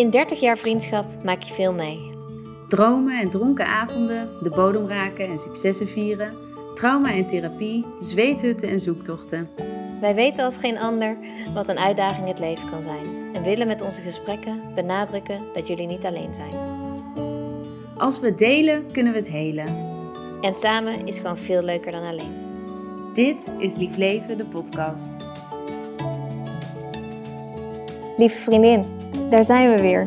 In 0.00 0.10
30 0.10 0.40
jaar 0.40 0.58
vriendschap 0.58 1.06
maak 1.24 1.42
je 1.42 1.54
veel 1.54 1.72
mee. 1.72 2.10
Dromen 2.68 3.20
en 3.20 3.30
dronken 3.30 3.66
avonden, 3.66 4.28
de 4.42 4.50
bodem 4.50 4.88
raken 4.88 5.26
en 5.26 5.38
successen 5.38 5.88
vieren, 5.88 6.34
trauma 6.74 7.12
en 7.12 7.26
therapie, 7.26 7.84
zweethutten 7.98 8.68
en 8.68 8.80
zoektochten. 8.80 9.48
Wij 10.00 10.14
weten 10.14 10.44
als 10.44 10.56
geen 10.56 10.78
ander 10.78 11.16
wat 11.54 11.68
een 11.68 11.78
uitdaging 11.78 12.28
het 12.28 12.38
leven 12.38 12.70
kan 12.70 12.82
zijn 12.82 13.34
en 13.34 13.42
willen 13.42 13.66
met 13.66 13.82
onze 13.82 14.00
gesprekken 14.00 14.62
benadrukken 14.74 15.40
dat 15.54 15.68
jullie 15.68 15.86
niet 15.86 16.04
alleen 16.04 16.34
zijn. 16.34 16.52
Als 17.96 18.20
we 18.20 18.34
delen, 18.34 18.92
kunnen 18.92 19.12
we 19.12 19.18
het 19.18 19.30
helen. 19.30 19.66
En 20.40 20.54
samen 20.54 21.06
is 21.06 21.16
gewoon 21.16 21.38
veel 21.38 21.62
leuker 21.62 21.92
dan 21.92 22.04
alleen. 22.04 22.34
Dit 23.14 23.50
is 23.58 23.76
Lief 23.76 23.96
Leven, 23.96 24.38
de 24.38 24.46
podcast. 24.46 25.16
Lieve 28.16 28.38
vriendin, 28.38 28.99
daar 29.30 29.44
zijn 29.44 29.74
we 29.74 29.80
weer. 29.80 30.06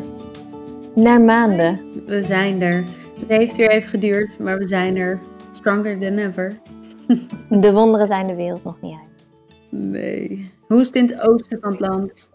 Na 0.94 1.18
maanden. 1.18 2.04
We 2.06 2.22
zijn 2.22 2.62
er. 2.62 2.84
Het 3.18 3.28
heeft 3.28 3.56
weer 3.56 3.70
even 3.70 3.88
geduurd, 3.88 4.38
maar 4.38 4.58
we 4.58 4.68
zijn 4.68 4.96
er. 4.96 5.20
Stronger 5.50 6.00
than 6.00 6.18
ever. 6.18 6.60
De 7.60 7.72
wonderen 7.72 8.06
zijn 8.06 8.26
de 8.26 8.34
wereld 8.34 8.64
nog 8.64 8.80
niet 8.80 8.98
uit. 9.00 9.26
Nee. 9.70 10.52
Hoe 10.68 10.80
is 10.80 10.86
het 10.86 10.96
in 10.96 11.06
het 11.06 11.20
oosten 11.20 11.60
van 11.60 11.70
het 11.70 11.80
land? 11.80 12.28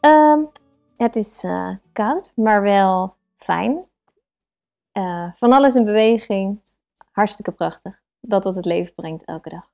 Ehm, 0.00 0.40
het 0.96 1.16
is 1.16 1.42
eh, 1.42 1.70
koud, 1.92 2.32
maar 2.36 2.62
wel 2.62 3.14
fijn. 3.36 3.84
Eh, 4.92 5.32
van 5.34 5.52
alles 5.52 5.74
in 5.74 5.84
beweging. 5.84 6.60
Hartstikke 7.10 7.52
prachtig. 7.52 8.00
Dat 8.20 8.44
wat 8.44 8.56
het 8.56 8.64
leven 8.64 8.94
brengt 8.94 9.24
elke 9.24 9.48
dag. 9.48 9.70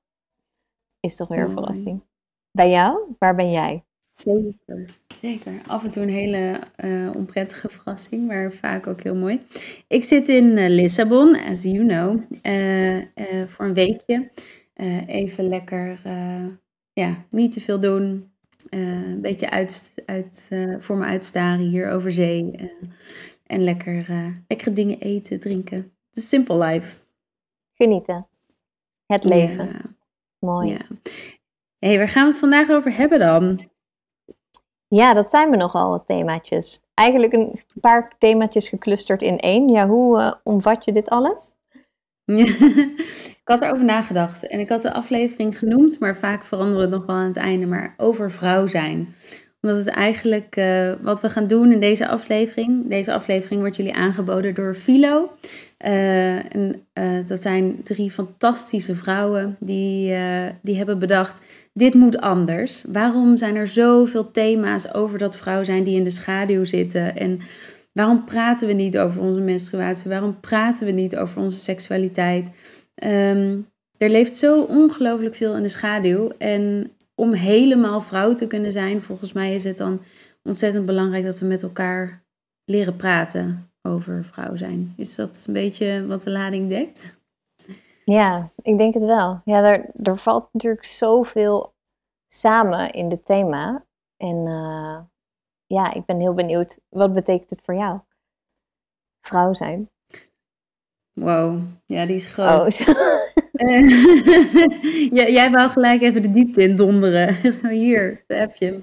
Is 1.01 1.17
toch 1.17 1.29
weer 1.29 1.45
een 1.45 1.51
verrassing. 1.51 2.03
Bij 2.51 2.71
jou? 2.71 3.15
Waar 3.19 3.35
ben 3.35 3.51
jij? 3.51 3.86
Zeker. 4.17 4.97
Zeker. 5.21 5.61
Af 5.67 5.85
en 5.85 5.91
toe 5.91 6.03
een 6.03 6.09
hele 6.09 6.61
eh, 6.77 7.11
onprettige 7.15 7.69
verrassing, 7.69 8.27
maar 8.27 8.53
vaak 8.53 8.87
ook 8.87 9.03
heel 9.03 9.15
mooi. 9.15 9.41
Ik 9.89 10.05
zit 10.05 10.29
in 10.29 10.57
eh, 10.57 10.69
Lissabon, 10.69 11.37
as 11.39 11.63
you 11.63 11.87
know, 11.87 12.21
eh, 12.43 13.47
voor 13.47 13.65
een 13.65 13.75
weekje. 13.75 14.31
Even 15.07 15.49
lekker, 15.49 16.01
ja, 16.93 17.25
niet 17.31 17.53
te 17.53 17.61
veel 17.61 17.81
doen. 17.81 18.31
Een 18.71 19.21
beetje 19.21 19.51
uit, 19.51 19.93
uit, 20.07 20.49
voor 20.79 20.97
me 20.97 21.05
uitstaren 21.05 21.65
hier 21.65 21.91
over 21.91 22.11
zee. 22.11 22.71
en 23.47 23.65
lekker, 23.65 24.07
lekkere 24.49 24.73
dingen 24.73 25.01
eten, 25.01 25.41
drinken. 25.41 25.93
The 26.11 26.21
simple 26.21 26.65
life. 26.65 26.97
Genieten. 27.73 28.27
Het 29.07 29.25
leven. 29.25 29.67
Ja, 29.67 29.81
Mooi. 30.39 30.71
ja. 30.71 30.87
hey, 31.79 31.99
waar 31.99 32.09
gaan 32.09 32.25
we 32.25 32.31
het 32.31 32.39
vandaag 32.39 32.71
over 32.71 32.97
hebben 32.97 33.19
dan? 33.19 33.61
Ja, 34.89 35.15
dat 35.15 35.31
zijn 35.31 35.51
we 35.51 35.57
nogal 35.57 35.91
wat 35.91 36.07
themaatjes. 36.07 36.83
Eigenlijk 36.95 37.33
een 37.33 37.61
paar 37.81 38.13
themaatjes 38.19 38.69
geclusterd 38.69 39.23
in 39.23 39.39
één. 39.39 39.69
Ja, 39.69 39.89
hoe 39.89 40.21
eh, 40.21 40.33
omvat 40.43 40.85
je 40.85 40.93
dit 40.93 41.09
alles? 41.09 41.55
ik 42.25 43.41
had 43.45 43.61
erover 43.63 43.85
nagedacht 43.85 44.47
en 44.47 44.61
ik 44.61 44.69
had 44.69 44.83
de 44.83 44.93
aflevering 44.93 45.59
genoemd, 45.59 45.99
maar 45.99 46.17
vaak 46.17 46.45
veranderen 46.45 46.77
we 46.77 46.83
het 46.83 46.99
nog 46.99 47.07
wel 47.07 47.17
aan 47.17 47.27
het 47.27 47.37
einde, 47.37 47.67
maar 47.67 47.95
over 47.97 48.31
vrouw 48.31 48.67
zijn. 48.67 49.15
Omdat 49.61 49.79
het 49.79 49.89
eigenlijk 49.89 50.57
eh, 50.57 50.93
wat 51.01 51.21
we 51.21 51.29
gaan 51.29 51.47
doen 51.47 51.73
in 51.73 51.81
deze 51.81 52.09
aflevering. 52.09 52.89
Deze 52.89 53.13
aflevering 53.13 53.61
wordt 53.61 53.77
jullie 53.77 53.95
aangeboden 53.95 54.55
door 54.55 54.75
Philo. 54.75 55.31
Eh, 55.77 56.55
en, 56.55 56.87
dat 57.27 57.41
zijn 57.41 57.83
drie 57.83 58.11
fantastische 58.11 58.95
vrouwen 58.95 59.57
die, 59.61 60.17
die 60.63 60.77
hebben 60.77 60.99
bedacht, 60.99 61.41
dit 61.77 61.95
moet 61.95 62.21
anders. 62.21 62.83
Waarom 62.89 63.37
zijn 63.37 63.57
er 63.57 63.67
zoveel 63.67 64.31
thema's 64.31 64.95
over 64.95 65.19
dat 65.19 65.37
vrouw 65.37 65.65
zijn 65.65 65.85
die 65.85 65.97
in 65.97 66.05
de 66.05 66.11
schaduw 66.11 66.65
zitten? 66.65 67.17
En 67.17 67.41
waarom 67.93 68.25
praten 68.25 68.67
we 68.67 68.73
niet 68.73 68.99
over 68.99 69.21
onze 69.21 69.41
menstruatie? 69.41 70.11
Waarom 70.11 70.41
praten 70.41 70.87
we 70.87 70.93
niet 70.93 71.17
over 71.17 71.43
onze 71.43 71.59
seksualiteit? 71.59 72.51
Ehm, 72.95 73.61
er 73.99 74.11
leeft 74.11 74.35
zo 74.35 74.63
ongelooflijk 74.63 75.35
veel 75.35 75.57
in 75.57 75.63
de 75.63 75.69
schaduw. 75.69 76.31
En 76.39 76.91
om 77.15 77.33
helemaal 77.33 78.01
vrouw 78.01 78.35
te 78.35 78.47
kunnen 78.47 78.73
zijn, 78.73 79.03
volgens 79.03 79.33
mij 79.33 79.55
is 79.55 79.65
het 79.65 79.79
dan 79.79 80.01
ontzettend 80.43 80.87
belangrijk 80.87 81.25
dat 81.25 81.41
we 81.41 81.47
met 81.47 81.63
elkaar 81.63 82.25
leren 82.65 82.97
praten 82.97 83.71
over 83.83 84.25
vrouw 84.25 84.57
zijn. 84.57 84.95
Is 84.97 85.15
dat 85.15 85.45
een 85.47 85.53
beetje 85.53 86.07
wat 86.07 86.23
de 86.23 86.31
lading 86.31 86.69
dekt? 86.69 87.17
Ja, 88.05 88.51
ik 88.63 88.79
denk 88.79 88.95
het 88.95 89.05
wel. 89.05 89.41
Ja, 89.45 89.63
er, 90.03 90.17
valt 90.17 90.49
natuurlijk 90.53 90.85
zoveel 90.85 91.75
samen 92.41 92.93
in 92.93 93.09
dit 93.09 93.25
thema. 93.25 93.87
En 94.17 94.47
eh, 94.47 94.99
ja, 95.67 95.93
ik 95.93 96.05
ben 96.05 96.21
heel 96.21 96.35
benieuwd. 96.35 96.79
Wat 96.89 97.15
betekent 97.15 97.51
het 97.51 97.63
voor 97.63 97.75
jou? 97.75 98.01
Vrouw 99.21 99.53
zijn. 99.53 99.91
Wow, 101.13 101.63
ja, 101.87 102.07
die 102.07 102.15
is 102.15 102.27
groot. 102.27 102.89
Oh, 102.89 102.95
Eh, 103.57 103.89
ja, 105.19 105.29
jij 105.29 105.51
wou 105.51 105.71
gelijk 105.71 106.03
even 106.03 106.23
de 106.23 106.31
diepte 106.31 106.63
in 106.63 106.77
donderen. 106.77 107.37
Zo 107.63 107.69
hier, 107.69 108.25
daar 108.27 108.39
heb 108.39 108.57
je 108.57 108.83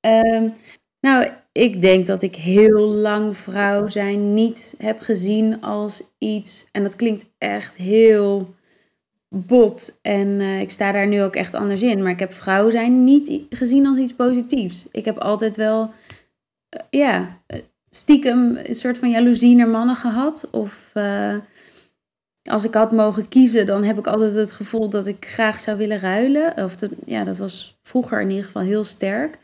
hem. 0.00 0.54
Nou, 1.00 1.30
ik 1.52 1.80
denk 1.80 2.06
dat 2.06 2.22
ik 2.22 2.34
heel 2.34 2.80
lang 2.80 3.36
vrouw 3.36 3.86
zijn 3.86 4.34
niet 4.34 4.74
heb 4.78 5.00
gezien 5.00 5.60
als 5.60 6.14
iets. 6.18 6.66
En 6.72 6.82
dat 6.82 6.96
klinkt 6.96 7.24
echt 7.38 7.76
heel 7.76 8.54
bot. 9.34 9.98
En 10.02 10.40
eh, 10.40 10.60
ik 10.60 10.70
sta 10.70 10.92
daar 10.92 11.06
nu 11.06 11.22
ook 11.22 11.34
echt 11.36 11.54
anders 11.54 11.82
in. 11.82 12.02
Maar 12.02 12.12
ik 12.12 12.18
heb 12.18 12.32
vrouw 12.32 12.70
zijn 12.70 13.04
niet 13.04 13.40
gezien 13.50 13.86
als 13.86 13.98
iets 13.98 14.14
positiefs. 14.14 14.86
Ik 14.92 15.04
heb 15.04 15.18
altijd 15.18 15.56
wel, 15.56 15.90
eh, 16.68 16.80
ja, 16.90 17.38
eh, 17.46 17.58
stiekem 17.90 18.56
een 18.62 18.74
soort 18.74 18.98
van 18.98 19.10
jaloezie 19.10 19.54
naar 19.54 19.68
mannen 19.68 19.96
gehad. 19.96 20.48
Of. 20.50 20.92
als 22.50 22.64
ik 22.64 22.74
had 22.74 22.92
mogen 22.92 23.28
kiezen, 23.28 23.66
dan 23.66 23.84
heb 23.84 23.98
ik 23.98 24.06
altijd 24.06 24.34
het 24.34 24.52
gevoel 24.52 24.88
dat 24.88 25.06
ik 25.06 25.26
graag 25.26 25.60
zou 25.60 25.78
willen 25.78 25.98
ruilen. 25.98 26.64
Of 26.64 26.76
de- 26.76 26.90
ja, 27.06 27.24
dat 27.24 27.38
was 27.38 27.78
vroeger 27.82 28.20
in 28.20 28.30
ieder 28.30 28.44
geval 28.44 28.62
heel 28.62 28.84
sterk. 28.84 29.38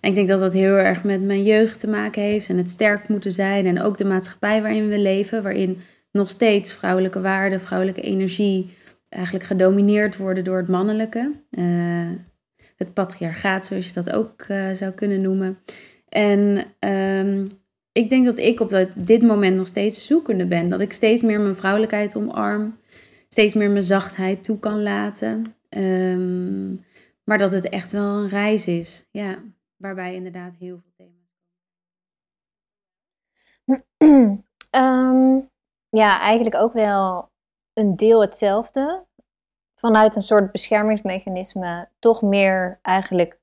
En 0.00 0.08
ik 0.08 0.14
denk 0.14 0.28
dat 0.28 0.40
dat 0.40 0.52
heel 0.52 0.74
erg 0.74 1.04
met 1.04 1.22
mijn 1.22 1.42
jeugd 1.42 1.78
te 1.78 1.88
maken 1.88 2.22
heeft 2.22 2.48
en 2.48 2.56
het 2.56 2.70
sterk 2.70 3.08
moeten 3.08 3.32
zijn. 3.32 3.66
En 3.66 3.82
ook 3.82 3.98
de 3.98 4.04
maatschappij 4.04 4.62
waarin 4.62 4.88
we 4.88 4.98
leven, 4.98 5.42
waarin 5.42 5.80
nog 6.12 6.30
steeds 6.30 6.72
vrouwelijke 6.72 7.20
waarden, 7.20 7.60
vrouwelijke 7.60 8.00
energie 8.00 8.70
eigenlijk 9.12 9.44
gedomineerd 9.44 10.16
worden 10.16 10.44
door 10.44 10.56
het 10.56 10.68
mannelijke. 10.68 11.32
Eh, 11.50 12.10
het 12.76 12.94
patriarchaat, 12.94 13.66
zoals 13.66 13.86
je 13.86 13.92
dat 13.92 14.10
ook 14.10 14.42
eh, 14.42 14.70
zou 14.70 14.92
kunnen 14.92 15.20
noemen. 15.20 15.58
En 16.08 16.64
ehm, 16.78 17.46
ik 17.92 18.08
denk 18.08 18.24
dat 18.24 18.38
ik 18.38 18.60
op 18.60 18.70
dat, 18.70 18.88
dit 18.94 19.22
moment 19.22 19.56
nog 19.56 19.66
steeds 19.66 20.06
zoekende 20.06 20.46
ben. 20.46 20.68
Dat 20.68 20.80
ik 20.80 20.92
steeds 20.92 21.22
meer 21.22 21.40
mijn 21.40 21.56
vrouwelijkheid 21.56 22.16
omarm. 22.16 22.78
Steeds 23.28 23.54
meer 23.54 23.70
mijn 23.70 23.82
zachtheid 23.82 24.44
toe 24.44 24.58
kan 24.58 24.82
laten. 24.82 25.44
Ehm, 25.68 26.74
maar 27.24 27.38
dat 27.38 27.52
het 27.52 27.68
echt 27.68 27.92
wel 27.92 28.18
een 28.18 28.28
reis 28.28 28.66
is. 28.66 29.08
Ja, 29.10 29.42
waarbij 29.76 30.14
inderdaad 30.14 30.54
heel 30.58 30.80
veel 30.82 30.92
thema's. 30.96 31.20
Ehm, 34.70 35.40
ja, 35.88 36.20
eigenlijk 36.20 36.56
ook 36.56 36.72
wel 36.72 37.31
een 37.74 37.96
deel 37.96 38.20
hetzelfde. 38.20 39.04
Vanuit 39.74 40.16
een 40.16 40.22
soort 40.22 40.52
beschermingsmechanisme 40.52 41.88
toch 41.98 42.22
meer 42.22 42.78
eigenlijk 42.82 43.40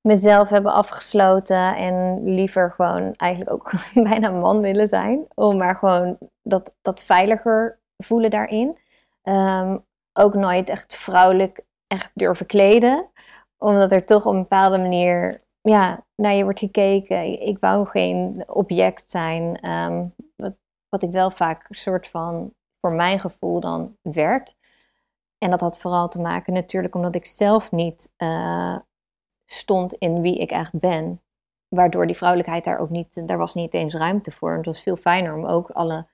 mezelf 0.00 0.48
hebben 0.48 0.72
afgesloten 0.72 1.76
en 1.76 2.24
liever 2.24 2.70
gewoon 2.70 3.14
eigenlijk 3.16 3.52
ook 3.52 3.72
bijna 4.10 4.30
man 4.30 4.60
willen 4.60 4.88
zijn. 4.88 5.26
Om 5.34 5.56
maar 5.56 5.76
gewoon 5.76 6.18
dat, 6.42 6.74
dat 6.82 7.02
veiliger 7.02 7.78
voelen 7.96 8.30
daarin. 8.30 8.78
Ehm, 9.22 9.78
ook 10.12 10.34
nooit 10.34 10.68
echt 10.68 10.96
vrouwelijk 10.96 11.64
echt 11.86 12.10
durven 12.14 12.46
kleden. 12.46 13.10
Omdat 13.58 13.92
er 13.92 14.04
toch 14.04 14.26
op 14.26 14.32
een 14.32 14.38
bepaalde 14.38 14.78
manier 14.78 15.42
ja, 15.60 16.04
naar 16.16 16.34
je 16.34 16.42
wordt 16.44 16.58
gekeken. 16.58 17.40
Ik 17.46 17.58
wou 17.58 17.86
geen 17.86 18.44
object 18.46 19.10
zijn. 19.10 19.56
ehm, 19.60 20.06
wat, 20.36 20.56
wat 20.88 21.02
ik 21.02 21.10
wel 21.10 21.30
vaak 21.30 21.66
soort 21.70 22.08
van, 22.08 22.52
voor 22.80 22.92
mijn 22.92 23.20
gevoel 23.20 23.60
dan, 23.60 23.96
werd. 24.02 24.56
En 25.38 25.50
dat 25.50 25.60
had 25.60 25.78
vooral 25.78 26.08
te 26.08 26.20
maken 26.20 26.52
natuurlijk 26.52 26.94
omdat 26.94 27.14
ik 27.14 27.26
zelf 27.26 27.70
niet 27.70 28.12
eh, 28.16 28.76
stond 29.46 29.92
in 29.92 30.20
wie 30.20 30.38
ik 30.38 30.50
echt 30.50 30.78
ben. 30.78 31.22
Waardoor 31.68 32.06
die 32.06 32.16
vrouwelijkheid 32.16 32.64
daar 32.64 32.78
ook 32.78 32.90
niet, 32.90 33.28
daar 33.28 33.38
was 33.38 33.54
niet 33.54 33.74
eens 33.74 33.94
ruimte 33.94 34.32
voor. 34.32 34.50
En 34.50 34.56
het 34.56 34.66
was 34.66 34.82
veel 34.82 34.96
fijner 34.96 35.34
om 35.34 35.46
ook 35.46 35.70
alle 35.70 36.08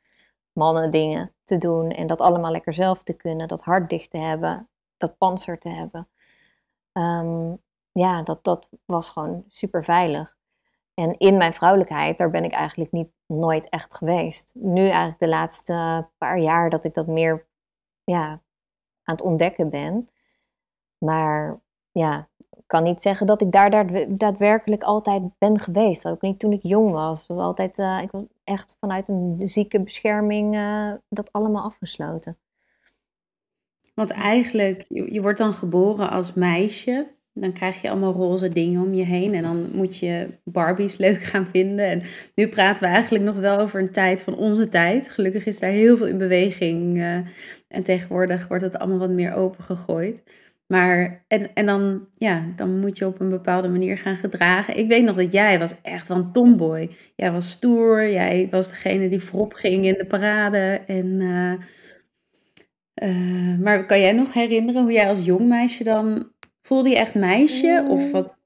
mannen 0.52 0.90
dingen 0.90 1.34
te 1.44 1.58
doen. 1.58 1.90
En 1.90 2.06
dat 2.06 2.20
allemaal 2.20 2.50
lekker 2.50 2.74
zelf 2.74 3.02
te 3.02 3.12
kunnen. 3.12 3.48
Dat 3.48 3.62
hart 3.62 3.90
dicht 3.90 4.10
te 4.10 4.18
hebben. 4.18 4.68
Dat 4.96 5.18
panzer 5.18 5.58
te 5.58 5.68
hebben. 5.68 6.08
Ehm, 6.92 7.54
ja, 7.92 8.22
dat, 8.22 8.44
dat 8.44 8.70
was 8.84 9.10
gewoon 9.10 9.44
super 9.48 9.84
veilig. 9.84 10.36
En 10.94 11.18
in 11.18 11.36
mijn 11.36 11.54
vrouwelijkheid, 11.54 12.18
daar 12.18 12.30
ben 12.30 12.44
ik 12.44 12.52
eigenlijk 12.52 12.92
niet 12.92 13.08
nooit 13.34 13.68
echt 13.68 13.94
geweest. 13.94 14.50
Nu 14.54 14.80
eigenlijk 14.80 15.18
de 15.18 15.28
laatste 15.28 16.06
paar 16.18 16.38
jaar 16.38 16.70
dat 16.70 16.84
ik 16.84 16.94
dat 16.94 17.06
meer 17.06 17.46
ja, 18.04 18.26
aan 19.02 19.14
het 19.14 19.22
ontdekken 19.22 19.70
ben. 19.70 20.08
Maar 20.98 21.60
ja, 21.90 22.28
ik 22.50 22.64
kan 22.66 22.82
niet 22.82 23.02
zeggen 23.02 23.26
dat 23.26 23.40
ik 23.40 23.52
daar 23.52 23.86
daadwerkelijk 24.16 24.82
altijd 24.82 25.22
ben 25.38 25.58
geweest. 25.58 26.08
Ook 26.08 26.20
niet 26.20 26.38
toen 26.38 26.52
ik 26.52 26.62
jong 26.62 26.90
was. 26.92 27.26
Was 27.26 27.38
altijd, 27.38 27.78
uh, 27.78 28.02
ik 28.02 28.10
was 28.10 28.22
echt 28.44 28.76
vanuit 28.80 29.08
een 29.08 29.40
zieke 29.44 29.80
bescherming 29.80 30.54
uh, 30.54 30.92
dat 31.08 31.32
allemaal 31.32 31.64
afgesloten. 31.64 32.38
Want 33.94 34.10
eigenlijk, 34.10 34.84
je 34.88 35.22
wordt 35.22 35.38
dan 35.38 35.52
geboren 35.52 36.10
als 36.10 36.32
meisje. 36.32 37.14
Dan 37.34 37.52
krijg 37.52 37.82
je 37.82 37.90
allemaal 37.90 38.12
roze 38.12 38.48
dingen 38.48 38.82
om 38.82 38.94
je 38.94 39.04
heen. 39.04 39.34
En 39.34 39.42
dan 39.42 39.70
moet 39.72 39.98
je 39.98 40.28
Barbies 40.44 40.96
leuk 40.96 41.22
gaan 41.22 41.46
vinden. 41.46 41.86
En 41.86 42.02
nu 42.34 42.48
praten 42.48 42.88
we 42.88 42.94
eigenlijk 42.94 43.24
nog 43.24 43.36
wel 43.36 43.58
over 43.58 43.80
een 43.80 43.92
tijd 43.92 44.22
van 44.22 44.36
onze 44.36 44.68
tijd. 44.68 45.08
Gelukkig 45.08 45.46
is 45.46 45.58
daar 45.58 45.70
heel 45.70 45.96
veel 45.96 46.06
in 46.06 46.18
beweging. 46.18 46.96
Uh, 46.96 47.16
en 47.68 47.82
tegenwoordig 47.82 48.48
wordt 48.48 48.62
het 48.62 48.78
allemaal 48.78 48.98
wat 48.98 49.10
meer 49.10 49.32
opengegooid. 49.32 50.22
Maar, 50.66 51.24
en, 51.28 51.54
en 51.54 51.66
dan, 51.66 52.06
ja, 52.14 52.44
dan 52.56 52.80
moet 52.80 52.98
je 52.98 53.06
op 53.06 53.20
een 53.20 53.30
bepaalde 53.30 53.68
manier 53.68 53.98
gaan 53.98 54.16
gedragen. 54.16 54.78
Ik 54.78 54.88
weet 54.88 55.04
nog 55.04 55.16
dat 55.16 55.32
jij 55.32 55.58
was 55.58 55.74
echt 55.82 56.08
wel 56.08 56.16
een 56.16 56.32
tomboy. 56.32 56.90
Jij 57.16 57.32
was 57.32 57.50
stoer, 57.50 58.10
jij 58.10 58.48
was 58.50 58.68
degene 58.68 59.08
die 59.08 59.20
voorop 59.20 59.52
ging 59.52 59.84
in 59.84 59.94
de 59.98 60.06
parade. 60.06 60.80
En, 60.86 61.06
uh, 61.20 61.52
uh, 63.02 63.58
maar 63.58 63.86
kan 63.86 64.00
jij 64.00 64.12
nog 64.12 64.32
herinneren 64.32 64.82
hoe 64.82 64.92
jij 64.92 65.08
als 65.08 65.24
jong 65.24 65.48
meisje 65.48 65.84
dan... 65.84 66.32
Voelde 66.66 66.88
je 66.88 66.96
echt 66.96 67.14
meisje 67.14 67.86
of 67.88 68.10
wat? 68.10 68.36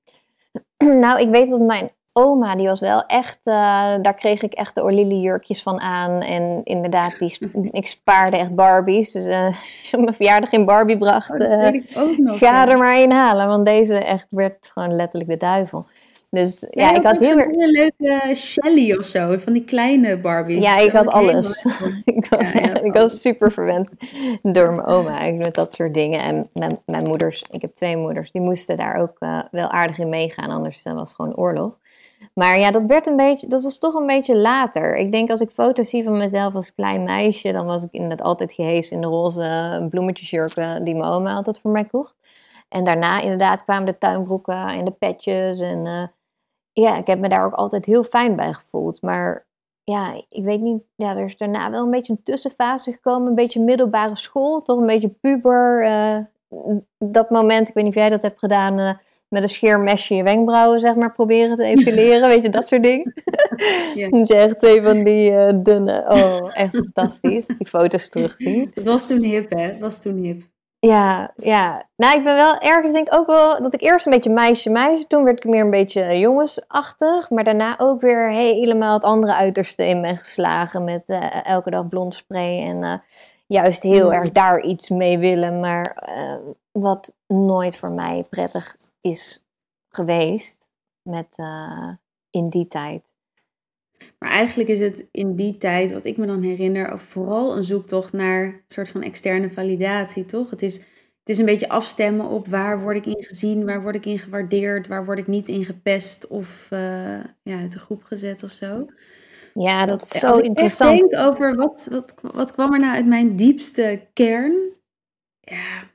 Nou, 0.78 1.20
ik 1.20 1.28
weet 1.28 1.48
dat 1.48 1.60
mijn 1.60 1.90
oma, 2.12 2.56
die 2.56 2.66
was 2.66 2.80
wel 2.80 3.06
echt, 3.06 3.38
uh, 3.44 3.54
daar 4.02 4.14
kreeg 4.14 4.42
ik 4.42 4.52
echt 4.52 4.74
de 4.74 4.82
Orlili 4.82 5.20
jurkjes 5.20 5.62
van 5.62 5.80
aan. 5.80 6.20
En 6.20 6.60
inderdaad, 6.64 7.18
die, 7.18 7.38
ik 7.80 7.86
spaarde 7.86 8.36
echt 8.36 8.54
Barbies. 8.54 9.12
Dus 9.12 9.26
uh, 9.26 9.46
als 9.80 9.90
je 9.90 9.98
mijn 9.98 10.14
verjaardag 10.14 10.52
in 10.52 10.64
Barbie 10.64 10.98
bracht, 10.98 11.30
uh, 11.30 11.82
ga 12.38 12.68
er 12.68 12.78
maar 12.78 13.00
in 13.00 13.10
halen. 13.10 13.46
Want 13.46 13.64
deze 13.64 13.94
echt 13.94 14.26
werd 14.30 14.68
gewoon 14.72 14.96
letterlijk 14.96 15.30
de 15.30 15.36
duivel. 15.36 15.86
Dus 16.30 16.66
ja, 16.70 16.94
ik 16.94 17.02
had 17.02 17.20
heel 17.20 17.38
erg... 17.38 17.48
Een 17.48 17.70
leuke 17.70 18.34
Shelly 18.34 18.96
of 18.96 19.06
zo, 19.06 19.38
van 19.38 19.52
die 19.52 19.64
kleine 19.64 20.18
Barbies. 20.18 20.64
Ja, 20.64 20.78
ik 20.78 20.92
had 20.92 21.06
alles. 21.06 21.64
ik, 22.04 22.26
was, 22.30 22.52
ik 22.82 22.92
was 22.92 23.20
super 23.20 23.52
verwend 23.52 23.90
door 24.42 24.74
mijn 24.74 24.86
oma 24.86 25.32
met 25.32 25.54
dat 25.54 25.72
soort 25.72 25.94
dingen. 25.94 26.20
En 26.20 26.48
mijn, 26.52 26.78
mijn 26.86 27.08
moeders, 27.08 27.44
ik 27.50 27.60
heb 27.60 27.74
twee 27.74 27.96
moeders, 27.96 28.30
die 28.30 28.42
moesten 28.42 28.76
daar 28.76 28.94
ook 28.94 29.16
uh, 29.20 29.40
wel 29.50 29.70
aardig 29.70 29.98
in 29.98 30.08
meegaan, 30.08 30.50
anders 30.50 30.82
was 30.82 31.08
het 31.08 31.14
gewoon 31.14 31.36
oorlog. 31.36 31.78
Maar 32.34 32.58
ja, 32.58 32.70
dat 32.70 32.82
werd 32.86 33.06
een 33.06 33.16
beetje, 33.16 33.46
dat 33.46 33.62
was 33.62 33.78
toch 33.78 33.94
een 33.94 34.06
beetje 34.06 34.36
later. 34.36 34.96
Ik 34.96 35.12
denk 35.12 35.30
als 35.30 35.40
ik 35.40 35.50
foto's 35.50 35.88
zie 35.88 36.04
van 36.04 36.16
mezelf 36.16 36.54
als 36.54 36.74
klein 36.74 37.02
meisje, 37.02 37.52
dan 37.52 37.66
was 37.66 37.84
ik 37.84 37.92
inderdaad 37.92 38.26
altijd 38.26 38.52
gehezen 38.52 38.96
in 38.96 39.02
de 39.02 39.08
roze 39.08 39.86
bloemetjesjurken 39.90 40.84
die 40.84 40.94
mijn 40.94 41.10
oma 41.10 41.34
altijd 41.34 41.60
voor 41.60 41.70
mij 41.70 41.84
kocht. 41.84 42.14
En 42.68 42.84
daarna 42.84 43.20
inderdaad 43.20 43.64
kwamen 43.64 43.86
de 43.86 43.98
tuinbroeken 43.98 44.66
en 44.66 44.84
de 44.84 44.90
petjes 44.90 45.60
en... 45.60 45.86
Uh, 45.86 46.02
ja, 46.80 46.96
ik 46.96 47.06
heb 47.06 47.18
me 47.18 47.28
daar 47.28 47.44
ook 47.44 47.54
altijd 47.54 47.84
heel 47.84 48.04
fijn 48.04 48.36
bij 48.36 48.52
gevoeld. 48.52 49.02
Maar 49.02 49.46
ja, 49.84 50.22
ik 50.28 50.44
weet 50.44 50.60
niet, 50.60 50.82
ja, 50.94 51.16
er 51.16 51.24
is 51.24 51.36
daarna 51.36 51.70
wel 51.70 51.84
een 51.84 51.90
beetje 51.90 52.12
een 52.12 52.22
tussenfase 52.22 52.92
gekomen. 52.92 53.28
Een 53.28 53.34
beetje 53.34 53.60
middelbare 53.60 54.16
school, 54.16 54.62
toch 54.62 54.78
een 54.78 54.86
beetje 54.86 55.14
puber. 55.20 55.82
Uh, 55.82 56.18
dat 56.98 57.30
moment, 57.30 57.68
ik 57.68 57.74
weet 57.74 57.84
niet 57.84 57.94
of 57.94 58.00
jij 58.00 58.10
dat 58.10 58.22
hebt 58.22 58.38
gedaan, 58.38 58.78
uh, 58.78 58.92
met 59.28 59.42
een 59.42 59.48
scheermesje 59.48 60.14
je 60.14 60.22
wenkbrauwen, 60.22 60.80
zeg 60.80 60.94
maar, 60.94 61.12
proberen 61.12 61.56
te 61.56 61.64
epileren. 61.74 62.28
weet 62.28 62.42
je, 62.42 62.50
dat 62.50 62.66
soort 62.66 62.82
dingen. 62.82 63.14
Ja. 63.94 64.08
Moet 64.16 64.28
je 64.28 64.36
echt 64.36 64.58
twee 64.58 64.82
van 64.82 65.04
die 65.04 65.30
uh, 65.30 65.52
dunne, 65.62 66.04
oh, 66.08 66.50
echt 66.52 66.76
fantastisch. 66.76 67.46
Die 67.46 67.66
foto's 67.66 68.08
terugzien. 68.08 68.70
Het 68.74 68.86
was 68.86 69.06
toen 69.06 69.22
hip, 69.22 69.50
hè? 69.50 69.62
Het 69.62 69.78
was 69.78 70.00
toen 70.00 70.16
hip. 70.16 70.42
Ja, 70.80 71.32
ja. 71.36 71.88
Nou, 71.96 72.18
ik 72.18 72.24
ben 72.24 72.34
wel 72.34 72.58
ergens 72.58 72.92
denk 72.92 73.06
ik 73.06 73.14
ook 73.14 73.26
wel 73.26 73.62
dat 73.62 73.74
ik 73.74 73.80
eerst 73.80 74.06
een 74.06 74.12
beetje 74.12 74.30
meisje, 74.30 74.70
meisje. 74.70 75.06
Toen 75.06 75.24
werd 75.24 75.44
ik 75.44 75.50
meer 75.50 75.64
een 75.64 75.70
beetje 75.70 76.18
jongensachtig. 76.18 77.30
Maar 77.30 77.44
daarna 77.44 77.78
ook 77.78 78.00
weer 78.00 78.30
helemaal 78.30 78.94
het 78.94 79.04
andere 79.04 79.34
uiterste 79.34 79.86
in 79.86 80.02
ben 80.02 80.16
geslagen. 80.16 80.84
Met 80.84 81.02
uh, 81.06 81.46
elke 81.46 81.70
dag 81.70 81.88
blond 81.88 82.14
spray. 82.14 82.66
En 82.66 82.82
uh, 82.82 82.94
juist 83.46 83.82
heel 83.82 84.06
mm. 84.06 84.12
erg 84.12 84.30
daar 84.30 84.60
iets 84.60 84.88
mee 84.88 85.18
willen. 85.18 85.60
Maar 85.60 86.08
uh, 86.08 86.52
wat 86.72 87.14
nooit 87.26 87.76
voor 87.76 87.92
mij 87.92 88.26
prettig 88.30 88.76
is 89.00 89.44
geweest. 89.88 90.68
Met 91.02 91.36
in 92.30 92.48
die 92.48 92.68
tijd. 92.68 93.02
Maar 94.18 94.30
eigenlijk 94.30 94.68
is 94.68 94.80
het 94.80 95.06
in 95.10 95.36
die 95.36 95.58
tijd, 95.58 95.92
wat 95.92 96.04
ik 96.04 96.16
me 96.16 96.26
dan 96.26 96.42
herinner, 96.42 97.00
vooral 97.00 97.56
een 97.56 97.64
zoektocht 97.64 98.12
naar 98.12 98.44
een 98.44 98.62
soort 98.66 98.88
van 98.88 99.02
externe 99.02 99.50
validatie, 99.50 100.24
toch? 100.24 100.50
Het 100.50 100.62
is, 100.62 100.76
het 100.76 101.28
is 101.28 101.38
een 101.38 101.44
beetje 101.44 101.68
afstemmen 101.68 102.26
op 102.26 102.46
waar 102.46 102.80
word 102.80 102.96
ik 102.96 103.06
in 103.06 103.24
gezien, 103.24 103.64
waar 103.64 103.82
word 103.82 103.94
ik 103.94 104.06
in 104.06 104.18
gewaardeerd, 104.18 104.86
waar 104.86 105.04
word 105.04 105.18
ik 105.18 105.26
niet 105.26 105.48
in 105.48 105.64
gepest 105.64 106.26
of 106.26 106.68
uh, 106.72 106.78
ja, 107.42 107.58
uit 107.58 107.72
de 107.72 107.78
groep 107.78 108.02
gezet 108.02 108.42
of 108.42 108.50
zo. 108.50 108.86
Ja, 109.54 109.86
dat, 109.86 110.02
is 110.02 110.20
zo 110.20 110.38
interessant. 110.38 110.90
Als 110.90 111.00
ik 111.00 111.10
denk 111.10 111.26
over 111.26 111.56
wat, 111.56 111.88
wat, 111.90 112.14
wat 112.32 112.52
kwam 112.52 112.72
er 112.72 112.80
nou 112.80 112.94
uit 112.94 113.06
mijn 113.06 113.36
diepste 113.36 114.08
kern, 114.12 114.54
ja, 115.40 115.90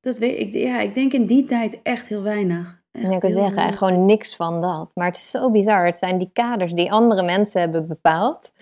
dat 0.00 0.18
weet 0.18 0.38
ik, 0.38 0.52
ja, 0.52 0.80
ik 0.80 0.94
denk 0.94 1.12
in 1.12 1.26
die 1.26 1.44
tijd 1.44 1.82
echt 1.82 2.08
heel 2.08 2.22
weinig. 2.22 2.75
En 2.96 3.12
ik 3.12 3.20
wil 3.20 3.30
zeggen, 3.30 3.72
gewoon 3.72 4.04
niks 4.04 4.36
van 4.36 4.60
dat. 4.60 4.90
Maar 4.94 5.06
het 5.06 5.16
is 5.16 5.30
zo 5.30 5.50
bizar. 5.50 5.86
Het 5.86 5.98
zijn 5.98 6.18
die 6.18 6.30
kaders 6.32 6.72
die 6.72 6.92
andere 6.92 7.22
mensen 7.22 7.60
hebben 7.60 7.86
bepaald. 7.86 8.52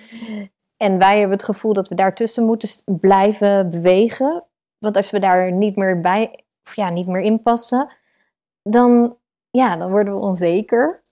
En 0.76 0.98
wij 0.98 1.18
hebben 1.18 1.36
het 1.36 1.46
gevoel 1.46 1.72
dat 1.72 1.88
we 1.88 1.94
daartussen 1.94 2.44
moeten 2.44 2.68
blijven 3.00 3.70
bewegen. 3.70 4.46
Want 4.78 4.96
als 4.96 5.10
we 5.10 5.18
daar 5.18 5.52
niet 5.52 5.76
meer 5.76 6.00
bij, 6.00 6.44
of 6.64 6.76
ja, 6.76 6.90
niet 6.90 7.06
meer 7.06 7.22
in 7.22 7.42
passen, 7.42 7.88
dan, 8.62 9.16
ja, 9.50 9.76
dan 9.76 9.90
worden 9.90 10.14
we 10.14 10.20
onzeker. 10.20 11.02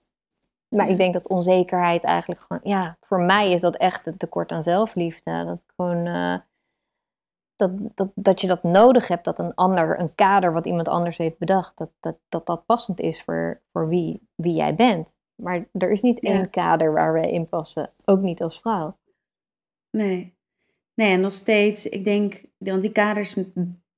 Maar 0.69 0.89
ik 0.89 0.97
denk 0.97 1.13
dat 1.13 1.29
onzekerheid 1.29 2.03
eigenlijk 2.03 2.41
gewoon, 2.41 2.61
ja, 2.63 2.97
voor 3.01 3.19
mij 3.19 3.51
is 3.51 3.61
dat 3.61 3.75
echt 3.75 4.07
een 4.07 4.17
tekort 4.17 4.51
aan 4.51 4.63
zelfliefde. 4.63 5.45
Dat 5.45 5.63
gewoon, 5.75 6.05
uh, 6.05 6.35
dat, 7.69 7.95
dat, 7.95 8.11
dat 8.15 8.41
je 8.41 8.47
dat 8.47 8.63
nodig 8.63 9.07
hebt, 9.07 9.25
dat 9.25 9.39
een 9.39 9.55
ander, 9.55 9.99
een 9.99 10.15
kader 10.15 10.53
wat 10.53 10.65
iemand 10.65 10.87
anders 10.87 11.17
heeft 11.17 11.37
bedacht, 11.37 11.77
dat 11.77 11.91
dat, 11.99 12.17
dat, 12.29 12.45
dat 12.45 12.65
passend 12.65 12.99
is 12.99 13.21
voor, 13.21 13.61
voor 13.71 13.87
wie, 13.87 14.27
wie 14.35 14.53
jij 14.53 14.75
bent. 14.75 15.13
Maar 15.35 15.65
er 15.71 15.91
is 15.91 16.01
niet 16.01 16.19
één 16.19 16.49
kader 16.49 16.93
waar 16.93 17.13
we 17.13 17.31
in 17.31 17.49
passen, 17.49 17.89
ook 18.05 18.21
niet 18.21 18.41
als 18.41 18.59
vrouw. 18.59 18.97
Nee. 19.89 20.33
Nee, 20.93 21.11
en 21.11 21.21
nog 21.21 21.33
steeds, 21.33 21.89
ik 21.89 22.03
denk, 22.03 22.41
want 22.57 22.81
die 22.81 22.91
kaders 22.91 23.35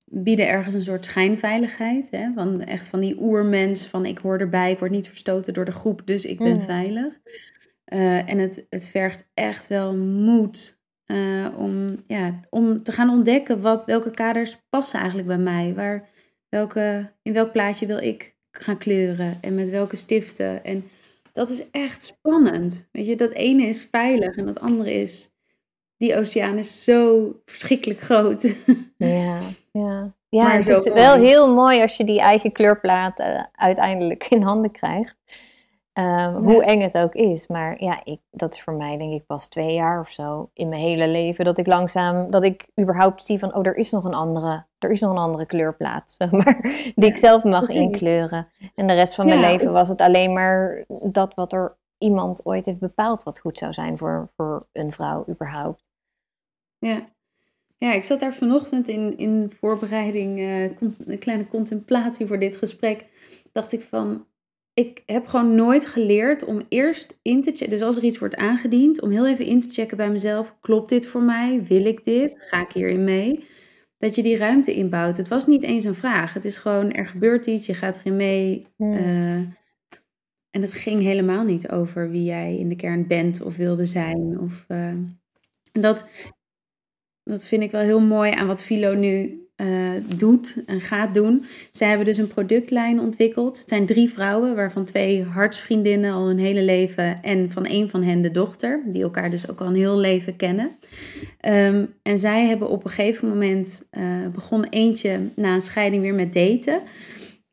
bieden 0.03 0.47
ergens 0.47 0.73
een 0.73 0.81
soort 0.81 1.05
schijnveiligheid. 1.05 2.11
Hè? 2.11 2.31
Van, 2.33 2.61
echt 2.61 2.87
van 2.87 2.99
die 2.99 3.21
oermens, 3.21 3.85
van 3.85 4.05
ik 4.05 4.17
hoor 4.17 4.37
erbij, 4.37 4.71
ik 4.71 4.79
word 4.79 4.91
niet 4.91 5.07
verstoten 5.07 5.53
door 5.53 5.65
de 5.65 5.71
groep, 5.71 6.01
dus 6.05 6.25
ik 6.25 6.37
ben 6.37 6.55
mm. 6.55 6.61
veilig. 6.61 7.13
Uh, 7.85 8.29
en 8.29 8.37
het, 8.37 8.65
het 8.69 8.87
vergt 8.87 9.27
echt 9.33 9.67
wel 9.67 9.95
moed 9.95 10.79
uh, 11.07 11.47
om, 11.57 12.03
ja, 12.07 12.39
om 12.49 12.83
te 12.83 12.91
gaan 12.91 13.09
ontdekken 13.09 13.61
wat, 13.61 13.85
welke 13.85 14.11
kaders 14.11 14.57
passen 14.69 14.99
eigenlijk 14.99 15.27
bij 15.27 15.37
mij. 15.37 15.73
Waar, 15.75 16.07
welke, 16.49 17.11
in 17.21 17.33
welk 17.33 17.51
plaatje 17.51 17.85
wil 17.85 17.97
ik 17.97 18.35
gaan 18.51 18.77
kleuren 18.77 19.37
en 19.41 19.55
met 19.55 19.69
welke 19.69 19.95
stiften. 19.95 20.63
En 20.63 20.89
dat 21.33 21.49
is 21.49 21.69
echt 21.71 22.03
spannend. 22.03 22.87
Weet 22.91 23.07
je, 23.07 23.15
dat 23.15 23.31
ene 23.31 23.65
is 23.65 23.87
veilig 23.91 24.35
en 24.35 24.45
dat 24.45 24.59
andere 24.59 24.93
is. 24.93 25.29
Die 25.97 26.15
oceaan 26.15 26.57
is 26.57 26.83
zo 26.83 27.31
verschrikkelijk 27.45 27.99
groot. 27.99 28.53
Ja, 28.97 29.39
ja. 29.71 30.13
Ja, 30.29 30.51
het 30.51 30.69
is 30.69 30.89
wel 30.89 31.15
heel 31.15 31.53
mooi 31.53 31.81
als 31.81 31.97
je 31.97 32.03
die 32.03 32.19
eigen 32.19 32.51
kleurplaat 32.51 33.19
uh, 33.19 33.43
uiteindelijk 33.51 34.25
in 34.29 34.41
handen 34.41 34.71
krijgt. 34.71 35.15
Ehm, 35.95 36.33
hoe 36.33 36.63
eng 36.63 36.81
het 36.81 36.97
ook 36.97 37.13
is. 37.13 37.47
Maar 37.47 37.83
ja, 37.83 38.01
ik, 38.03 38.19
dat 38.31 38.53
is 38.53 38.61
voor 38.61 38.73
mij 38.73 38.97
denk 38.97 39.13
ik 39.13 39.25
pas 39.25 39.47
twee 39.47 39.73
jaar 39.73 39.99
of 39.99 40.09
zo 40.09 40.49
in 40.53 40.69
mijn 40.69 40.81
hele 40.81 41.07
leven. 41.07 41.45
Dat 41.45 41.57
ik 41.57 41.67
langzaam, 41.67 42.31
dat 42.31 42.43
ik 42.43 42.67
überhaupt 42.79 43.23
zie 43.23 43.39
van, 43.39 43.55
oh, 43.55 43.67
er 43.67 43.75
is 43.75 43.91
nog 43.91 44.03
een 44.03 44.13
andere, 44.13 44.65
er 44.77 44.91
is 44.91 44.99
nog 44.99 45.11
een 45.11 45.17
andere 45.17 45.45
kleurplaat, 45.45 46.09
zeg 46.17 46.31
maar. 46.31 46.61
Die 46.95 47.09
ik 47.09 47.17
zelf 47.17 47.43
mag 47.43 47.67
inkleuren. 47.67 48.47
En 48.75 48.87
de 48.87 48.93
rest 48.93 49.15
van 49.15 49.25
mijn 49.25 49.39
leven 49.39 49.71
was 49.71 49.87
het 49.87 50.01
alleen 50.01 50.33
maar 50.33 50.85
dat 51.11 51.33
wat 51.33 51.53
er 51.53 51.77
iemand 51.97 52.45
ooit 52.45 52.65
heeft 52.65 52.79
bepaald 52.79 53.23
wat 53.23 53.39
goed 53.39 53.57
zou 53.57 53.73
zijn 53.73 53.97
voor, 53.97 54.29
voor 54.35 54.65
een 54.71 54.91
vrouw 54.91 55.25
überhaupt. 55.29 55.89
Ja. 56.77 57.13
Ja, 57.77 57.93
ik 57.93 58.03
zat 58.03 58.19
daar 58.19 58.33
vanochtend 58.33 58.87
in, 58.87 59.17
in 59.17 59.51
voorbereiding, 59.59 60.39
uh, 60.39 60.63
een 61.05 61.19
kleine 61.19 61.47
contemplatie 61.47 62.27
voor 62.27 62.39
dit 62.39 62.57
gesprek. 62.57 63.05
Dacht 63.51 63.71
ik 63.71 63.81
van, 63.81 64.25
ik 64.75 65.03
heb 65.05 65.27
gewoon 65.27 65.55
nooit 65.55 65.85
geleerd 65.85 66.43
om 66.43 66.61
eerst 66.69 67.17
in 67.21 67.41
te 67.41 67.51
checken. 67.51 67.69
Dus 67.69 67.81
als 67.81 67.97
er 67.97 68.03
iets 68.03 68.17
wordt 68.17 68.35
aangediend, 68.35 69.01
om 69.01 69.09
heel 69.09 69.27
even 69.27 69.45
in 69.45 69.61
te 69.61 69.69
checken 69.69 69.97
bij 69.97 70.09
mezelf. 70.09 70.55
Klopt 70.61 70.89
dit 70.89 71.07
voor 71.07 71.21
mij? 71.21 71.63
Wil 71.63 71.85
ik 71.85 72.03
dit? 72.03 72.35
Ga 72.37 72.61
ik 72.61 72.71
hierin 72.71 73.03
mee? 73.03 73.43
Dat 73.97 74.15
je 74.15 74.21
die 74.21 74.37
ruimte 74.37 74.73
inbouwt. 74.73 75.17
Het 75.17 75.27
was 75.27 75.47
niet 75.47 75.63
eens 75.63 75.85
een 75.85 75.95
vraag. 75.95 76.33
Het 76.33 76.45
is 76.45 76.57
gewoon, 76.57 76.91
er 76.91 77.07
gebeurt 77.07 77.45
iets, 77.45 77.65
je 77.65 77.73
gaat 77.73 77.97
erin 77.97 78.15
mee. 78.15 78.67
Hmm. 78.75 78.93
Uh, 78.93 79.35
en 80.49 80.61
het 80.61 80.73
ging 80.73 81.01
helemaal 81.01 81.43
niet 81.43 81.69
over 81.69 82.09
wie 82.09 82.23
jij 82.23 82.57
in 82.57 82.69
de 82.69 82.75
kern 82.75 83.07
bent 83.07 83.41
of 83.41 83.55
wilde 83.55 83.85
zijn. 83.85 84.39
Of, 84.39 84.65
uh, 84.67 84.87
en 84.87 85.81
dat, 85.81 86.05
dat 87.23 87.45
vind 87.45 87.63
ik 87.63 87.71
wel 87.71 87.81
heel 87.81 88.01
mooi 88.01 88.31
aan 88.31 88.47
wat 88.47 88.63
Philo 88.63 88.93
nu 88.93 89.44
uh, 89.61 89.91
doet 90.17 90.63
en 90.65 90.81
gaat 90.81 91.13
doen. 91.13 91.45
Zij 91.71 91.87
hebben 91.87 92.05
dus 92.05 92.17
een 92.17 92.27
productlijn 92.27 92.99
ontwikkeld. 92.99 93.59
Het 93.59 93.69
zijn 93.69 93.85
drie 93.85 94.09
vrouwen, 94.09 94.55
waarvan 94.55 94.85
twee 94.85 95.23
hartsvriendinnen 95.23 96.13
al 96.13 96.27
hun 96.27 96.39
hele 96.39 96.63
leven 96.63 97.21
en 97.21 97.51
van 97.51 97.65
een 97.69 97.89
van 97.89 98.03
hen 98.03 98.21
de 98.21 98.31
dochter, 98.31 98.83
die 98.85 99.03
elkaar 99.03 99.29
dus 99.29 99.49
ook 99.49 99.61
al 99.61 99.67
een 99.67 99.75
heel 99.75 99.97
leven 99.97 100.35
kennen. 100.35 100.71
Um, 101.45 101.93
en 102.01 102.17
zij 102.17 102.45
hebben 102.45 102.69
op 102.69 102.83
een 102.83 102.91
gegeven 102.91 103.27
moment 103.27 103.87
uh, 103.91 104.27
begon 104.27 104.63
eentje 104.63 105.19
na 105.35 105.53
een 105.53 105.61
scheiding 105.61 106.01
weer 106.01 106.13
met 106.13 106.33
daten. 106.33 106.81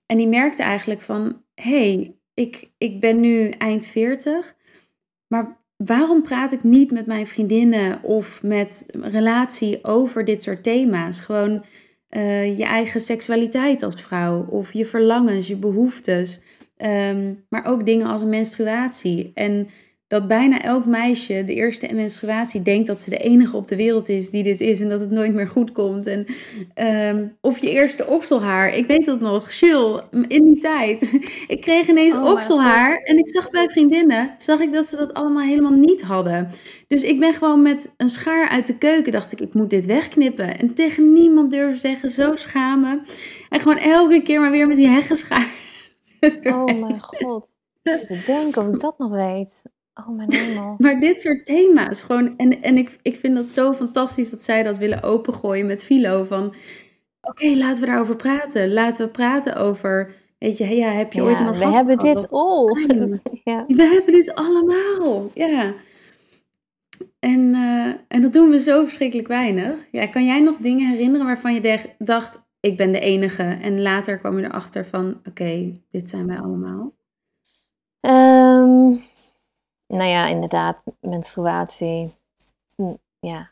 En 0.07 0.17
die 0.17 0.29
merkte 0.29 0.63
eigenlijk 0.63 1.01
van, 1.01 1.43
hey, 1.55 2.17
ik, 2.35 2.71
ik 2.79 3.01
ben 3.01 3.21
nu 3.21 3.49
eind 3.49 3.87
40, 3.87 4.57
maar 5.27 5.61
waarom 5.77 6.23
praat 6.23 6.53
ik 6.53 6.63
niet 6.63 6.91
met 6.91 7.07
mijn 7.07 7.27
vriendinnen 7.27 8.03
of 8.03 8.43
met 8.43 8.85
relatie 8.91 9.85
over 9.85 10.25
dit 10.25 10.43
soort 10.43 10.63
thema's? 10.63 11.21
Gewoon 11.21 11.65
uh, 12.17 12.59
je 12.59 12.65
eigen 12.65 13.01
seksualiteit 13.01 13.83
als 13.83 14.03
vrouw 14.03 14.47
of 14.49 14.73
je 14.73 14.87
verlangens, 14.87 15.47
je 15.47 15.57
behoeftes, 15.57 16.41
um, 16.77 17.45
maar 17.49 17.67
ook 17.67 17.87
dingen 17.87 18.07
als 18.07 18.25
menstruatie. 18.25 19.31
En 19.35 19.69
dat 20.13 20.29
bijna 20.29 20.63
elk 20.63 20.85
meisje 20.85 21.45
de 21.45 21.55
eerste 21.55 21.89
menstruatie 21.95 22.63
denkt 22.63 22.87
dat 22.87 23.01
ze 23.01 23.11
de 23.11 23.17
enige 23.17 23.57
op 23.57 23.69
de 23.69 23.77
wereld 23.77 24.09
is 24.09 24.31
die 24.31 24.43
dit 24.43 24.61
is 24.61 24.81
en 24.81 24.89
dat 24.89 25.01
het 25.01 25.11
nooit 25.11 25.35
meer 25.35 25.49
goed 25.49 25.73
komt. 25.73 26.07
En, 26.07 26.27
um, 27.17 27.37
of 27.41 27.59
je 27.59 27.71
eerste 27.71 28.07
okselhaar. 28.07 28.75
Ik 28.75 28.87
weet 28.87 29.05
dat 29.05 29.21
nog, 29.21 29.53
chill, 29.53 30.01
in 30.11 30.45
die 30.45 30.59
tijd. 30.59 31.19
ik 31.47 31.61
kreeg 31.61 31.89
ineens 31.89 32.15
oh, 32.15 32.31
okselhaar 32.31 32.97
en 32.97 33.19
ik 33.19 33.29
zag 33.29 33.51
bij 33.51 33.69
vriendinnen, 33.69 34.35
zag 34.39 34.61
ik 34.61 34.73
dat 34.73 34.87
ze 34.87 34.97
dat 34.97 35.15
allemaal 35.15 35.43
helemaal 35.43 35.79
niet 35.79 36.03
hadden. 36.03 36.51
Dus 36.89 37.03
ik 37.03 37.21
ben 37.21 37.35
gewoon 37.35 37.63
met 37.63 37.93
een 37.97 38.11
schaar 38.11 38.49
uit 38.49 38.67
de 38.67 38.79
keuken, 38.79 39.13
dacht 39.13 39.33
ik, 39.33 39.41
ik 39.41 39.55
moet 39.55 39.71
dit 39.71 39.87
wegknippen. 39.87 40.59
En 40.59 40.75
tegen 40.75 41.13
niemand 41.13 41.51
durven 41.51 41.81
zeggen, 41.81 42.11
zo 42.11 42.37
schamen. 42.37 43.03
En 43.49 43.61
gewoon 43.61 43.79
elke 43.79 44.23
keer 44.23 44.41
maar 44.41 44.51
weer 44.51 44.67
met 44.67 44.77
die 44.77 44.89
heggenschaar. 44.89 45.49
oh 46.43 46.65
mijn 46.65 47.01
god. 47.01 47.55
Te 47.83 48.23
denken 48.27 48.63
of 48.63 48.75
ik 48.75 48.81
dat 48.81 48.99
nog 48.99 49.11
weet. 49.11 49.63
Oh 49.95 50.09
mijn 50.09 50.33
hemel. 50.33 50.75
maar 50.79 51.01
dit 51.01 51.21
soort 51.21 51.47
thema's 51.47 52.03
gewoon. 52.03 52.37
En, 52.37 52.63
en 52.63 52.77
ik, 52.77 52.99
ik 53.03 53.17
vind 53.17 53.37
dat 53.37 53.51
zo 53.51 53.73
fantastisch 53.73 54.31
dat 54.31 54.43
zij 54.43 54.63
dat 54.63 54.79
willen 54.79 55.03
opengooien 55.03 55.67
met 55.67 55.85
Philo. 55.85 56.25
Van 56.25 56.55
oké, 57.21 57.47
laten 57.47 57.81
we 57.81 57.87
daarover 57.87 58.17
praten. 58.17 58.73
Laten 58.73 59.07
we 59.07 59.13
praten 59.13 59.57
over. 59.57 60.15
Weet 60.39 60.59
je, 60.59 60.69
ja, 60.77 60.91
heb 60.91 61.13
je 61.13 61.23
ooit 61.23 61.41
een 61.41 61.47
orgasme 61.47 61.71
We 61.71 61.77
hebben 61.77 61.99
dit 62.15 62.31
al. 62.31 62.77
ja. 63.45 63.65
We 63.69 63.83
hebben 63.83 64.13
dit 64.13 64.35
allemaal. 64.35 65.31
Ja. 65.35 65.75
En, 67.19 67.41
uh, 67.41 67.87
en 68.09 68.21
dat 68.21 68.33
doen 68.33 68.51
we 68.51 68.61
zo 68.61 68.85
verschrikkelijk 68.85 69.29
weinig. 69.29 69.75
Ja, 69.91 70.07
kan 70.07 70.25
jij 70.25 70.41
nog 70.41 70.57
dingen 70.57 70.89
herinneren 70.89 71.27
waarvan 71.27 71.55
je 71.55 71.89
dacht, 71.99 72.43
ik 72.61 72.77
ben 72.77 72.93
de 72.93 73.01
enige. 73.01 73.43
En 73.43 73.83
later 73.83 74.19
kwam 74.19 74.39
je 74.39 74.45
erachter 74.45 74.87
van, 74.87 75.09
oké, 75.09 75.29
okay, 75.29 75.77
dit 75.91 76.09
zijn 76.09 76.27
wij 76.27 76.39
allemaal. 76.39 76.93
Um, 78.01 78.99
nou 79.93 80.11
ja, 80.11 80.27
inderdaad, 80.27 80.85
menstruatie. 81.01 82.11
Hm, 82.77 82.95
ja. 83.21 83.51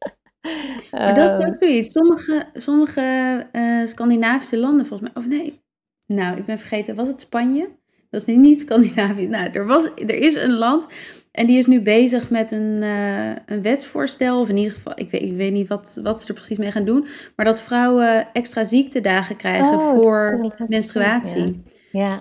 maar 0.90 1.14
dat 1.14 1.40
is 1.40 1.46
ook 1.46 1.56
zoiets. 1.58 1.90
Sommige, 1.90 2.46
sommige 2.54 3.46
uh, 3.52 3.86
Scandinavische 3.86 4.58
landen, 4.58 4.86
volgens 4.86 5.10
mij, 5.10 5.22
of 5.22 5.28
nee, 5.28 5.60
nou, 6.06 6.36
ik 6.36 6.44
ben 6.44 6.58
vergeten, 6.58 6.94
was 6.94 7.08
het 7.08 7.20
Spanje? 7.20 7.68
Dat 8.10 8.28
is 8.28 8.36
niet 8.36 8.58
Scandinavië. 8.58 9.26
Nou, 9.26 9.50
er, 9.52 9.66
was, 9.66 9.84
er 9.84 10.14
is 10.14 10.34
een 10.34 10.56
land 10.56 10.86
en 11.30 11.46
die 11.46 11.58
is 11.58 11.66
nu 11.66 11.80
bezig 11.80 12.30
met 12.30 12.52
een, 12.52 12.82
uh, 12.82 13.30
een 13.46 13.62
wetsvoorstel, 13.62 14.40
of 14.40 14.48
in 14.48 14.56
ieder 14.56 14.72
geval, 14.72 14.92
ik 14.96 15.10
weet, 15.10 15.22
ik 15.22 15.36
weet 15.36 15.52
niet 15.52 15.68
wat, 15.68 16.00
wat 16.02 16.20
ze 16.20 16.28
er 16.28 16.34
precies 16.34 16.58
mee 16.58 16.70
gaan 16.70 16.84
doen, 16.84 17.06
maar 17.36 17.46
dat 17.46 17.60
vrouwen 17.60 18.32
extra 18.32 18.64
ziektedagen 18.64 19.36
krijgen 19.36 19.78
oh, 19.78 19.90
voor 19.90 20.50
menstruatie. 20.68 21.62
Ja. 21.90 22.08
ja. 22.08 22.20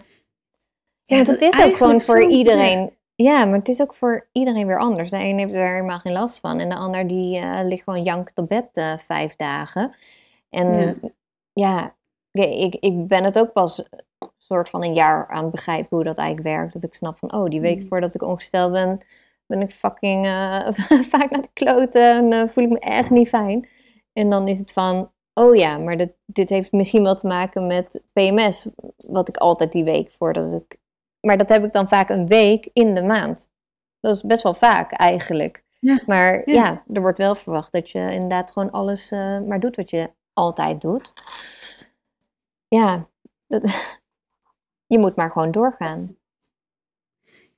Ja, 1.07 1.23
dat 1.23 1.41
is 1.41 1.63
ook 1.63 1.77
gewoon 1.77 2.01
voor 2.01 2.23
iedereen. 2.23 2.91
Ja, 3.15 3.45
maar 3.45 3.57
het 3.57 3.67
is 3.67 3.81
ook 3.81 3.93
voor 3.93 4.27
iedereen 4.31 4.67
weer 4.67 4.79
anders. 4.79 5.09
De 5.09 5.17
een 5.17 5.37
heeft 5.37 5.53
er 5.53 5.71
helemaal 5.71 5.99
geen 5.99 6.13
last 6.13 6.39
van. 6.39 6.59
En 6.59 6.69
de 6.69 6.75
ander 6.75 7.07
die 7.07 7.39
uh, 7.39 7.59
ligt 7.63 7.83
gewoon 7.83 8.03
jankend 8.03 8.37
op 8.37 8.47
bed 8.47 8.69
uh, 8.73 8.97
vijf 8.97 9.35
dagen. 9.35 9.95
En 10.49 10.99
ja, 11.53 11.95
ja 12.31 12.43
ik, 12.43 12.75
ik 12.75 13.07
ben 13.07 13.23
het 13.23 13.39
ook 13.39 13.53
pas 13.53 13.77
een 13.77 14.29
soort 14.37 14.69
van 14.69 14.83
een 14.83 14.93
jaar 14.93 15.27
aan 15.27 15.43
het 15.43 15.51
begrijpen 15.51 15.95
hoe 15.95 16.03
dat 16.03 16.17
eigenlijk 16.17 16.47
werkt. 16.57 16.73
Dat 16.73 16.83
ik 16.83 16.93
snap 16.93 17.17
van, 17.17 17.33
oh, 17.33 17.49
die 17.49 17.61
week 17.61 17.79
mm. 17.79 17.87
voordat 17.87 18.15
ik 18.15 18.21
ongesteld 18.21 18.71
ben, 18.71 18.99
ben 19.45 19.61
ik 19.61 19.71
fucking 19.71 20.25
uh, 20.25 20.71
vaak 21.11 21.29
naar 21.29 21.41
de 21.41 21.49
kloten 21.53 22.31
en 22.31 22.49
voel 22.49 22.63
ik 22.63 22.69
me 22.69 22.79
echt 22.79 23.09
niet 23.09 23.29
fijn. 23.29 23.67
En 24.13 24.29
dan 24.29 24.47
is 24.47 24.59
het 24.59 24.71
van, 24.71 25.11
oh 25.33 25.55
ja, 25.55 25.77
maar 25.77 25.97
dit, 25.97 26.13
dit 26.25 26.49
heeft 26.49 26.71
misschien 26.71 27.03
wel 27.03 27.15
te 27.15 27.27
maken 27.27 27.67
met 27.67 28.01
PMS. 28.13 28.69
Wat 28.97 29.27
ik 29.27 29.37
altijd 29.37 29.71
die 29.71 29.83
week 29.83 30.11
voordat 30.11 30.53
ik 30.53 30.79
maar 31.25 31.37
dat 31.37 31.49
heb 31.49 31.63
ik 31.63 31.73
dan 31.73 31.87
vaak 31.87 32.09
een 32.09 32.27
week 32.27 32.69
in 32.73 32.95
de 32.95 33.01
maand. 33.01 33.47
Dat 33.99 34.15
is 34.15 34.21
best 34.23 34.43
wel 34.43 34.53
vaak 34.53 34.91
eigenlijk. 34.91 35.63
Ja. 35.79 35.99
Maar 36.05 36.49
ja. 36.49 36.83
er 36.93 37.01
wordt 37.01 37.17
wel 37.17 37.35
verwacht 37.35 37.71
dat 37.71 37.89
je 37.89 37.99
inderdaad 37.99 38.51
gewoon 38.51 38.71
alles 38.71 39.11
uh, 39.11 39.39
maar 39.39 39.59
doet 39.59 39.75
wat 39.75 39.89
je 39.89 40.11
altijd 40.33 40.81
doet. 40.81 41.13
Ja, 42.67 43.07
dat, 43.47 43.63
je 44.93 44.99
moet 44.99 45.15
maar 45.15 45.31
gewoon 45.31 45.51
doorgaan. 45.51 46.15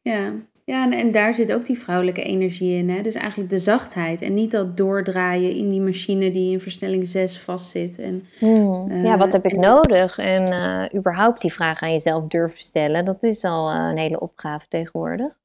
Ja, 0.02 0.34
ja, 0.72 0.84
en, 0.84 0.92
en, 0.92 1.12
daar 1.12 1.34
zit 1.34 1.54
ook 1.54 1.66
die 1.66 1.80
vrouwelijke 1.80 2.24
energie 2.24 2.78
in. 2.78 2.90
Hè? 2.90 3.02
Dus 3.02 3.16
eigenlijk 3.16 3.50
de 3.50 3.60
zachtheid 3.60 4.22
en 4.22 4.34
niet 4.34 4.52
dat 4.52 4.78
doordraaien 4.78 5.56
in 5.56 5.70
die 5.70 5.82
machine 5.82 6.32
die 6.32 6.52
in 6.52 6.60
versnelling 6.60 7.08
6 7.08 7.40
vastzit. 7.40 8.00
En, 8.00 8.28
hmm. 8.40 9.04
ja, 9.04 9.18
wat 9.18 9.34
heb 9.34 9.46
ik 9.46 9.56
nodig? 9.56 10.18
En 10.18 10.48
uh, 10.48 11.00
überhaupt 11.00 11.42
die 11.42 11.54
vraag 11.54 11.82
aan 11.82 11.92
jezelf 11.92 12.28
durven 12.28 12.60
stellen, 12.60 13.06
dat 13.06 13.24
is 13.24 13.44
al 13.44 13.72
uh, 13.72 13.90
een 13.90 13.98
hele 13.98 14.20
opgave 14.20 14.68
tegenwoordig. 14.68 15.38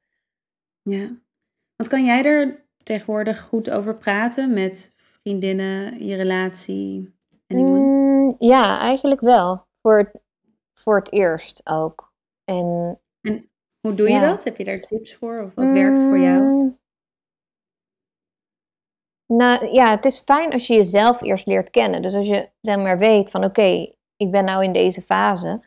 Ja, 0.83 1.09
want 1.77 1.89
kan 1.89 2.05
jij 2.05 2.25
er 2.25 2.65
tegenwoordig 2.83 3.41
goed 3.41 3.71
over 3.71 3.95
praten 3.95 4.53
met 4.55 4.93
vriendinnen, 5.23 6.07
je 6.07 6.15
relatie? 6.15 7.15
Mm, 7.47 8.35
ja, 8.39 8.79
eigenlijk 8.79 9.21
wel. 9.21 9.67
Voor 9.83 9.99
het, 9.99 10.23
voor 10.75 10.97
het 10.97 11.13
eerst 11.13 11.61
ook. 11.65 12.13
En 12.45 12.99
hoe 13.83 13.95
doe 13.95 14.11
je 14.11 14.21
dat? 14.21 14.45
Heb 14.45 14.57
je 14.57 14.65
daar 14.65 14.81
tips 14.81 15.15
voor? 15.15 15.43
Of 15.43 15.55
wat 15.55 15.71
werkt 15.71 16.01
voor 16.01 16.19
jou? 16.19 16.41
Mm. 16.41 16.81
Nou 19.27 19.73
ja, 19.73 19.91
het 19.91 20.05
is 20.05 20.21
fijn 20.21 20.53
als 20.53 20.67
je 20.67 20.75
jezelf 20.75 21.23
eerst 21.23 21.47
leert 21.47 21.71
kennen. 21.71 22.03
Dus 22.03 22.15
als 22.15 22.27
je 22.27 22.49
zeg 22.61 22.77
maar 22.77 22.99
weet 22.99 23.31
van 23.31 23.45
oké, 23.45 23.93
ik 24.17 24.31
ben 24.31 24.45
nou 24.45 24.65
in 24.65 24.73
deze 24.73 25.03
fase. 25.03 25.61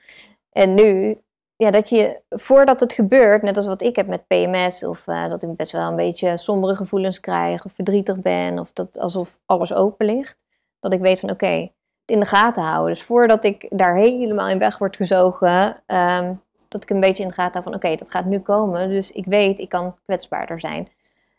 En 0.51 0.74
nu, 0.74 1.17
ja, 1.55 1.72
dat 1.72 1.89
je 1.89 2.22
voordat 2.29 2.79
het 2.79 2.93
gebeurt, 2.93 3.41
net 3.41 3.57
als 3.57 3.65
wat 3.65 3.81
ik 3.81 3.95
heb 3.95 4.07
met 4.07 4.27
PMS, 4.27 4.84
of 4.84 5.07
uh, 5.07 5.29
dat 5.29 5.43
ik 5.43 5.55
best 5.55 5.72
wel 5.72 5.89
een 5.89 5.95
beetje 5.95 6.38
sombere 6.38 6.75
gevoelens 6.75 7.19
krijg, 7.19 7.65
of 7.65 7.74
verdrietig 7.74 8.22
ben, 8.22 8.60
of 8.60 8.74
dat 8.74 9.00
alsof 9.00 9.39
alles 9.45 9.74
open 9.74 10.05
ligt, 10.05 10.39
dat 10.79 10.93
ik 10.93 11.00
weet 11.00 11.19
van 11.19 11.29
oké, 11.29 11.45
het 11.45 11.72
in 12.05 12.19
de 12.19 12.25
gaten 12.25 12.63
houden. 12.63 12.93
Dus 12.93 13.03
voordat 13.03 13.43
ik 13.43 13.67
daar 13.69 13.95
helemaal 13.95 14.50
in 14.50 14.60
weg 14.60 14.77
word 14.77 14.95
gezogen, 14.95 15.84
um, 15.88 16.43
dat 16.75 16.84
ik 16.84 16.96
een 16.96 17.00
beetje 17.01 17.24
in 17.24 17.29
de 17.29 17.36
gaten 17.36 17.63
van 17.63 17.74
oké, 17.74 17.96
dat 17.96 18.12
gaat 18.12 18.25
nu 18.25 18.39
komen. 18.39 18.89
Dus 18.89 19.12
ik 19.12 19.25
weet, 19.25 19.60
ik 19.60 19.70
kan 19.70 19.96
kwetsbaarder 20.05 20.60
zijn. 20.60 20.88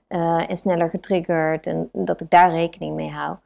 Uh, 0.08 0.50
en 0.50 0.56
sneller 0.56 0.90
getriggerd. 0.90 1.66
En 1.66 1.88
dat 1.92 2.20
ik 2.20 2.30
daar 2.30 2.50
rekening 2.50 2.94
mee 2.94 3.10
hou. 3.10 3.36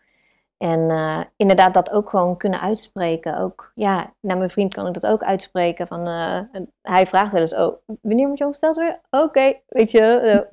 En 0.57 0.81
uh, 0.81 1.21
inderdaad 1.37 1.75
dat 1.75 1.91
ook 1.91 2.11
gewoon 2.11 2.37
kunnen 2.37 2.61
uitspreken. 2.61 3.39
Ook, 3.39 3.73
ja, 3.75 4.11
naar 4.21 4.39
mijn 4.39 4.51
vriend 4.51 4.75
kan 4.75 4.87
ik 4.87 4.95
dat 4.95 5.07
ook 5.07 5.23
uitspreken. 5.23 5.87
Van, 5.87 6.09
uh, 6.09 6.41
hij 6.83 7.07
vraagt 7.07 7.33
wel 7.33 7.41
eens, 7.41 7.55
oh, 7.55 7.77
wanneer 8.01 8.29
moet 8.29 8.39
je 8.39 8.45
opgesteld 8.45 8.77
weer? 8.77 9.01
Oké, 9.11 9.55
weet 9.69 9.91
je, 9.91 10.47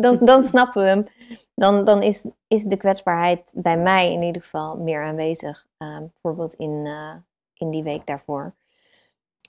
dan, 0.00 0.18
dan 0.20 0.42
snappen 0.42 0.82
we 0.82 0.88
hem. 0.88 1.06
Dan, 1.54 1.84
dan 1.84 2.02
is, 2.02 2.24
is 2.46 2.62
de 2.62 2.76
kwetsbaarheid 2.76 3.52
bij 3.56 3.78
mij 3.78 4.12
in 4.12 4.22
ieder 4.22 4.42
geval 4.42 4.76
meer 4.76 5.02
aanwezig. 5.02 5.66
bijvoorbeeld 5.76 6.54
in, 6.54 6.88
in 7.54 7.70
die 7.70 7.82
week 7.82 8.06
daarvoor. 8.06 8.54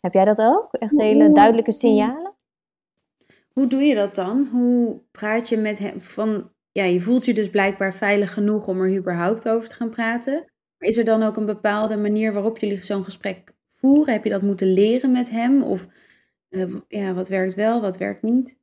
Heb 0.02 0.14
jij 0.14 0.26
dat 0.26 0.42
ook? 0.42 0.74
Echt 0.74 0.92
hele 0.98 1.32
duidelijke 1.32 1.72
signalen? 1.72 2.34
Hoe 3.54 3.68
doe 3.68 3.82
je 3.82 3.96
dat 3.96 4.16
dan? 4.16 4.48
Hoe 4.52 5.02
praat 5.12 5.50
je 5.50 5.58
met 5.58 5.80
hem 5.80 6.02
van, 6.02 6.52
ja, 6.72 6.84
je 6.84 7.02
voelt 7.02 7.26
je 7.26 7.34
dus 7.34 7.50
blijkbaar 7.50 7.94
veilig 7.94 8.34
genoeg 8.34 8.68
om 8.68 8.82
er 8.82 8.98
überhaupt 8.98 9.50
over 9.50 9.70
te 9.70 9.76
gaan 9.76 9.90
praten. 9.90 10.34
Maar 10.78 10.90
is 10.90 10.98
er 10.98 11.06
dan 11.06 11.24
ook 11.24 11.38
een 11.38 11.46
bepaalde 11.46 11.98
manier 11.98 12.34
waarop 12.34 12.58
jullie 12.58 12.84
zo'n 12.84 13.04
gesprek 13.04 13.54
voeren? 13.74 14.14
Heb 14.14 14.24
je 14.24 14.30
dat 14.30 14.42
moeten 14.42 14.74
leren 14.74 15.12
met 15.12 15.30
hem? 15.30 15.64
Of 15.64 15.88
uh, 16.50 16.76
ja, 16.88 17.14
wat 17.14 17.28
werkt 17.28 17.56
wel, 17.56 17.82
wat 17.82 17.98
werkt 17.98 18.22
niet? 18.22 18.58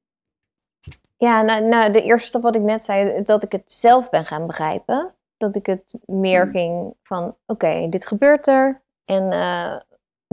Ja, 1.17 1.43
nou, 1.43 1.69
nou, 1.69 1.93
de 1.93 2.03
eerste 2.03 2.29
stap 2.29 2.43
wat 2.43 2.57
ik 2.57 2.63
net 2.63 2.85
zei, 2.85 3.23
dat 3.23 3.43
ik 3.43 3.53
het 3.53 3.73
zelf 3.73 4.11
ben 4.11 4.25
gaan 4.25 4.47
begrijpen. 4.47 5.11
Dat 5.37 5.57
ik 5.57 5.67
het 5.67 5.95
meer 6.07 6.45
mm. 6.45 6.51
ging 6.51 6.95
van, 7.03 7.35
oké, 7.47 7.89
dit 7.89 8.07
gebeurt 8.07 8.47
er. 8.47 8.83
En 9.05 9.33
uh, 9.33 9.77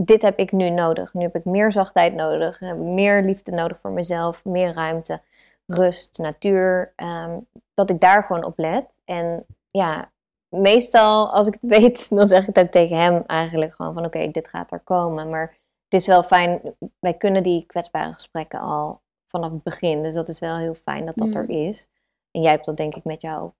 dit 0.02 0.22
heb 0.22 0.38
ik 0.38 0.52
nu 0.52 0.70
nodig. 0.70 1.14
Nu 1.14 1.22
heb 1.22 1.36
ik 1.36 1.44
meer 1.44 1.72
zachtheid 1.72 2.14
nodig, 2.14 2.58
heb 2.58 2.76
meer 2.76 3.22
liefde 3.22 3.52
nodig 3.52 3.80
voor 3.80 3.90
mezelf, 3.90 4.44
meer 4.44 4.72
ruimte, 4.74 5.20
rust, 5.66 6.18
natuur. 6.18 6.92
Ehm, 6.96 7.38
dat 7.74 7.90
ik 7.90 8.00
daar 8.00 8.22
gewoon 8.22 8.44
op 8.44 8.58
let. 8.58 8.98
En 9.04 9.46
ja, 9.70 10.10
meestal, 10.48 11.32
als 11.32 11.46
ik 11.46 11.52
het 11.60 11.70
weet, 11.80 12.08
dan 12.10 12.26
zeg 12.26 12.48
ik 12.48 12.54
dat 12.54 12.72
tegen 12.72 12.96
hem 12.96 13.22
eigenlijk 13.26 13.74
gewoon 13.74 13.94
van 13.94 14.04
oké, 14.04 14.30
dit 14.30 14.48
gaat 14.48 14.72
er 14.72 14.80
komen. 14.80 15.30
Maar 15.30 15.58
het 15.88 16.00
is 16.00 16.06
wel 16.06 16.22
fijn, 16.22 16.60
wij 16.98 17.14
kunnen 17.14 17.42
die 17.42 17.66
kwetsbare 17.66 18.12
gesprekken 18.12 18.60
al 18.60 19.00
vanaf 19.28 19.50
het 19.50 19.62
begin. 19.62 20.02
Dus 20.02 20.14
dat 20.14 20.28
is 20.28 20.38
wel 20.38 20.56
heel 20.56 20.74
fijn 20.74 21.06
dat 21.06 21.16
dat 21.16 21.34
er 21.34 21.48
is. 21.48 21.88
En 22.30 22.42
jij 22.42 22.50
hebt 22.50 22.66
dat 22.66 22.76
denk 22.76 22.94
ik 22.94 23.04
met 23.04 23.20
jouw 23.20 23.54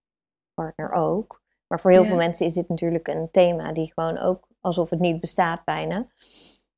partner 0.54 0.92
ook. 0.92 1.42
Maar 1.66 1.80
voor 1.80 1.90
heel 1.90 2.02
Ja. 2.02 2.08
veel 2.08 2.16
mensen 2.16 2.46
is 2.46 2.54
dit 2.54 2.68
natuurlijk 2.68 3.08
een 3.08 3.30
thema 3.30 3.72
die 3.72 3.92
gewoon 3.92 4.18
ook 4.18 4.48
alsof 4.66 4.90
het 4.90 5.00
niet 5.00 5.20
bestaat 5.20 5.64
bijna. 5.64 6.06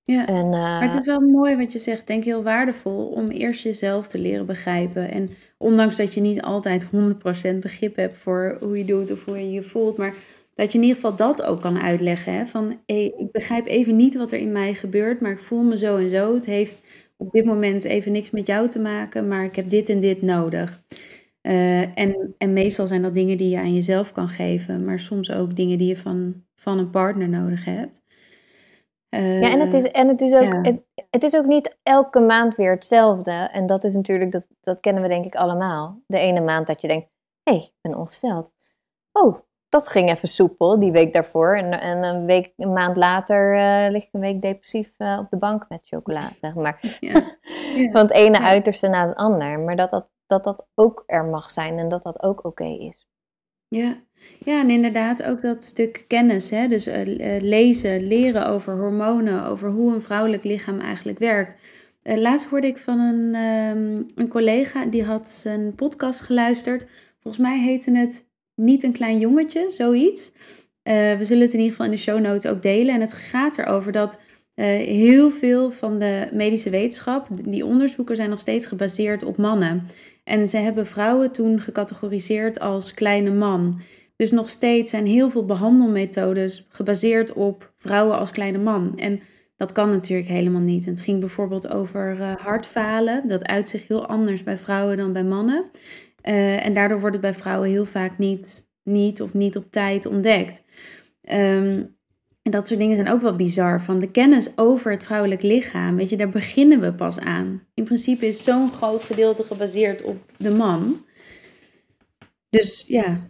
Ja. 0.02 0.26
En, 0.26 0.48
Maar 0.48 0.82
het 0.82 0.92
eh, 0.92 1.00
is 1.00 1.06
wel 1.06 1.20
mooi 1.20 1.56
wat 1.56 1.72
je 1.72 1.78
zegt, 1.78 2.06
denk 2.06 2.24
heel 2.24 2.42
waardevol 2.42 3.06
om 3.06 3.28
eerst 3.28 3.62
jezelf 3.62 4.08
te 4.08 4.18
leren 4.18 4.46
begrijpen. 4.46 5.10
En 5.10 5.30
ondanks 5.58 5.96
dat 5.96 6.14
je 6.14 6.20
niet 6.20 6.42
altijd 6.42 6.86
100% 6.86 7.58
begrip 7.60 7.96
hebt 7.96 8.18
voor 8.18 8.56
hoe 8.60 8.78
je 8.78 8.84
doet 8.84 9.12
of 9.12 9.24
hoe 9.24 9.38
je 9.38 9.50
je 9.50 9.62
voelt, 9.62 9.96
maar 9.96 10.14
dat 10.54 10.72
je 10.72 10.78
in 10.78 10.84
ieder 10.84 11.00
geval 11.00 11.16
dat 11.16 11.42
ook 11.42 11.60
kan 11.60 11.78
uitleggen. 11.78 12.32
Hè? 12.32 12.46
Van 12.46 12.80
ik 12.86 13.32
begrijp 13.32 13.66
even 13.66 13.96
niet 13.96 14.16
wat 14.16 14.32
er 14.32 14.38
in 14.38 14.52
mij 14.52 14.74
gebeurt, 14.74 15.20
maar 15.20 15.30
ik 15.30 15.38
voel 15.38 15.62
me 15.62 15.76
zo 15.76 15.96
en 15.96 16.10
zo. 16.10 16.34
Het 16.34 16.46
heeft 16.46 16.80
op 17.16 17.30
dit 17.30 17.44
moment 17.44 17.84
even 17.84 18.12
niks 18.12 18.30
met 18.30 18.46
jou 18.46 18.68
te 18.68 18.78
maken, 18.78 19.28
maar 19.28 19.44
ik 19.44 19.56
heb 19.56 19.68
dit 19.68 19.88
en 19.88 20.00
dit 20.00 20.22
nodig. 20.22 20.82
Eh, 21.40 21.98
en, 21.98 22.34
en 22.38 22.52
meestal 22.52 22.86
zijn 22.86 23.02
dat 23.02 23.14
dingen 23.14 23.38
die 23.38 23.50
je 23.50 23.58
aan 23.58 23.74
jezelf 23.74 24.12
kan 24.12 24.28
geven, 24.28 24.84
maar 24.84 25.00
soms 25.00 25.30
ook 25.30 25.56
dingen 25.56 25.78
die 25.78 25.88
je 25.88 25.96
van, 25.96 26.44
van 26.58 26.78
een 26.78 26.90
partner 26.90 27.28
nodig 27.28 27.64
hebt. 27.64 28.00
Ja, 29.08 29.50
en 29.50 29.60
het 29.60 29.74
Eh, 29.74 29.78
is, 29.80 29.90
en 29.90 30.08
het 30.08 30.20
is, 30.20 30.34
ook, 30.34 30.42
ja. 30.52 30.60
het, 30.60 30.82
het 31.10 31.22
is 31.22 31.36
ook 31.36 31.46
niet 31.46 31.78
elke 31.82 32.20
maand 32.20 32.54
weer 32.54 32.70
hetzelfde. 32.70 33.30
En 33.30 33.66
dat 33.66 33.84
is 33.84 33.94
natuurlijk, 33.94 34.32
dat, 34.32 34.44
dat 34.60 34.80
kennen 34.80 35.02
we 35.02 35.08
denk 35.08 35.24
ik 35.24 35.34
allemaal. 35.34 36.00
De 36.06 36.18
ene 36.18 36.40
maand 36.40 36.66
dat 36.66 36.80
je 36.80 36.88
denkt, 36.88 37.08
hé, 37.42 37.52
hey, 37.52 37.62
ik 37.62 37.72
ben 37.80 37.94
ongesteld. 37.94 38.52
Oh, 39.12 39.36
dat 39.68 39.88
ging 39.88 40.10
even 40.10 40.28
soepel, 40.28 40.78
die 40.78 40.92
week 40.92 41.12
daarvoor. 41.12 41.56
En, 41.56 41.80
en 41.80 42.02
een, 42.04 42.24
week, 42.24 42.52
een 42.56 42.72
maand 42.72 42.96
later 42.96 43.54
eh, 43.54 43.90
lig 43.90 44.02
ik 44.02 44.08
een 44.12 44.20
week 44.20 44.42
depressief 44.42 44.94
eh, 44.96 45.18
op 45.20 45.30
de 45.30 45.36
bank 45.36 45.68
met 45.68 45.80
chocola, 45.84 46.30
zeg 46.40 46.54
maar. 46.54 46.96
Ja. 47.00 47.22
Ja. 47.74 47.90
Van 47.90 48.00
het 48.00 48.10
ene 48.12 48.40
uiterste 48.40 48.88
naar 48.88 49.08
het 49.08 49.16
ander. 49.16 49.60
Maar 49.60 49.76
dat 49.76 49.90
dat, 49.90 50.08
dat 50.26 50.44
dat 50.44 50.66
ook 50.74 51.02
er 51.06 51.24
mag 51.24 51.50
zijn 51.50 51.78
en 51.78 51.88
dat 51.88 52.02
dat 52.02 52.22
ook 52.22 52.44
oké 52.44 52.64
is. 52.64 53.07
Ja. 53.68 54.02
ja, 54.44 54.60
en 54.60 54.70
inderdaad 54.70 55.22
ook 55.22 55.42
dat 55.42 55.64
stuk 55.64 56.04
kennis. 56.06 56.50
Hè? 56.50 56.68
Dus 56.68 56.86
eh, 56.86 57.36
eh, 57.36 57.42
lezen, 57.42 58.06
leren 58.06 58.46
over 58.46 58.76
hormonen, 58.76 59.44
over 59.44 59.70
hoe 59.70 59.94
een 59.94 60.02
vrouwelijk 60.02 60.44
lichaam 60.44 60.80
eigenlijk 60.80 61.18
werkt. 61.18 61.56
Eh, 62.02 62.16
laatst 62.16 62.48
hoorde 62.48 62.66
ik 62.66 62.78
van 62.78 62.98
een, 62.98 63.34
ehm, 63.34 64.02
een 64.14 64.28
collega, 64.28 64.86
die 64.86 65.04
had 65.04 65.28
zijn 65.28 65.74
podcast 65.74 66.20
geluisterd. 66.20 66.86
Volgens 67.20 67.42
mij 67.42 67.58
heette 67.58 67.90
het 67.90 68.26
Niet 68.54 68.82
een 68.82 68.92
klein 68.92 69.18
jongetje, 69.18 69.70
zoiets. 69.70 70.32
We 70.82 71.18
zullen 71.20 71.42
het 71.42 71.52
in 71.52 71.58
ieder 71.58 71.70
geval 71.70 71.86
in 71.86 71.90
de 71.90 71.96
show 71.96 72.20
notes 72.20 72.46
ook 72.46 72.62
delen. 72.62 72.94
En 72.94 73.00
het 73.00 73.12
gaat 73.12 73.58
erover 73.58 73.92
dat 73.92 74.18
heel 74.54 75.30
veel 75.30 75.70
van 75.70 75.98
de 75.98 76.28
medische 76.32 76.70
wetenschap, 76.70 77.28
die 77.44 77.64
onderzoeken 77.64 78.16
zijn 78.16 78.30
nog 78.30 78.40
steeds 78.40 78.66
gebaseerd 78.66 79.22
op 79.22 79.36
mannen. 79.36 79.86
En 80.28 80.48
ze 80.48 80.56
hebben 80.56 80.86
vrouwen 80.86 81.32
toen 81.32 81.60
gecategoriseerd 81.60 82.60
als 82.60 82.94
kleine 82.94 83.30
man. 83.30 83.80
Dus 84.16 84.30
nog 84.30 84.48
steeds 84.48 84.90
zijn 84.90 85.06
heel 85.06 85.30
veel 85.30 85.44
behandelmethodes 85.44 86.66
gebaseerd 86.70 87.32
op 87.32 87.72
vrouwen 87.76 88.18
als 88.18 88.30
kleine 88.30 88.58
man. 88.58 88.98
En 88.98 89.20
dat 89.56 89.72
kan 89.72 89.90
natuurlijk 89.90 90.28
helemaal 90.28 90.60
niet. 90.60 90.84
Het 90.84 91.00
ging 91.00 91.20
bijvoorbeeld 91.20 91.68
over 91.68 92.20
eh, 92.20 92.36
hartfalen. 92.36 93.28
Dat 93.28 93.46
uit 93.46 93.68
zich 93.68 93.88
heel 93.88 94.06
anders 94.06 94.42
bij 94.42 94.56
vrouwen 94.58 94.96
dan 94.96 95.12
bij 95.12 95.24
mannen. 95.24 95.70
Eh, 96.20 96.66
en 96.66 96.74
daardoor 96.74 97.00
wordt 97.00 97.14
het 97.14 97.24
bij 97.24 97.34
vrouwen 97.34 97.68
heel 97.68 97.86
vaak 97.86 98.18
niet, 98.18 98.68
niet 98.82 99.22
of 99.22 99.34
niet 99.34 99.56
op 99.56 99.70
tijd 99.70 100.06
ontdekt. 100.06 100.62
Ehm, 101.22 101.84
en 102.48 102.54
dat 102.54 102.66
soort 102.66 102.80
dingen 102.80 102.96
zijn 102.96 103.08
ook 103.08 103.20
wel 103.20 103.36
bizar. 103.36 103.80
Van 103.80 104.00
de 104.00 104.10
kennis 104.10 104.48
over 104.56 104.90
het 104.90 105.04
vrouwelijk 105.04 105.42
lichaam, 105.42 105.96
weet 105.96 106.10
je, 106.10 106.16
daar 106.16 106.28
beginnen 106.28 106.80
we 106.80 106.94
pas 106.94 107.18
aan. 107.18 107.62
In 107.74 107.84
principe 107.84 108.26
is 108.26 108.44
zo'n 108.44 108.72
groot 108.72 109.04
gedeelte 109.04 109.44
gebaseerd 109.44 110.02
op 110.02 110.16
de 110.36 110.50
man. 110.50 111.04
Dus 112.50 112.84
ja. 112.86 113.28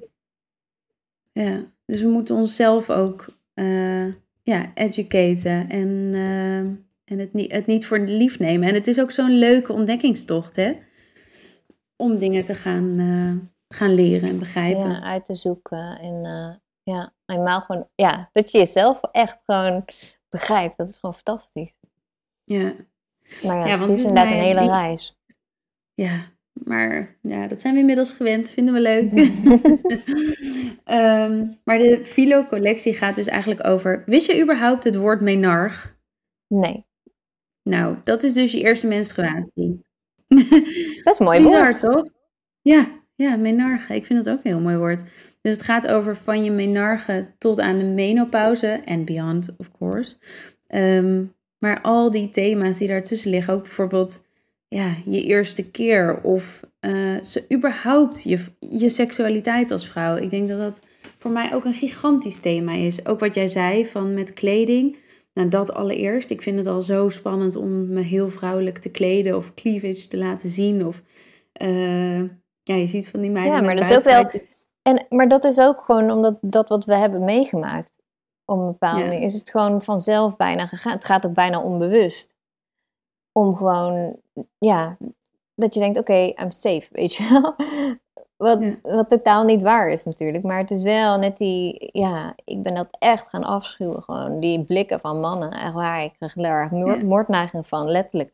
Ja, 1.32 1.72
dus 1.84 2.00
we 2.00 2.08
moeten 2.08 2.34
onszelf 2.34 2.90
ook 2.90 3.26
eh, 3.54 4.06
ja, 4.42 4.72
educaten 4.74 5.68
en, 5.68 6.10
eh, 6.14 6.58
en 7.04 7.18
het, 7.18 7.32
niet, 7.32 7.52
het 7.52 7.66
niet 7.66 7.86
voor 7.86 7.98
lief 7.98 8.38
nemen. 8.38 8.68
En 8.68 8.74
het 8.74 8.86
is 8.86 9.00
ook 9.00 9.10
zo'n 9.10 9.38
leuke 9.38 9.72
ontdekkingstocht, 9.72 10.56
hè? 10.56 10.72
Om 11.96 12.18
dingen 12.18 12.44
te 12.44 12.54
gaan, 12.54 12.98
eh, 12.98 13.76
gaan 13.76 13.94
leren 13.94 14.28
en 14.28 14.38
begrijpen. 14.38 14.90
Ja, 14.90 15.02
uit 15.02 15.26
te 15.26 15.34
zoeken. 15.34 15.98
En 15.98 16.22
ja, 16.92 17.12
eenmaal 17.26 17.60
gewoon, 17.60 17.88
ja, 17.94 18.30
dat 18.32 18.50
je 18.50 18.58
jezelf 18.58 19.00
echt 19.12 19.42
gewoon 19.44 19.84
begrijpt. 20.28 20.76
Dat 20.76 20.88
is 20.88 20.98
gewoon 20.98 21.14
fantastisch. 21.14 21.72
Ja, 22.44 22.72
Maar 23.42 23.56
ja, 23.56 23.64
Ja, 23.66 23.70
het 23.70 23.78
want 23.78 23.90
is 23.90 23.96
het 23.96 23.98
is 23.98 24.04
inderdaad 24.04 24.28
mij- 24.28 24.38
een 24.38 24.56
hele 24.58 24.70
reis. 24.70 25.16
ja, 25.94 26.24
maar 26.52 27.16
ja, 27.22 27.46
dat 27.46 27.60
zijn 27.60 27.74
we 27.74 27.80
inmiddels 27.80 28.12
gewend. 28.12 28.50
Vinden 28.50 28.74
we 28.74 28.80
leuk. 28.80 29.12
Ehm, 30.84 31.46
maar 31.64 31.78
de 31.78 32.00
Philo-collectie 32.04 32.94
gaat 32.94 33.16
dus 33.16 33.26
eigenlijk 33.26 33.66
over... 33.66 34.02
Wist 34.06 34.26
je 34.32 34.42
überhaupt 34.42 34.84
het 34.84 34.96
woord 34.96 35.20
menarch? 35.20 35.96
Nee, 36.46 36.86
Nou, 37.62 37.96
dat 38.04 38.22
is 38.22 38.34
dus 38.34 38.52
je 38.52 38.60
eerste 38.60 38.86
menstruatie. 38.86 39.84
best 41.04 41.20
een 41.20 41.26
mooi 41.26 41.42
Bizar, 41.42 41.62
woord. 41.62 41.80
toch? 41.80 42.04
Ja, 42.62 42.86
ja, 43.14 43.36
menarche. 43.36 43.94
Ik 43.94 44.06
vind 44.06 44.24
dat 44.24 44.34
ook 44.38 44.44
een 44.44 44.50
heel 44.50 44.60
mooi 44.60 44.76
woord. 44.76 45.04
Dus 45.40 45.52
het 45.52 45.62
gaat 45.62 45.86
over 45.86 46.16
van 46.16 46.44
je 46.44 46.50
menarche 46.50 47.26
tot 47.38 47.60
aan 47.60 47.78
de 47.78 47.84
menopauze 47.84 48.66
en 48.66 49.04
beyond, 49.04 49.48
of 49.58 49.70
course. 49.78 50.16
Ehm, 50.66 51.22
maar 51.58 51.80
al 51.80 52.10
die 52.10 52.30
thema's 52.30 52.78
die 52.78 52.88
daartussen 52.88 53.30
liggen, 53.30 53.54
ook 53.54 53.62
bijvoorbeeld 53.62 54.26
ja, 54.68 54.96
je 55.04 55.22
eerste 55.22 55.70
keer 55.70 56.20
of 56.22 56.60
eh, 56.80 56.92
ze, 57.22 57.44
überhaupt 57.54 58.22
je, 58.22 58.38
je 58.58 58.88
seksualiteit 58.88 59.70
als 59.70 59.88
vrouw. 59.88 60.16
Ik 60.16 60.30
denk 60.30 60.48
dat 60.48 60.58
dat 60.58 60.78
voor 61.18 61.30
mij 61.30 61.54
ook 61.54 61.64
een 61.64 61.74
gigantisch 61.74 62.40
thema 62.40 62.72
is. 62.72 63.06
Ook 63.06 63.20
wat 63.20 63.34
jij 63.34 63.46
zei 63.46 63.86
van 63.86 64.14
met 64.14 64.32
kleding. 64.32 64.96
Nou, 65.34 65.48
dat 65.48 65.72
allereerst. 65.72 66.30
Ik 66.30 66.42
vind 66.42 66.56
het 66.58 66.66
al 66.66 66.82
zo 66.82 67.08
spannend 67.08 67.56
om 67.56 67.88
me 67.92 68.00
heel 68.00 68.30
vrouwelijk 68.30 68.78
te 68.78 68.90
kleden 68.90 69.36
of 69.36 69.54
cleavage 69.54 70.08
te 70.08 70.16
laten 70.16 70.48
zien. 70.48 70.86
Of 70.86 71.02
eh, 71.52 72.20
ja, 72.62 72.74
je 72.74 72.86
ziet 72.86 73.08
van 73.08 73.20
die 73.20 73.30
meiden. 73.30 73.54
Ja, 73.54 73.60
maar 73.60 73.76
is 73.76 73.96
ook 73.96 74.04
wel- 74.04 74.30
En, 74.88 75.06
maar 75.08 75.28
dat 75.28 75.44
is 75.44 75.58
ook 75.58 75.80
gewoon 75.80 76.10
omdat 76.10 76.36
dat 76.40 76.68
wat 76.68 76.84
we 76.84 76.94
hebben 76.94 77.24
meegemaakt. 77.24 77.98
Op 78.44 78.58
een 78.58 78.66
bepaalde 78.66 79.00
Ja. 79.00 79.06
manier 79.06 79.22
is 79.22 79.34
het 79.34 79.50
gewoon 79.50 79.82
vanzelf 79.82 80.36
bijna 80.36 80.66
gegaan. 80.66 80.92
Het 80.92 81.04
gaat 81.04 81.26
ook 81.26 81.32
bijna 81.34 81.60
onbewust. 81.60 82.36
Om 83.32 83.56
gewoon, 83.56 84.16
ja, 84.58 84.96
dat 85.54 85.74
je 85.74 85.80
denkt, 85.80 85.98
oké, 85.98 86.12
I'm 86.34 86.50
safe, 86.50 86.86
weet 86.92 87.14
je 87.14 87.28
wel. 87.30 87.54
Wat, 88.36 88.62
Ja. 88.62 88.74
wat 88.82 89.08
totaal 89.08 89.44
niet 89.44 89.62
waar 89.62 89.88
is 89.88 90.04
natuurlijk. 90.04 90.44
Maar 90.44 90.58
het 90.58 90.70
is 90.70 90.82
wel 90.82 91.18
net 91.18 91.38
die, 91.38 91.88
ja, 91.92 92.34
ik 92.44 92.62
ben 92.62 92.74
dat 92.74 92.88
echt 92.98 93.28
gaan 93.28 93.44
afschuwen. 93.44 94.02
Gewoon 94.02 94.40
die 94.40 94.64
blikken 94.64 95.00
van 95.00 95.20
mannen. 95.20 95.50
Echt 95.50 95.72
waar, 95.72 96.02
ik 96.02 96.12
kreeg 96.18 96.36
er 96.36 96.44
erg 96.44 96.70
moord, 96.70 97.00
Ja. 97.00 97.04
moordneiging 97.06 97.66
van, 97.66 97.88
letterlijk. 97.90 98.32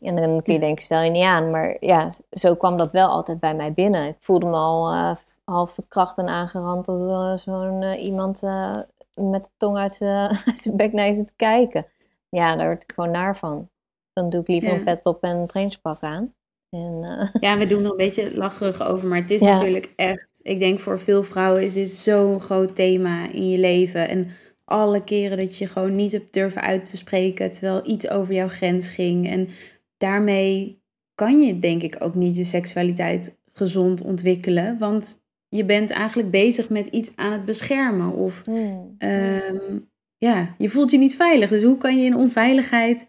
En 0.00 0.16
dan 0.16 0.42
kun 0.42 0.52
je 0.52 0.60
Ja. 0.60 0.66
denken, 0.66 0.84
stel 0.84 1.00
je 1.02 1.10
niet 1.10 1.24
aan. 1.24 1.50
Maar 1.50 1.76
ja, 1.80 2.10
zo 2.30 2.54
kwam 2.54 2.76
dat 2.76 2.90
wel 2.90 3.08
altijd 3.08 3.40
bij 3.40 3.54
mij 3.54 3.72
binnen. 3.72 4.06
Ik 4.08 4.16
voelde 4.20 4.46
me 4.46 4.56
al 4.56 4.92
eh, 4.92 5.16
half 5.50 5.74
verkracht 5.74 6.18
en 6.18 6.28
aangerand 6.28 6.88
als 6.88 7.00
eh, 7.00 7.36
zo'n 7.54 7.82
eh, 7.82 8.04
iemand 8.04 8.42
eh, 8.42 8.76
met 9.14 9.44
de 9.44 9.50
tong 9.56 9.76
uit 9.76 9.94
zijn 9.94 10.76
bek 10.76 10.92
naar 10.92 11.06
je 11.06 11.14
zit 11.14 11.26
te 11.26 11.32
kijken. 11.36 11.86
Ja, 12.28 12.56
daar 12.56 12.66
word 12.66 12.82
ik 12.82 12.92
gewoon 12.92 13.10
naar 13.10 13.38
van. 13.38 13.68
Dan 14.12 14.30
doe 14.30 14.40
ik 14.40 14.48
liever 14.48 14.68
Ja. 14.70 14.76
een 14.76 14.84
pet 14.84 15.06
op 15.06 15.22
en 15.22 15.36
een 15.36 15.46
trainingspak 15.46 16.00
aan. 16.02 16.34
En, 16.70 17.00
Ja, 17.40 17.58
we 17.58 17.66
doen 17.66 17.84
er 17.84 17.90
een 17.90 17.96
beetje 17.96 18.36
lacherig 18.36 18.82
over, 18.82 19.08
maar 19.08 19.18
het 19.20 19.30
is 19.30 19.40
Ja. 19.40 19.52
natuurlijk 19.52 19.92
echt. 19.96 20.28
Ik 20.42 20.58
denk 20.58 20.78
voor 20.80 21.00
veel 21.00 21.22
vrouwen 21.22 21.62
is 21.62 21.72
dit 21.74 21.90
zo'n 21.90 22.40
groot 22.40 22.74
thema 22.74 23.30
in 23.32 23.48
je 23.48 23.58
leven. 23.58 24.08
En 24.08 24.28
alle 24.64 25.04
keren 25.04 25.36
dat 25.36 25.56
je 25.56 25.66
gewoon 25.66 25.94
niet 25.96 26.12
hebt 26.12 26.32
durven 26.32 26.62
uit 26.62 26.86
te 26.90 26.96
spreken, 26.96 27.52
terwijl 27.52 27.80
iets 27.84 28.08
over 28.10 28.34
jouw 28.34 28.48
grens 28.48 28.88
ging. 28.88 29.28
En 29.28 29.48
daarmee 29.96 30.82
kan 31.14 31.40
je 31.40 31.58
denk 31.58 31.82
ik 31.82 31.96
ook 31.98 32.14
niet 32.14 32.36
je 32.36 32.44
seksualiteit 32.44 33.38
gezond 33.52 34.02
ontwikkelen, 34.02 34.78
want 34.78 35.19
je 35.50 35.64
bent 35.64 35.90
eigenlijk 35.90 36.30
bezig 36.30 36.68
met 36.68 36.86
iets 36.86 37.16
aan 37.16 37.32
het 37.32 37.44
beschermen. 37.44 38.12
Of 38.12 38.44
hmm. 38.44 38.94
ehm, 38.98 39.78
ja, 40.18 40.54
je 40.58 40.68
voelt 40.68 40.90
je 40.90 40.98
niet 40.98 41.16
veilig. 41.16 41.50
Dus 41.50 41.62
hoe 41.62 41.78
kan 41.78 41.98
je 41.98 42.04
in 42.04 42.16
onveiligheid 42.16 43.06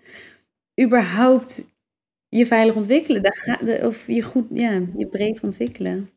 überhaupt 0.81 1.65
je 2.27 2.45
veilig 2.45 2.75
ontwikkelen? 2.75 3.23
Daar 3.23 3.35
ga, 3.35 3.65
de- 3.65 3.87
of 3.87 4.07
je 4.07 4.21
goed, 4.21 4.45
ja, 4.53 4.81
je 4.97 5.07
breed 5.07 5.43
ontwikkelen. 5.43 6.09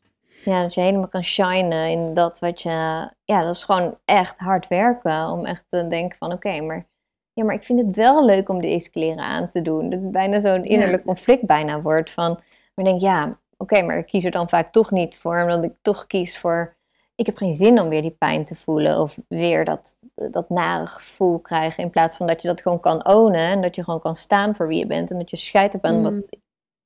Ja, 0.44 0.62
dat 0.62 0.74
je 0.74 0.80
helemaal 0.80 1.08
kan 1.08 1.24
shinen 1.24 1.90
in 1.90 2.14
dat 2.14 2.38
wat 2.38 2.62
je... 2.62 3.08
Ja, 3.24 3.40
dat 3.40 3.54
is 3.54 3.64
gewoon 3.64 3.98
echt 4.04 4.38
hard 4.38 4.68
werken 4.68 5.30
om 5.30 5.44
echt 5.44 5.64
te 5.68 5.88
denken 5.88 6.18
van 6.18 6.32
oké, 6.32 6.60
maar... 6.60 6.86
Ja, 7.32 7.44
maar 7.44 7.54
ik 7.54 7.62
vind 7.64 7.80
het 7.80 7.96
wel 7.96 8.24
leuk 8.24 8.48
om 8.48 8.60
deze 8.60 8.90
kleren 8.90 9.24
aan 9.24 9.50
te 9.50 9.62
doen. 9.62 9.90
Dat 9.90 10.00
het 10.00 10.12
bijna 10.12 10.40
zo'n 10.40 10.64
innerlijk 10.64 11.04
conflict 11.04 11.46
bijna 11.46 11.82
wordt 11.82 12.10
van... 12.10 12.40
Maar 12.74 12.84
ik 12.84 12.90
denk, 12.90 13.00
ja, 13.00 13.38
oké, 13.64 13.82
maar 13.82 13.98
ik 13.98 14.06
kies 14.06 14.24
er 14.24 14.30
dan 14.30 14.48
vaak 14.48 14.72
toch 14.72 14.90
niet 14.90 15.16
voor. 15.16 15.42
Omdat 15.42 15.62
ik 15.62 15.74
toch 15.82 16.06
kies 16.06 16.38
voor 16.38 16.76
ik 17.16 17.26
heb 17.26 17.36
geen 17.36 17.54
zin 17.54 17.80
om 17.80 17.88
weer 17.88 18.02
die 18.02 18.10
pijn 18.18 18.44
te 18.44 18.54
voelen 18.54 19.00
of 19.00 19.18
weer 19.28 19.64
dat, 19.64 19.96
dat 20.14 20.48
nare 20.48 20.86
gevoel 20.86 21.38
krijgen. 21.38 21.82
In 21.84 21.90
plaats 21.90 22.16
van 22.16 22.26
dat 22.26 22.42
je 22.42 22.48
dat 22.48 22.62
gewoon 22.62 22.80
kan 22.80 23.06
ownen 23.06 23.40
en 23.40 23.62
dat 23.62 23.74
je 23.74 23.84
gewoon 23.84 24.00
kan 24.00 24.14
staan 24.14 24.54
voor 24.54 24.68
wie 24.68 24.78
je 24.78 24.86
bent 24.86 25.10
en 25.10 25.18
dat 25.18 25.30
je 25.30 25.36
scheid 25.36 25.72
hebt 25.72 25.84
aan 25.84 26.02
wat, 26.02 26.12
Mm. 26.12 26.22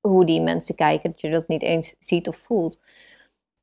hoe 0.01 0.25
die 0.25 0.41
mensen 0.41 0.75
kijken, 0.75 1.11
dat 1.11 1.21
je 1.21 1.31
dat 1.31 1.49
niet 1.49 1.63
eens 1.63 1.97
ziet 1.99 2.29
of 2.29 2.37
voelt. 2.37 2.81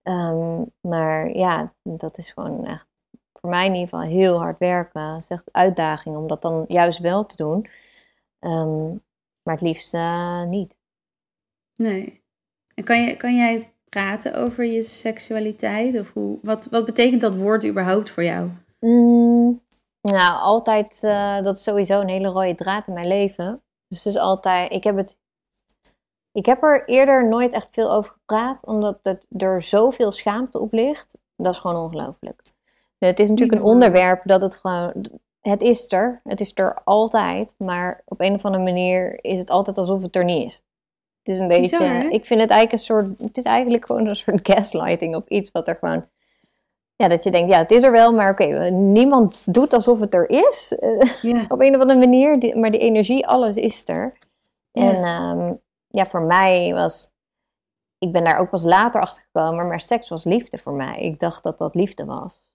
Ehm, 0.01 0.61
maar 0.81 1.29
ja, 1.29 1.73
dat 1.83 2.17
is 2.17 2.31
gewoon 2.31 2.65
echt 2.65 2.87
voor 3.33 3.49
mij 3.49 3.65
in 3.65 3.73
ieder 3.73 3.89
geval 3.89 4.07
heel 4.07 4.39
hard 4.39 4.59
werken. 4.59 5.01
Het 5.01 5.23
is 5.23 5.29
echt 5.29 5.49
uitdaging 5.51 6.15
om 6.17 6.27
dat 6.27 6.41
dan 6.41 6.65
juist 6.67 6.99
wel 6.99 7.25
te 7.25 7.35
doen. 7.35 7.67
Ehm, 8.39 8.89
maar 9.43 9.53
het 9.53 9.61
liefst 9.61 9.93
eh, 9.93 10.43
niet. 10.43 10.77
Nee. 11.75 12.24
En 12.75 12.83
kan, 12.83 13.01
je, 13.01 13.17
kan 13.17 13.35
jij 13.35 13.73
praten 13.89 14.33
over 14.33 14.65
je 14.65 14.81
seksualiteit? 14.81 15.99
Of 15.99 16.13
hoe, 16.13 16.39
wat, 16.41 16.67
wat 16.71 16.85
betekent 16.85 17.21
dat 17.21 17.35
woord 17.35 17.65
überhaupt 17.65 18.09
voor 18.09 18.23
jou? 18.23 18.49
Mm, 18.79 19.61
nou, 20.01 20.41
altijd, 20.41 20.99
eh, 21.01 21.41
dat 21.41 21.57
is 21.57 21.63
sowieso 21.63 22.01
een 22.01 22.09
hele 22.09 22.27
rode 22.27 22.55
draad 22.55 22.87
in 22.87 22.93
mijn 22.93 23.07
leven. 23.07 23.61
Dus 23.87 24.03
het 24.03 24.13
is 24.13 24.19
altijd, 24.19 24.71
ik 24.71 24.83
heb 24.83 24.95
het, 24.95 25.17
ik 26.31 26.45
heb 26.45 26.63
er 26.63 26.87
eerder 26.87 27.29
nooit 27.29 27.53
echt 27.53 27.67
veel 27.71 27.91
over 27.91 28.11
gepraat, 28.11 28.65
omdat 28.65 28.99
het 29.01 29.27
er 29.37 29.61
zoveel 29.61 30.11
schaamte 30.11 30.59
op 30.59 30.73
ligt. 30.73 31.17
Dat 31.35 31.53
is 31.53 31.59
gewoon 31.59 31.83
ongelooflijk. 31.83 32.41
Het 32.97 33.19
is 33.19 33.29
natuurlijk 33.29 33.59
een 33.59 33.67
onderwerp 33.67 34.21
dat 34.23 34.41
het 34.41 34.55
gewoon, 34.55 35.05
het 35.41 35.61
is 35.61 35.91
er, 35.91 36.21
het 36.23 36.39
is 36.39 36.51
er 36.53 36.81
altijd, 36.83 37.55
maar 37.57 38.01
op 38.05 38.21
een 38.21 38.33
of 38.33 38.45
andere 38.45 38.63
manier 38.63 39.23
is 39.23 39.39
het 39.39 39.49
altijd 39.49 39.77
alsof 39.77 40.01
het 40.01 40.15
er 40.15 40.23
niet 40.23 40.45
is. 40.45 40.61
Het 41.25 41.35
is 41.35 41.37
een 41.41 41.47
beetje, 41.47 41.77
Bizar, 41.77 42.09
ik 42.11 42.25
vind 42.25 42.41
het 42.41 42.49
eigenlijk 42.49 42.71
een 42.71 42.79
soort, 42.79 43.19
het 43.19 43.37
is 43.37 43.43
eigenlijk 43.43 43.85
gewoon 43.85 44.07
een 44.07 44.15
soort 44.15 44.39
gaslighting 44.49 45.15
op 45.15 45.29
iets 45.29 45.51
wat 45.51 45.67
er 45.67 45.75
gewoon 45.75 46.07
ja, 46.95 47.07
dat 47.07 47.23
je 47.23 47.31
denkt, 47.31 47.51
ja, 47.51 47.57
het 47.57 47.71
is 47.71 47.83
er 47.83 47.91
wel, 47.91 48.13
maar 48.13 48.31
oké, 48.31 48.69
niemand 48.69 49.53
doet 49.53 49.73
alsof 49.73 49.99
het 49.99 50.13
er 50.13 50.29
is. 50.29 50.75
eh, 50.79 51.43
op 51.53 51.59
een 51.61 51.75
of 51.75 51.81
andere 51.81 51.99
manier. 51.99 52.39
Die- 52.39 52.55
maar 52.55 52.71
die 52.71 52.79
energie, 52.79 53.27
alles 53.27 53.55
is 53.55 53.87
er. 53.87 54.17
En 54.71 55.03
ehm, 55.03 55.53
ja, 55.87 56.05
voor 56.05 56.21
mij 56.21 56.73
was... 56.73 57.13
Ik 57.97 58.11
ben 58.11 58.23
daar 58.23 58.37
ook 58.39 58.49
pas 58.49 58.63
later 58.63 59.01
achter 59.01 59.23
gekomen, 59.31 59.67
maar 59.67 59.79
seks 59.79 60.09
was 60.09 60.23
liefde 60.23 60.57
voor 60.57 60.73
mij. 60.73 60.97
Ik 60.99 61.19
dacht 61.19 61.43
dat 61.43 61.57
dat 61.57 61.75
liefde 61.75 62.05
was. 62.05 62.51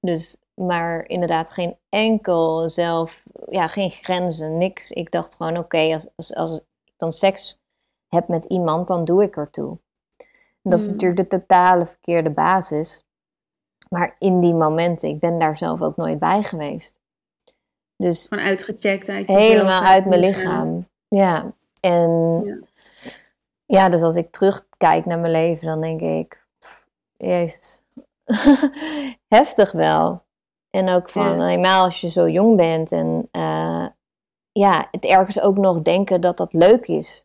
Dus, 0.00 0.36
maar 0.54 1.08
inderdaad 1.08 1.50
geen 1.50 1.76
enkel 1.88 2.68
zelf... 2.68 3.22
Ja, 3.50 3.68
geen 3.68 3.90
grenzen, 3.90 4.58
niks. 4.58 4.90
Ik 4.90 5.10
dacht 5.10 5.34
gewoon, 5.34 5.56
oké, 5.58 5.92
als, 5.94 6.06
als, 6.16 6.34
als 6.34 6.58
ik 6.58 6.92
dan 6.96 7.12
seks 7.12 7.60
heb 8.14 8.28
met 8.28 8.44
iemand, 8.44 8.88
dan 8.88 9.04
doe 9.04 9.22
ik 9.22 9.36
ertoe. 9.36 9.78
Dat 10.62 10.78
is 10.78 10.86
Mm. 10.86 10.92
natuurlijk 10.92 11.20
de 11.30 11.38
totale 11.38 11.86
verkeerde 11.86 12.30
basis. 12.30 13.04
Maar 13.88 14.16
in 14.18 14.40
die 14.40 14.54
momenten, 14.54 15.08
ik 15.08 15.20
ben 15.20 15.38
daar 15.38 15.56
zelf 15.56 15.80
ook 15.82 15.96
nooit 15.96 16.18
bij 16.18 16.42
geweest. 16.42 16.98
Dus 17.96 18.26
Gewoon 18.28 18.44
uitgecheckt 18.44 19.08
uit 19.08 19.26
jezelf, 19.26 19.46
helemaal 19.46 19.82
uit 19.82 20.06
mijn 20.06 20.20
lichaam. 20.20 20.88
Ja, 21.08 21.52
en 21.80 22.42
Ja. 22.44 22.58
ja. 23.66 23.88
dus 23.88 24.02
als 24.02 24.16
ik 24.16 24.30
terugkijk 24.32 25.06
naar 25.06 25.18
mijn 25.18 25.32
leven, 25.32 25.66
dan 25.66 25.80
denk 25.80 26.00
ik, 26.00 26.44
pff, 26.58 26.86
jezus, 27.16 27.82
heftig 29.28 29.72
wel. 29.72 30.22
En 30.70 30.88
ook 30.88 31.10
van, 31.10 31.38
Ja. 31.38 31.46
helemaal 31.46 31.84
als 31.84 32.00
je 32.00 32.08
zo 32.08 32.28
jong 32.28 32.56
bent 32.56 32.92
en 32.92 33.28
eh, 33.30 33.86
ja, 34.52 34.88
het 34.90 35.04
ergens 35.04 35.40
ook 35.40 35.56
nog 35.56 35.82
denken 35.82 36.20
dat 36.20 36.36
dat 36.36 36.52
leuk 36.52 36.86
is. 36.86 37.24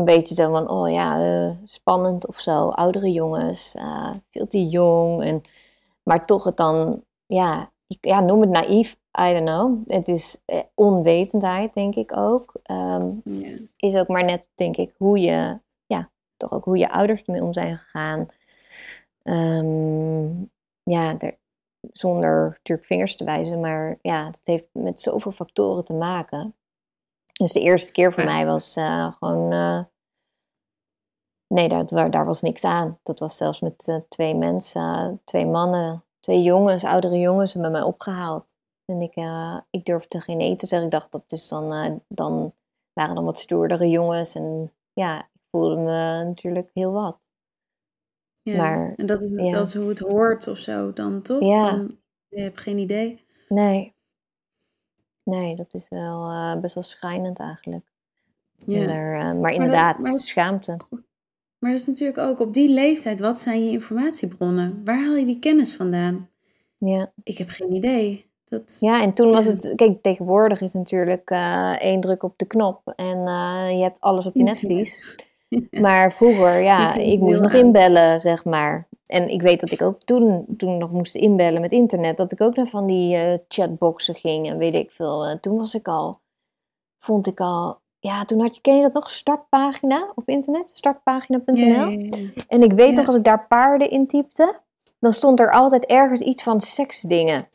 Een 0.00 0.06
beetje 0.06 0.34
zo 0.34 0.50
van, 0.50 0.70
oh 0.70 0.90
ja, 0.90 1.20
eh, 1.22 1.50
spannend 1.64 2.26
of 2.26 2.38
zo. 2.38 2.68
Oudere 2.68 3.12
jongens, 3.12 3.74
eh, 3.74 4.10
veel 4.30 4.46
te 4.46 4.68
jong. 4.68 5.22
En, 5.22 5.42
maar 6.02 6.26
toch 6.26 6.44
het 6.44 6.56
dan, 6.56 7.04
ja, 7.26 7.72
ja, 8.00 8.20
noem 8.20 8.40
het 8.40 8.50
naïef. 8.50 8.92
I 9.20 9.32
don't 9.32 9.46
know. 9.46 9.78
Het 9.86 10.08
is 10.08 10.38
eh, 10.44 10.60
onwetendheid, 10.74 11.74
denk 11.74 11.94
ik 11.94 12.16
ook. 12.16 12.52
Ehm, 12.62 13.12
is 13.76 13.96
ook 13.96 14.08
maar 14.08 14.24
net, 14.24 14.46
denk 14.54 14.76
ik, 14.76 14.94
hoe 14.96 15.18
je, 15.18 15.58
ja, 15.86 16.10
toch 16.36 16.52
ook 16.52 16.64
hoe 16.64 16.78
je 16.78 16.90
ouders 16.90 17.22
ermee 17.22 17.42
om 17.42 17.52
zijn 17.52 17.76
gegaan. 17.78 18.26
Ehm, 19.22 20.28
ja, 20.82 21.18
er- 21.18 21.38
zonder 21.92 22.44
natuurlijk 22.48 22.86
vingers 22.86 23.16
te 23.16 23.24
wijzen, 23.24 23.60
maar 23.60 23.98
ja, 24.02 24.26
het 24.26 24.40
heeft 24.44 24.66
met 24.72 25.00
zoveel 25.00 25.32
factoren 25.32 25.84
te 25.84 25.94
maken. 25.94 26.54
Dus 27.40 27.52
de 27.52 27.60
eerste 27.60 27.92
keer 27.92 28.12
voor 28.12 28.22
Ja. 28.22 28.34
mij 28.34 28.46
was 28.46 28.76
eh, 28.76 29.12
gewoon, 29.18 29.52
eh, 29.52 29.84
nee, 31.46 31.68
daar, 31.68 31.86
daar, 31.86 32.10
daar 32.10 32.26
was 32.26 32.40
niks 32.40 32.64
aan. 32.64 32.98
Dat 33.02 33.18
was 33.18 33.36
zelfs 33.36 33.60
met 33.60 33.88
eh, 33.88 33.96
twee 34.08 34.34
mensen, 34.34 35.20
twee 35.24 35.46
mannen, 35.46 36.04
twee 36.20 36.42
jongens, 36.42 36.84
oudere 36.84 37.18
jongens, 37.18 37.52
hebben 37.52 37.72
mij 37.72 37.82
opgehaald. 37.82 38.54
En 38.84 39.00
ik, 39.00 39.14
ik 39.70 39.84
durfde 39.84 40.20
geen 40.20 40.56
te 40.56 40.66
zeggen. 40.66 40.86
Ik 40.88 40.92
dacht, 40.92 41.12
dat 41.12 41.32
is 41.32 41.48
dan, 41.48 42.00
dan 42.08 42.52
waren 42.92 43.14
dan 43.14 43.24
wat 43.24 43.38
stoerdere 43.38 43.88
jongens. 43.88 44.34
En 44.34 44.72
ja, 44.92 45.18
ik 45.18 45.40
voelde 45.50 45.76
me 45.76 46.24
natuurlijk 46.24 46.70
heel 46.74 46.92
wat. 46.92 47.18
Ja. 48.42 48.56
Maar, 48.56 48.94
en 48.96 49.06
dat 49.06 49.22
is, 49.22 49.30
ja. 49.30 49.52
dat 49.52 49.66
is 49.66 49.74
hoe 49.74 49.88
het 49.88 49.98
hoort 49.98 50.46
of 50.48 50.58
zo 50.58 50.92
dan, 50.92 51.22
toch? 51.22 51.42
Ja. 51.44 51.70
Dan, 51.70 51.98
je 52.28 52.40
hebt 52.42 52.60
geen 52.60 52.78
idee. 52.78 53.24
Nee. 53.48 53.94
Nee, 55.24 55.54
dat 55.56 55.74
is 55.74 55.86
wel 55.88 56.30
eh, 56.30 56.56
best 56.60 56.74
wel 56.74 56.82
schrijnend 56.84 57.38
eigenlijk. 57.38 57.84
Ja. 58.66 58.80
Eh, 58.86 58.88
maar 59.32 59.42
dat- 59.42 59.52
inderdaad, 59.52 59.98
maar 59.98 60.12
schaamte. 60.12 60.76
Maar 61.58 61.70
dat 61.70 61.80
is 61.80 61.86
natuurlijk 61.86 62.18
ook 62.18 62.40
op 62.40 62.52
die 62.54 62.68
leeftijd, 62.68 63.20
wat 63.20 63.38
zijn 63.38 63.64
je 63.64 63.70
informatiebronnen? 63.70 64.80
Waar 64.84 65.04
haal 65.04 65.16
je 65.16 65.24
die 65.24 65.38
kennis 65.38 65.74
vandaan? 65.74 66.28
Ja. 66.76 67.12
Ik 67.22 67.38
heb 67.38 67.48
geen 67.48 67.72
idee. 67.74 68.28
Dat, 68.48 68.76
ja, 68.80 69.02
en 69.02 69.12
toen 69.12 69.30
was 69.30 69.44
Ja. 69.44 69.50
het... 69.50 69.72
Kijk, 69.76 70.02
tegenwoordig 70.02 70.60
is 70.60 70.72
natuurlijk 70.72 71.30
eh, 71.30 71.82
één 71.82 72.00
druk 72.00 72.22
op 72.22 72.38
de 72.38 72.44
knop. 72.44 72.92
En 72.96 73.18
je 73.76 73.82
hebt 73.82 74.00
alles 74.00 74.26
op 74.26 74.34
je 74.34 74.42
netvlies. 74.42 75.14
Maar 75.80 76.12
vroeger, 76.12 76.60
ja, 76.60 76.94
ik 76.94 77.20
moest 77.20 77.40
nog 77.40 77.52
inbellen, 77.52 78.20
zeg 78.20 78.44
maar. 78.44 78.88
En 79.10 79.28
ik 79.28 79.42
weet 79.42 79.60
dat 79.60 79.70
ik 79.70 79.82
ook 79.82 80.00
toen, 80.00 80.44
toen 80.56 80.78
nog 80.78 80.90
moest 80.90 81.14
inbellen 81.14 81.60
met 81.60 81.72
internet, 81.72 82.16
dat 82.16 82.32
ik 82.32 82.40
ook 82.40 82.56
naar 82.56 82.66
van 82.66 82.86
die 82.86 83.16
eh, 83.16 83.38
chatboxen 83.48 84.14
ging 84.14 84.48
en 84.48 84.58
weet 84.58 84.74
ik 84.74 84.90
veel. 84.90 85.26
Eh, 85.26 85.36
toen 85.36 85.56
was 85.56 85.74
ik 85.74 85.88
al, 85.88 86.20
vond 86.98 87.26
ik 87.26 87.40
al, 87.40 87.78
ja, 87.98 88.24
toen 88.24 88.40
had 88.40 88.54
je, 88.54 88.60
ken 88.60 88.76
je 88.76 88.82
dat 88.82 88.92
nog, 88.92 89.10
startpagina 89.10 90.12
op 90.14 90.28
internet? 90.28 90.70
Startpagina.nl? 90.74 91.66
Ja, 91.66 91.88
ja, 91.88 91.88
ja. 91.88 92.42
En 92.48 92.62
ik 92.62 92.72
weet 92.72 92.94
nog, 92.94 93.06
als 93.06 93.14
ik 93.14 93.24
daar 93.24 93.46
paarden 93.46 93.90
in 93.90 94.06
typte, 94.06 94.60
dan 94.98 95.12
stond 95.12 95.40
er 95.40 95.52
altijd 95.52 95.84
ergens 95.86 96.20
iets 96.20 96.42
van 96.42 96.60
seksdingen. 96.60 97.48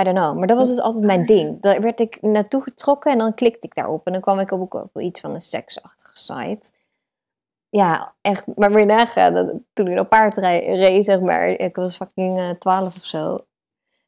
I 0.00 0.04
don't 0.04 0.16
know, 0.16 0.38
maar 0.38 0.46
dat 0.46 0.56
was 0.56 0.68
dus 0.68 0.80
altijd 0.80 1.04
mijn 1.04 1.26
ding. 1.26 1.60
Daar 1.60 1.80
werd 1.80 2.00
ik 2.00 2.22
naartoe 2.22 2.62
getrokken 2.62 3.12
en 3.12 3.18
dan 3.18 3.34
klikte 3.34 3.66
ik 3.66 3.74
daarop. 3.74 4.06
En 4.06 4.12
dan 4.12 4.20
kwam 4.20 4.38
ik 4.38 4.52
ook 4.52 4.74
op 4.74 5.00
iets 5.00 5.20
van 5.20 5.34
een 5.34 5.40
seksachtige 5.40 6.18
site. 6.18 6.72
Ja, 7.70 8.14
echt, 8.20 8.46
maar 8.56 8.72
weer 8.72 8.86
nagaan, 8.86 9.34
dat, 9.34 9.52
toen 9.72 9.86
ik 9.86 9.98
op 9.98 10.08
paard 10.08 10.36
reed, 10.36 11.04
zeg 11.04 11.20
maar, 11.20 11.48
ik 11.48 11.76
was 11.76 11.96
fucking 11.96 12.38
eh, 12.38 12.50
12 12.50 12.96
of 12.96 13.04
zo. 13.06 13.38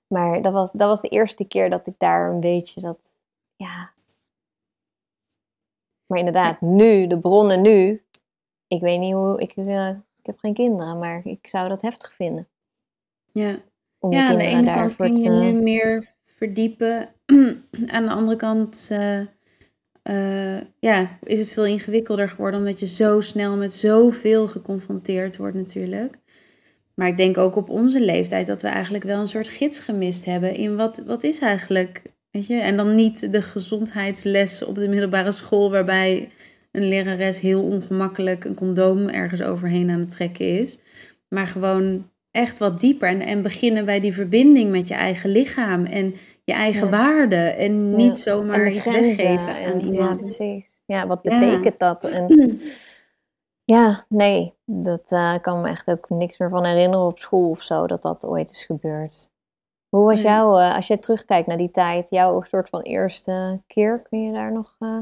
Maar 0.07 0.43
dat 0.43 0.53
was, 0.53 0.73
dat 0.73 0.89
was 0.89 1.01
de 1.01 1.09
eerste 1.09 1.45
keer 1.45 1.71
dat 1.71 1.87
ik 1.87 1.95
daar 1.99 2.31
een 2.31 2.41
beetje 2.41 2.81
dat, 2.81 2.99
ja. 3.57 3.91
Maar 6.07 6.19
inderdaad, 6.19 6.61
nu, 6.61 7.07
de 7.07 7.19
bronnen 7.19 7.61
nu, 7.63 8.03
ik 8.67 8.81
weet 8.81 8.99
niet 9.01 9.15
hoe, 9.15 9.41
ik, 9.41 9.57
eh, 9.57 9.89
ik 9.89 10.27
heb 10.27 10.39
geen 10.39 10.55
kinderen, 10.55 10.99
maar 10.99 11.21
ik 11.25 11.47
zou 11.47 11.69
dat 11.69 11.83
heftig 11.83 12.13
vinden. 12.13 12.49
Ja. 13.33 13.57
Om 13.99 14.13
Ja, 14.13 14.29
aan 14.29 14.39
de 14.39 14.45
ene 14.45 14.73
kant 14.73 14.95
ging 14.95 15.19
je 15.19 15.31
nu 15.31 15.53
meer 15.53 16.15
verdiepen. 16.25 17.15
aan 17.95 18.05
de 18.05 18.11
andere 18.11 18.37
kant 18.37 18.89
eh, 20.03 20.61
ja, 20.79 21.19
is 21.23 21.39
het 21.39 21.53
veel 21.53 21.67
ingewikkelder 21.67 22.29
geworden 22.29 22.61
omdat 22.61 22.81
je 22.81 22.87
zo 22.87 23.21
snel 23.21 23.57
met 23.57 23.73
zoveel 23.73 24.49
geconfronteerd 24.49 25.37
wordt 25.37 25.57
natuurlijk. 25.57 26.15
Maar 26.95 27.09
ik 27.09 27.17
denk 27.17 27.39
ook 27.39 27.57
op 27.57 27.69
onze 27.69 28.01
leeftijd 28.01 28.47
dat 28.47 28.63
we 28.63 28.69
eigenlijk 28.69 29.05
wel 29.05 29.21
een 29.21 29.27
soort 29.27 29.49
gids 29.49 29.81
gemist 29.81 30.25
hebben 30.25 30.55
in 30.55 30.77
wat, 30.77 31.03
wat 31.07 31.23
is 31.23 31.39
eigenlijk, 31.39 32.03
weet 32.31 32.47
je? 32.47 32.55
En 32.55 32.77
dan 32.77 32.95
niet 32.95 33.33
de 33.33 33.43
gezondheidsles 33.43 34.65
op 34.65 34.75
de 34.75 34.89
middelbare 34.89 35.33
school 35.33 35.71
waarbij 35.71 36.31
een 36.73 36.89
lerares 36.89 37.41
heel 37.41 37.63
ongemakkelijk 37.63 38.45
een 38.45 38.55
condoom 38.55 39.09
ergens 39.09 39.43
overheen 39.43 39.91
aan 39.91 40.01
het 40.01 40.11
trekken 40.11 40.61
is. 40.61 40.79
Maar 41.29 41.47
gewoon 41.47 42.11
echt 42.31 42.59
wat 42.59 42.81
dieper 42.81 43.09
en, 43.09 43.21
en 43.21 43.43
beginnen 43.43 43.85
bij 43.85 44.01
die 44.01 44.13
verbinding 44.13 44.71
met 44.71 44.89
je 44.89 44.95
eigen 44.95 45.31
lichaam 45.31 45.85
en 45.85 46.15
je 46.45 46.53
eigen 46.53 46.85
Ja. 46.85 46.91
waarde 46.91 47.37
en 47.37 47.91
Ja, 47.91 47.97
niet 47.97 48.19
zomaar 48.19 48.61
en 48.67 48.75
iets 48.77 48.87
weggeven 48.87 49.39
aan 49.39 49.47
en- 49.57 49.79
Ja, 49.81 49.85
iemand. 49.93 50.17
precies. 50.19 50.83
Ja, 50.87 51.07
wat 51.07 51.23
betekent 51.23 51.79
dat? 51.79 52.05
En 52.05 52.27
ja, 53.75 54.05
nee, 54.09 54.55
dat 54.65 55.03
eh, 55.13 55.35
kan 55.41 55.61
me 55.61 55.69
echt 55.69 55.91
ook 55.91 56.09
niks 56.11 56.39
meer 56.39 56.49
van 56.51 56.65
herinneren 56.65 57.07
op 57.07 57.19
school 57.19 57.51
of 57.51 57.63
zo, 57.63 57.87
dat 57.87 58.03
dat 58.03 58.27
ooit 58.27 58.51
is 58.51 58.65
gebeurd. 58.65 59.31
Hoe 59.89 60.05
was 60.05 60.23
jouw, 60.23 60.59
eh, 60.59 60.77
als 60.77 60.87
je 60.87 60.99
terugkijkt 60.99 61.47
naar 61.47 61.57
die 61.57 61.71
tijd, 61.71 62.11
jouw 62.11 62.43
soort 62.43 62.69
van 62.69 62.81
eerste 62.81 63.61
keer, 63.67 64.03
kun 64.09 64.23
je 64.23 64.33
daar 64.33 64.53
nog... 64.53 64.77
eh, 64.79 64.99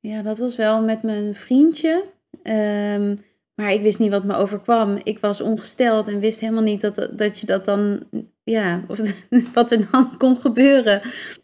Ja, 0.00 0.22
dat 0.22 0.38
was 0.38 0.56
wel 0.56 0.82
met 0.82 1.02
mijn 1.02 1.34
vriendje. 1.34 2.04
Ehm, 2.42 3.16
maar 3.56 3.72
ik 3.72 3.82
wist 3.82 3.98
niet 3.98 4.10
wat 4.10 4.24
me 4.24 4.34
overkwam. 4.34 4.98
Ik 5.02 5.18
was 5.18 5.40
ongesteld 5.40 6.08
en 6.08 6.20
wist 6.20 6.40
helemaal 6.40 6.62
niet 6.62 6.80
dat, 6.80 7.08
dat 7.12 7.40
je 7.40 7.46
dat 7.46 7.64
dan, 7.64 8.02
ja, 8.44 8.84
of, 8.88 8.98
wat 9.54 9.72
er 9.72 9.88
dan 9.90 10.16
kon 10.16 10.36
gebeuren. 10.36 11.02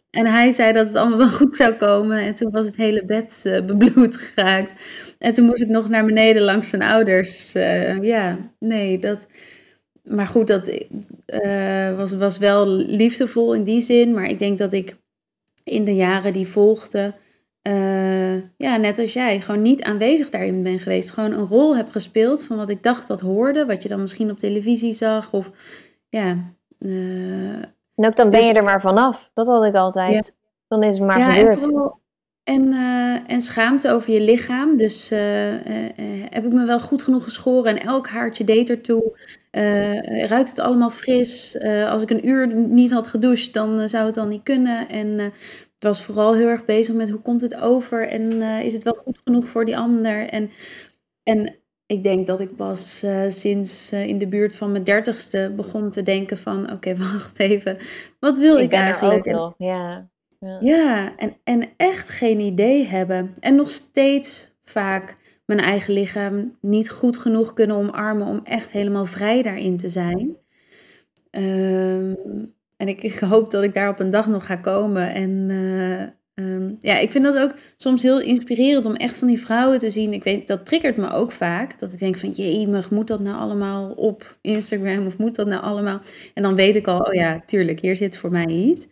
En 0.09 0.25
hij 0.25 0.51
zei 0.51 0.73
dat 0.73 0.87
het 0.87 0.95
allemaal 0.95 1.17
wel 1.17 1.29
goed 1.41 1.55
zou 1.55 1.73
komen. 1.73 2.17
En 2.17 2.35
toen 2.35 2.51
was 2.51 2.65
het 2.65 2.75
hele 2.75 3.05
bed 3.05 3.43
uh, 3.47 3.65
bebloed 3.65 4.17
geraakt. 4.17 4.73
En 5.19 5.33
toen 5.33 5.45
moest 5.45 5.61
ik 5.61 5.67
nog 5.67 5.89
naar 5.89 6.05
beneden 6.05 6.41
langs 6.41 6.69
zijn 6.69 6.81
ouders. 6.81 7.55
Uh, 7.55 8.01
ja, 8.01 8.37
nee, 8.59 8.99
dat. 8.99 9.27
Maar 10.03 10.27
goed, 10.27 10.47
dat 10.47 10.67
uh, 10.67 11.95
was, 11.95 12.11
was 12.11 12.37
wel 12.37 12.67
liefdevol 12.77 13.55
in 13.55 13.63
die 13.63 13.81
zin. 13.81 14.13
Maar 14.13 14.25
ik 14.25 14.39
denk 14.39 14.57
dat 14.57 14.73
ik 14.73 14.95
in 15.63 15.83
de 15.83 15.95
jaren 15.95 16.33
die 16.33 16.47
volgden. 16.47 17.15
Ja, 18.57 18.77
net 18.77 18.99
als 18.99 19.13
jij, 19.13 19.41
gewoon 19.41 19.61
niet 19.61 19.83
aanwezig 19.83 20.29
daarin 20.29 20.63
ben 20.63 20.79
geweest. 20.79 21.11
Gewoon 21.11 21.31
een 21.31 21.47
rol 21.47 21.75
heb 21.75 21.91
gespeeld 21.91 22.43
van 22.43 22.57
wat 22.57 22.69
ik 22.69 22.83
dacht 22.83 23.07
dat 23.07 23.21
hoorde. 23.21 23.65
Wat 23.65 23.83
je 23.83 23.89
dan 23.89 24.01
misschien 24.01 24.31
op 24.31 24.37
televisie 24.37 24.93
zag. 24.93 25.33
Of 25.33 25.51
ja. 26.09 26.37
En 27.95 28.05
ook 28.05 28.15
dan 28.15 28.29
ben 28.29 28.39
dus 28.39 28.47
je 28.47 28.53
er 28.53 28.63
maar 28.63 28.81
vanaf. 28.81 29.29
Dat 29.33 29.47
had 29.47 29.63
ik 29.65 29.75
altijd. 29.75 30.35
Dan 30.67 30.83
is 30.83 30.97
het 30.97 31.07
maar 31.07 31.19
ja, 31.19 31.33
gebeurd. 31.33 31.71
En, 32.43 32.63
uh, 32.63 33.31
en, 33.31 33.41
schaamte 33.41 33.91
over 33.91 34.13
je 34.13 34.21
lichaam. 34.21 34.77
Dus 34.77 35.09
heb 36.29 36.45
ik 36.45 36.53
me 36.53 36.65
wel 36.65 36.79
goed 36.79 37.01
genoeg 37.01 37.23
geschoren 37.23 37.77
en 37.77 37.85
elk 37.85 38.07
haartje 38.07 38.43
deed 38.43 38.69
ertoe. 38.69 39.17
ruikt 40.27 40.49
het 40.49 40.59
allemaal 40.59 40.89
fris. 40.89 41.57
als 41.89 42.01
ik 42.01 42.09
een 42.09 42.27
uur 42.27 42.55
niet 42.55 42.91
had 42.91 43.07
gedoucht, 43.07 43.53
dan 43.53 43.89
zou 43.89 44.05
het 44.05 44.15
dan 44.15 44.29
niet 44.29 44.43
kunnen. 44.43 44.89
En 44.89 45.33
was 45.83 46.01
vooral 46.01 46.35
heel 46.35 46.47
erg 46.47 46.65
bezig 46.65 46.95
met 46.95 47.09
hoe 47.09 47.21
komt 47.21 47.41
het 47.41 47.55
over 47.55 48.07
en 48.07 48.41
is 48.41 48.73
het 48.73 48.83
wel 48.83 48.93
goed 49.03 49.19
genoeg 49.23 49.47
voor 49.47 49.65
die 49.65 49.77
ander. 49.77 50.29
En, 50.29 50.49
en 51.23 51.63
ik 51.85 52.03
denk 52.03 52.27
dat 52.27 52.41
ik 52.41 52.55
pas 52.55 53.03
uh, 53.03 53.21
sinds 53.27 53.93
uh, 53.93 54.07
in 54.07 54.17
de 54.17 54.27
buurt 54.27 54.55
van 54.55 54.71
mijn 54.71 54.83
dertigste 54.83 55.53
begon 55.55 55.89
te 55.89 56.03
denken 56.03 56.37
van... 56.37 56.71
Oké, 56.71 56.95
wacht 57.11 57.39
even, 57.39 57.77
wat 58.19 58.37
wil 58.37 58.57
ik, 58.57 58.63
ik 58.63 58.73
eigenlijk? 58.73 59.27
Ook 59.27 59.33
nog, 59.33 59.53
ja. 59.57 60.11
Ja, 60.39 60.57
ja 60.61 61.17
en, 61.17 61.37
en 61.43 61.69
echt 61.77 62.09
geen 62.09 62.39
idee 62.39 62.85
hebben. 62.85 63.35
En 63.39 63.55
nog 63.55 63.69
steeds 63.69 64.51
vaak 64.63 65.15
mijn 65.45 65.59
eigen 65.59 65.93
lichaam 65.93 66.57
niet 66.61 66.89
goed 66.89 67.17
genoeg 67.17 67.53
kunnen 67.53 67.75
omarmen... 67.75 68.27
om 68.27 68.39
echt 68.43 68.71
helemaal 68.71 69.05
vrij 69.05 69.41
daarin 69.41 69.77
te 69.77 69.89
zijn. 69.89 70.35
Um, 71.31 72.53
en 72.77 72.87
ik, 72.87 73.19
hoop 73.19 73.51
dat 73.51 73.63
ik 73.63 73.73
daar 73.73 73.89
op 73.89 73.99
een 73.99 74.09
dag 74.09 74.27
nog 74.27 74.45
ga 74.45 74.55
komen 74.55 75.13
en... 75.13 75.49
Uh, 75.49 76.01
Um, 76.35 76.77
ja, 76.79 76.97
ik 76.97 77.11
vind 77.11 77.23
dat 77.23 77.37
ook 77.37 77.53
soms 77.77 78.01
heel 78.03 78.21
inspirerend 78.21 78.85
om 78.85 78.95
echt 78.95 79.17
van 79.17 79.27
die 79.27 79.39
vrouwen 79.39 79.79
te 79.79 79.89
zien. 79.89 80.13
Ik 80.13 80.23
weet, 80.23 80.47
dat 80.47 80.65
triggert 80.65 80.97
me 80.97 81.09
ook 81.09 81.31
vaak. 81.31 81.79
Dat 81.79 81.93
ik 81.93 81.99
denk 81.99 82.17
van, 82.17 82.31
jemig, 82.31 82.89
moet 82.89 83.07
dat 83.07 83.19
nou 83.19 83.37
allemaal 83.37 83.91
op 83.91 84.37
Instagram? 84.41 85.05
Of 85.05 85.17
moet 85.17 85.35
dat 85.35 85.47
nou 85.47 85.63
allemaal? 85.63 86.01
En 86.33 86.43
dan 86.43 86.55
weet 86.55 86.75
ik 86.75 86.87
al, 86.87 86.99
oh 86.99 87.13
ja, 87.13 87.41
tuurlijk, 87.45 87.79
hier 87.79 87.95
zit 87.95 88.17
voor 88.17 88.31
mij 88.31 88.45
iets. 88.45 88.87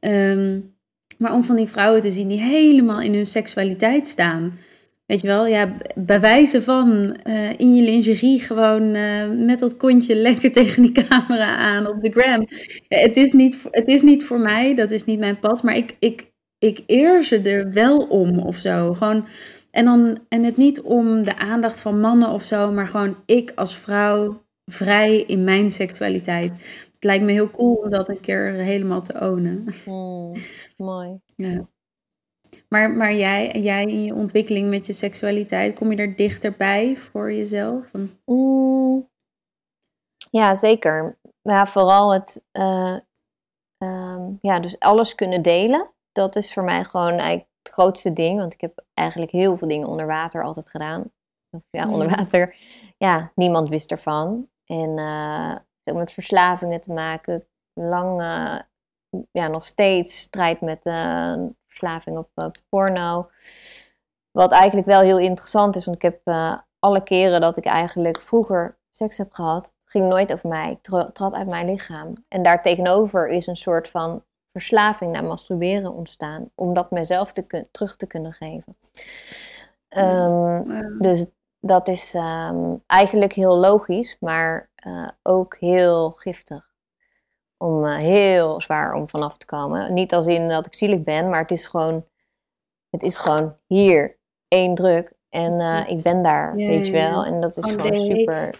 Um, 0.00 0.74
maar 1.18 1.34
om 1.34 1.44
van 1.44 1.56
die 1.56 1.68
vrouwen 1.68 2.00
te 2.00 2.10
zien 2.10 2.28
die 2.28 2.40
helemaal 2.40 3.00
in 3.00 3.14
hun 3.14 3.26
seksualiteit 3.26 4.08
staan. 4.08 4.58
Weet 5.06 5.20
je 5.20 5.26
wel, 5.26 5.46
ja, 5.46 5.76
bij 5.94 6.20
wijze 6.20 6.62
van 6.62 7.16
uh, 7.26 7.58
in 7.58 7.74
je 7.74 7.82
lingerie 7.82 8.40
gewoon 8.40 8.94
uh, 8.94 9.28
met 9.30 9.58
dat 9.58 9.76
kontje 9.76 10.14
lekker 10.14 10.52
tegen 10.60 10.82
die 10.82 10.92
camera 10.92 11.56
aan 11.56 11.88
op 11.88 12.00
de 12.00 12.10
gram. 12.10 12.46
Ja, 12.88 12.98
het, 12.98 13.16
is 13.16 13.32
niet, 13.32 13.58
het 13.70 13.86
is 13.86 14.02
niet 14.02 14.24
voor 14.24 14.40
mij, 14.40 14.74
dat 14.74 14.90
is 14.90 15.04
niet 15.04 15.18
mijn 15.18 15.38
pad. 15.38 15.62
Maar 15.62 15.76
ik, 15.76 15.96
ik 15.98 16.32
ik 16.62 16.82
eer 16.86 17.22
ze 17.22 17.40
er 17.40 17.72
wel 17.72 17.98
om 17.98 18.38
of 18.38 18.56
zo. 18.56 18.94
Gewoon, 18.94 19.26
en, 19.70 19.84
dan, 19.84 20.18
en 20.28 20.44
het 20.44 20.56
niet 20.56 20.80
om 20.80 21.22
de 21.22 21.36
aandacht 21.36 21.80
van 21.80 22.00
mannen 22.00 22.28
of 22.28 22.42
zo, 22.42 22.72
maar 22.72 22.86
gewoon 22.86 23.16
ik 23.26 23.52
als 23.54 23.76
vrouw 23.76 24.44
vrij 24.64 25.20
in 25.20 25.44
mijn 25.44 25.70
seksualiteit. 25.70 26.52
Het 26.94 27.04
lijkt 27.04 27.24
me 27.24 27.32
heel 27.32 27.50
cool 27.50 27.74
om 27.74 27.90
dat 27.90 28.08
een 28.08 28.20
keer 28.20 28.52
helemaal 28.52 29.02
te 29.02 29.20
ownen. 29.20 29.66
Hmm, 29.84 30.32
mooi. 30.76 31.18
Ja. 31.36 31.68
Maar, 32.72 32.90
maar 32.90 33.12
jij, 33.12 33.50
jij 33.50 33.84
in 33.84 34.04
je 34.04 34.14
ontwikkeling 34.14 34.68
met 34.68 34.86
je 34.86 34.92
seksualiteit, 34.92 35.78
kom 35.78 35.90
je 35.90 35.96
er 35.96 36.16
dichterbij 36.16 36.96
voor 36.96 37.32
jezelf? 37.32 37.92
Mm, 38.24 39.08
ja, 40.30 40.54
zeker. 40.54 41.18
Ja, 41.42 41.66
vooral 41.66 42.12
het, 42.12 42.42
uh, 42.52 42.96
ja, 44.40 44.60
dus 44.60 44.78
alles 44.78 45.14
kunnen 45.14 45.42
delen 45.42 45.92
dat 46.12 46.36
is 46.36 46.52
voor 46.52 46.62
mij 46.62 46.84
gewoon 46.84 47.08
eigenlijk 47.08 47.48
het 47.62 47.72
grootste 47.72 48.12
ding. 48.12 48.38
Want 48.38 48.52
ik 48.52 48.60
heb 48.60 48.84
eigenlijk 48.94 49.30
heel 49.30 49.56
veel 49.56 49.68
dingen 49.68 49.88
onder 49.88 50.06
water 50.06 50.44
altijd 50.44 50.70
gedaan. 50.70 51.12
Of 51.50 51.62
ja, 51.70 51.88
onder 51.88 52.08
water. 52.16 52.56
Ja, 52.98 53.32
niemand 53.34 53.68
wist 53.68 53.90
ervan. 53.90 54.48
En 54.64 54.98
uh, 54.98 55.56
met 55.94 56.12
verslavingen 56.12 56.80
te 56.80 56.92
maken. 56.92 57.46
Lang, 57.80 58.20
uh, 58.20 58.58
ja, 59.30 59.48
nog 59.48 59.64
steeds 59.64 60.18
strijd 60.18 60.60
met 60.60 60.86
uh, 60.86 61.44
verslaving 61.72 62.16
op 62.16 62.52
porno. 62.68 63.30
Wat 64.30 64.52
eigenlijk 64.52 64.86
wel 64.86 65.00
heel 65.00 65.18
interessant 65.18 65.76
is. 65.76 65.84
Want 65.84 65.96
ik 65.96 66.02
heb 66.02 66.20
alle 66.78 67.02
keren 67.02 67.40
dat 67.40 67.56
ik 67.56 67.64
eigenlijk 67.64 68.20
vroeger 68.20 68.78
seks 68.90 69.18
heb 69.18 69.32
gehad, 69.32 69.72
ging 69.84 70.08
nooit 70.08 70.32
over 70.32 70.48
mij. 70.48 70.70
Ik 70.70 71.12
trad 71.12 71.34
uit 71.34 71.48
mijn 71.48 71.70
lichaam. 71.70 72.12
En 72.28 72.42
daartegenover 72.42 73.28
is 73.28 73.46
een 73.46 73.56
soort 73.56 73.88
van 73.88 74.22
verslaving 74.52 75.12
naar 75.12 75.24
masturberen 75.24 75.92
ontstaan. 75.92 76.50
Om 76.54 76.74
dat 76.74 76.90
mezelf 76.90 77.32
te 77.32 77.66
terug 77.70 77.96
te 77.96 78.06
kunnen 78.06 78.32
geven. 78.32 78.76
Um, 79.96 80.98
Dus 80.98 81.26
dat 81.60 81.88
is 81.88 82.14
um, 82.14 82.82
eigenlijk 82.86 83.32
heel 83.32 83.56
logisch, 83.56 84.16
maar 84.20 84.70
uh, 84.86 85.08
ook 85.22 85.56
heel 85.60 86.10
giftig. 86.10 86.71
Om 87.62 87.84
uh, 87.84 87.96
heel 87.96 88.60
zwaar 88.60 88.94
om 88.94 89.08
vanaf 89.08 89.36
te 89.36 89.46
komen. 89.46 89.94
Niet 89.94 90.14
als 90.14 90.26
in 90.26 90.48
dat 90.48 90.66
ik 90.66 90.74
zielig 90.74 91.02
ben, 91.02 91.28
maar 91.28 91.40
het 91.40 91.50
is 91.50 91.66
gewoon, 91.66 92.04
het 92.90 93.02
is 93.02 93.16
gewoon 93.16 93.56
hier 93.66 94.16
één 94.48 94.74
druk. 94.74 95.12
En 95.28 95.52
uh, 95.52 95.88
ik 95.88 96.02
ben 96.02 96.22
daar, 96.22 96.58
ja, 96.58 96.66
weet 96.66 96.86
je 96.86 96.92
wel. 96.92 97.24
En 97.24 97.40
dat 97.40 97.56
is 97.56 97.64
oh, 97.64 97.70
gewoon 97.70 98.00
super 98.00 98.50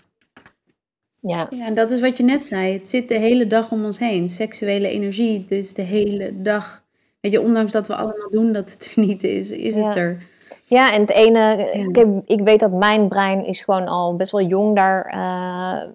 ja. 1.23 1.47
ja, 1.51 1.67
en 1.67 1.75
dat 1.75 1.91
is 1.91 2.01
wat 2.01 2.17
je 2.17 2.23
net 2.23 2.45
zei. 2.45 2.73
Het 2.73 2.89
zit 2.89 3.09
de 3.09 3.19
hele 3.19 3.47
dag 3.47 3.71
om 3.71 3.85
ons 3.85 3.99
heen. 3.99 4.29
Seksuele 4.29 4.89
energie, 4.89 5.45
dus 5.49 5.75
de 5.75 5.83
hele 5.83 6.43
dag. 6.43 6.83
Weet 7.21 7.33
je, 7.33 7.41
ondanks 7.41 7.73
dat 7.73 7.87
we 7.87 7.95
allemaal 7.95 8.31
doen 8.31 8.53
dat 8.53 8.71
het 8.71 8.93
er 8.95 9.03
niet 9.03 9.23
is, 9.23 9.51
is 9.51 9.75
het 9.75 9.97
er. 9.97 10.23
Ja, 10.65 10.93
en 10.93 11.01
het 11.01 11.11
ene, 11.11 11.71
ik, 11.73 12.07
ik, 12.25 12.41
weet 12.41 12.61
dat 12.61 12.73
mijn 12.73 13.09
brein 13.09 13.45
is 13.45 13.63
gewoon 13.63 13.87
al 13.87 14.17
best 14.17 14.33
wel 14.33 14.47
jong 14.47 14.77
daar 14.77 15.15
uh, 15.15 15.91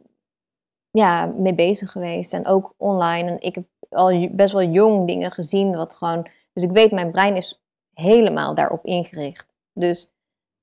ja, 0.92 1.26
mee 1.26 1.56
bezig 1.56 1.92
geweest. 1.92 2.34
En 2.34 2.46
ook 2.46 2.74
online. 2.78 3.30
En 3.30 3.42
ik 3.42 3.56
heb 3.56 3.66
al 3.90 4.30
best 4.32 4.54
wel 4.54 4.64
jong 4.64 5.08
dingen 5.08 5.32
gezien, 5.32 5.76
wat 5.76 5.94
gewoon. 5.94 6.28
Dus 6.54 6.64
ik 6.64 6.72
weet, 6.72 6.92
mijn 6.92 7.12
brein 7.12 7.36
is 7.36 7.62
helemaal 7.94 8.54
daarop 8.54 8.86
ingericht. 8.86 9.48
Dus 9.74 10.12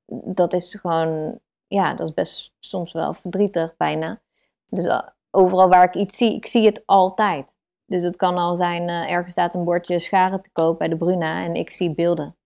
dat 0.06 0.52
is 0.52 0.74
gewoon, 0.74 1.38
ja, 1.66 1.94
dat 1.94 2.08
is 2.08 2.14
best 2.14 2.54
soms 2.60 2.92
wel 2.92 3.14
verdrietig 3.14 3.76
bijna. 3.76 4.20
Dus 4.66 4.84
eh, 4.84 5.02
overal 5.30 5.68
waar 5.68 5.84
ik 5.84 5.94
iets 5.94 6.16
zie, 6.16 6.34
ik 6.34 6.46
zie 6.46 6.66
het 6.66 6.82
altijd. 6.86 7.54
Dus 7.86 8.02
het 8.02 8.16
kan 8.16 8.36
al 8.36 8.56
zijn, 8.56 8.88
uh, 8.88 9.10
ergens 9.10 9.32
staat 9.32 9.54
een 9.54 9.64
bordje 9.64 9.98
scharen 9.98 10.42
te 10.42 10.50
koop 10.52 10.78
bij 10.78 10.88
de 10.88 10.96
Bruna 10.96 11.44
en 11.44 11.54
ik 11.54 11.70
zie 11.70 11.94
beelden. 11.94 12.36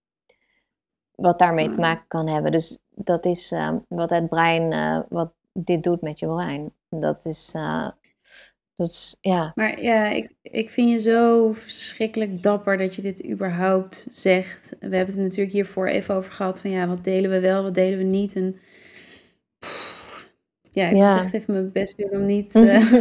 Wat 1.14 1.38
daarmee 1.38 1.66
te 1.66 1.72
hmm. 1.72 1.80
maken 1.80 2.04
kan 2.08 2.28
hebben. 2.28 2.52
Dus 2.52 2.78
dat 2.88 3.24
is 3.24 3.52
uh, 3.52 3.72
wat 3.88 4.10
het 4.10 4.28
brein, 4.28 4.72
uh, 4.72 5.00
wat 5.08 5.32
dit 5.52 5.82
doet 5.82 6.00
met 6.00 6.18
je 6.18 6.26
brein. 6.26 6.72
Dat 6.88 7.24
is, 7.24 7.50
dat 8.76 8.88
is 8.88 9.16
ja. 9.20 9.52
Maar 9.54 9.82
ja, 9.82 10.08
ik, 10.08 10.34
ik 10.42 10.70
vind 10.70 10.90
je 10.90 11.00
zo 11.00 11.52
verschrikkelijk 11.52 12.42
dapper 12.42 12.76
dat 12.76 12.94
je 12.94 13.02
dit 13.02 13.26
überhaupt 13.26 14.06
zegt. 14.10 14.76
We 14.80 14.96
hebben 14.96 15.14
het 15.14 15.24
natuurlijk 15.24 15.52
hiervoor 15.52 15.86
even 15.86 16.14
over 16.14 16.32
gehad 16.32 16.60
van 16.60 16.70
ja, 16.70 16.86
wat 16.86 17.04
delen 17.04 17.30
we 17.30 17.40
wel, 17.40 17.62
wat 17.62 17.74
delen 17.74 17.98
we 17.98 18.04
niet. 18.04 18.34
En 18.34 18.58
ja, 20.70 20.88
ik 20.88 20.96
ja. 20.96 21.14
moet 21.14 21.24
echt 21.24 21.34
even 21.34 21.52
mijn 21.52 21.72
best 21.72 21.98
doen 21.98 22.10
om 22.10 22.26
niet 22.26 22.54
uh, 22.54 22.64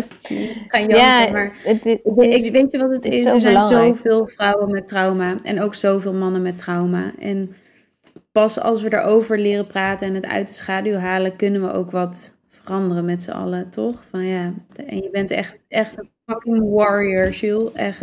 gaan 0.68 0.88
janken. 0.88 0.98
Ja, 0.98 1.32
maar 1.32 1.58
het, 1.64 1.84
het 1.84 2.18
is, 2.18 2.46
ik, 2.46 2.52
weet 2.52 2.72
je 2.72 2.78
wat 2.78 2.92
het 2.92 3.06
is? 3.06 3.26
er 3.26 3.42
zijn 3.42 3.60
zoveel 3.60 4.28
vrouwen 4.28 4.72
met 4.72 4.88
trauma 4.88 5.38
en 5.44 5.62
ook 5.62 5.76
zoveel 5.76 6.14
mannen 6.14 6.42
met 6.42 6.58
trauma. 6.58 7.14
En 7.20 7.56
pas 8.32 8.60
als 8.60 8.82
we 8.82 8.94
erover 8.94 9.40
leren 9.40 9.68
praten 9.68 10.08
en 10.08 10.14
het 10.14 10.26
uit 10.26 10.48
de 10.48 10.54
schaduw 10.54 10.96
halen, 10.96 11.36
kunnen 11.36 11.62
we 11.62 11.72
ook 11.72 11.92
wat 11.92 12.37
veranderen 12.68 13.06
met 13.06 13.24
z'n 13.24 13.32
allen, 13.32 13.70
toch? 13.70 14.04
Van 14.10 14.26
ja, 14.26 14.54
en 14.76 14.98
je 14.98 15.10
bent 15.10 15.32
echt, 15.32 15.64
echt 15.68 15.98
een 15.98 16.10
fucking 16.26 16.74
warrior, 16.74 17.30
Jules. 17.30 17.72
Echt. 17.74 18.02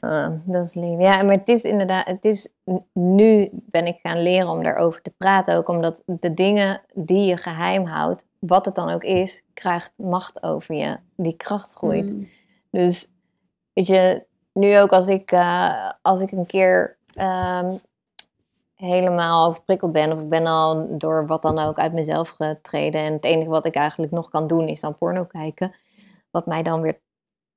Ah, 0.00 0.32
dat 0.54 0.66
is 0.66 0.74
lief. 0.74 1.00
Ja, 1.00 1.22
maar 1.22 1.36
het 1.36 1.48
is 1.48 1.64
inderdaad, 1.64 2.06
het 2.06 2.24
is, 2.24 2.48
nu 2.92 3.48
ben 3.52 3.86
ik 3.86 3.98
gaan 4.02 4.22
leren 4.22 4.48
om 4.48 4.62
daarover 4.62 5.02
te 5.02 5.12
praten. 5.16 5.56
Ook 5.56 5.68
omdat 5.68 6.02
de 6.06 6.34
dingen 6.34 6.80
die 6.94 7.26
je 7.26 7.36
geheim 7.36 7.84
houdt, 7.84 8.26
wat 8.38 8.64
het 8.64 8.74
dan 8.74 8.90
ook 8.90 9.04
is, 9.04 9.42
krijgt 9.54 9.92
macht 9.96 10.42
over 10.42 10.74
je. 10.74 10.96
Die 11.16 11.36
kracht 11.36 11.72
groeit. 11.72 12.12
Mm. 12.12 12.28
Dus 12.70 13.10
weet 13.72 13.86
je, 13.86 14.24
nu 14.52 14.78
ook 14.78 14.92
als 14.92 15.08
ik, 15.08 15.32
uh, 15.32 15.90
als 16.02 16.20
ik 16.20 16.32
een 16.32 16.46
keer 16.46 16.96
um, 17.20 17.78
helemaal 18.82 19.48
overprikkeld 19.48 19.92
ben. 19.92 20.12
Of 20.12 20.20
ik 20.20 20.28
ben 20.28 20.46
al 20.46 20.98
door 20.98 21.26
wat 21.26 21.42
dan 21.42 21.58
ook 21.58 21.78
uit 21.78 21.92
mezelf 21.92 22.28
getreden. 22.28 23.00
En 23.00 23.12
het 23.12 23.24
enige 23.24 23.50
wat 23.50 23.64
ik 23.64 23.74
eigenlijk 23.74 24.12
nog 24.12 24.28
kan 24.28 24.46
doen 24.46 24.68
is 24.68 24.80
dan 24.80 24.96
porno 24.96 25.24
kijken. 25.24 25.74
Wat 26.30 26.46
mij 26.46 26.62
dan 26.62 26.80
weer 26.80 27.00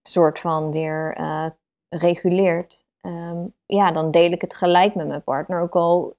soort 0.01 0.39
van 0.39 0.71
weer 0.71 1.19
uh, 1.19 1.45
reguleert. 1.89 2.85
Ehm, 3.01 3.45
ja, 3.65 3.91
dan 3.91 4.11
deel 4.11 4.31
ik 4.31 4.41
het 4.41 4.55
gelijk 4.55 4.95
met 4.95 5.07
mijn 5.07 5.23
partner. 5.23 5.61
Ook 5.61 5.75
al 5.75 6.15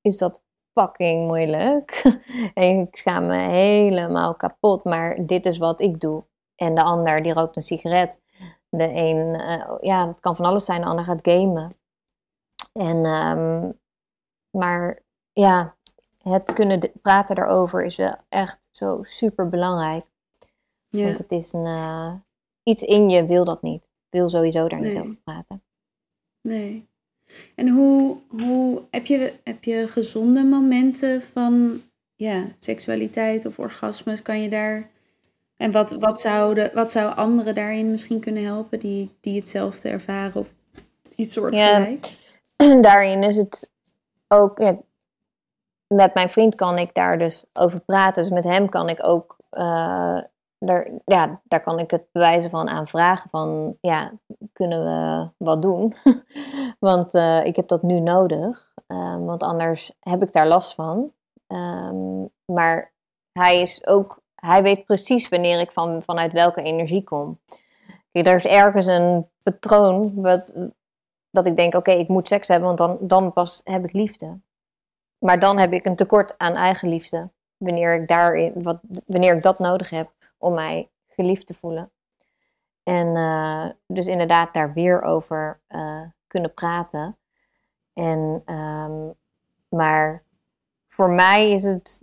is 0.00 0.18
dat 0.18 0.42
fucking 0.72 1.26
moeilijk. 1.26 2.02
en 2.54 2.80
ik 2.80 2.96
schaam 2.96 3.26
me 3.26 3.36
helemaal 3.36 4.34
kapot. 4.34 4.84
Maar 4.84 5.26
dit 5.26 5.46
is 5.46 5.58
wat 5.58 5.80
ik 5.80 6.00
doe. 6.00 6.24
En 6.56 6.74
de 6.74 6.82
ander 6.82 7.22
die 7.22 7.32
rookt 7.32 7.56
een 7.56 7.62
sigaret. 7.62 8.20
De 8.68 8.88
een, 8.92 9.34
uh, 9.34 9.76
ja, 9.80 10.06
dat 10.06 10.20
kan 10.20 10.36
van 10.36 10.44
alles 10.44 10.64
zijn. 10.64 10.80
De 10.80 10.86
ander 10.86 11.04
gaat 11.04 11.28
gamen. 11.28 11.76
En, 12.72 13.04
um, 13.06 13.79
maar 14.50 14.98
ja, 15.32 15.76
het 16.22 16.52
kunnen 16.52 16.80
praten 17.02 17.34
daarover 17.34 17.84
is 17.84 17.96
wel 17.96 18.16
echt 18.28 18.58
zo 18.70 19.02
super 19.02 19.48
belangrijk. 19.48 20.04
Ja. 20.88 21.04
Want 21.04 21.18
het 21.18 21.32
is 21.32 21.52
een, 21.52 21.66
uh, 21.66 22.12
iets 22.62 22.82
in 22.82 23.08
je 23.08 23.26
wil 23.26 23.44
dat 23.44 23.62
niet. 23.62 23.88
Wil 24.10 24.28
sowieso 24.28 24.68
daar 24.68 24.80
niet 24.80 24.98
over 24.98 25.16
praten. 25.16 25.62
Nee. 26.40 26.88
En 27.54 27.68
hoe, 27.68 28.16
hoe 28.28 28.82
heb, 28.90 29.06
je, 29.06 29.32
heb 29.44 29.64
je 29.64 29.88
gezonde 29.88 30.42
momenten 30.44 31.22
van 31.22 31.82
ja, 32.16 32.46
seksualiteit 32.58 33.46
of 33.46 33.58
orgasmes? 33.58 34.22
Kan 34.22 34.42
je 34.42 34.48
daar. 34.48 34.90
En 35.56 35.70
wat, 35.70 35.90
wat, 35.90 36.20
zouden, 36.20 36.70
wat 36.74 36.90
zou 36.90 37.14
anderen 37.14 37.54
daarin 37.54 37.90
misschien 37.90 38.20
kunnen 38.20 38.44
helpen 38.44 38.78
die, 38.78 39.10
die 39.20 39.38
hetzelfde 39.38 39.88
ervaren 39.88 40.40
of 40.40 40.48
iets 41.14 41.32
soortgelijk? 41.32 42.06
Ja, 42.56 42.80
daarin 42.90 43.22
is 43.22 43.36
het 43.36 43.70
ook. 44.30 44.58
Ja, 44.58 44.76
met 45.86 46.14
mijn 46.14 46.28
vriend 46.28 46.54
kan 46.54 46.78
ik 46.78 46.94
daar 46.94 47.18
dus 47.18 47.44
over 47.52 47.80
praten. 47.80 48.22
Dus 48.22 48.32
met 48.32 48.44
hem 48.44 48.68
kan 48.68 48.88
ik 48.88 49.06
ook 49.06 49.36
daar, 50.60 50.90
ja, 51.04 51.40
daar 51.44 51.60
kan 51.60 51.78
ik 51.78 51.90
het 51.90 52.06
bewijzen 52.12 52.50
van 52.50 52.68
aan 52.68 52.86
vragen 52.86 53.30
van, 53.30 53.76
ja, 53.80 54.12
kunnen 54.52 54.84
we 54.84 55.28
wat 55.36 55.62
doen? 55.62 55.94
want 56.78 57.14
uh, 57.14 57.44
ik 57.44 57.56
heb 57.56 57.68
dat 57.68 57.82
nu 57.82 58.00
nodig, 58.00 58.72
um, 58.86 59.24
want 59.24 59.42
anders 59.42 59.92
heb 60.00 60.22
ik 60.22 60.32
daar 60.32 60.46
last 60.46 60.74
van. 60.74 61.12
Um, 61.46 62.30
maar 62.44 62.92
hij 63.32 63.60
is 63.60 63.86
ook, 63.86 64.20
hij 64.34 64.62
weet 64.62 64.84
precies 64.84 65.28
wanneer 65.28 65.60
ik 65.60 65.72
van, 65.72 66.02
vanuit 66.02 66.32
welke 66.32 66.62
energie 66.62 67.04
kom. 67.04 67.40
Er 68.12 68.36
is 68.36 68.44
ergens 68.44 68.86
een 68.86 69.28
patroon 69.42 70.12
wat, 70.14 70.70
dat 71.30 71.46
ik 71.46 71.56
denk, 71.56 71.74
oké, 71.74 71.90
ik 71.90 72.08
moet 72.08 72.28
seks 72.28 72.48
hebben, 72.48 72.66
want 72.66 72.78
dan, 72.78 72.98
dan 73.00 73.32
pas 73.32 73.60
heb 73.64 73.84
ik 73.84 73.92
liefde. 73.92 74.40
Maar 75.18 75.40
dan 75.40 75.58
heb 75.58 75.72
ik 75.72 75.84
een 75.84 75.96
tekort 75.96 76.38
aan 76.38 76.54
eigen 76.54 76.88
liefde. 76.88 77.30
Wanneer 77.56 77.94
ik, 77.94 78.08
daarin, 78.08 78.62
wat, 78.62 78.78
wanneer 79.06 79.36
ik 79.36 79.42
dat 79.42 79.58
nodig 79.58 79.90
heb 79.90 80.10
om 80.38 80.54
mij 80.54 80.88
geliefd 81.08 81.46
te 81.46 81.54
voelen. 81.54 81.90
En 82.82 83.06
uh, 83.06 83.66
dus 83.86 84.06
inderdaad 84.06 84.54
daar 84.54 84.72
weer 84.72 85.02
over 85.02 85.60
uh, 85.68 86.02
kunnen 86.26 86.54
praten. 86.54 87.16
En, 87.92 88.42
um, 88.46 89.14
maar 89.68 90.22
voor 90.88 91.10
mij 91.10 91.50
is 91.50 91.62
het, 91.62 92.00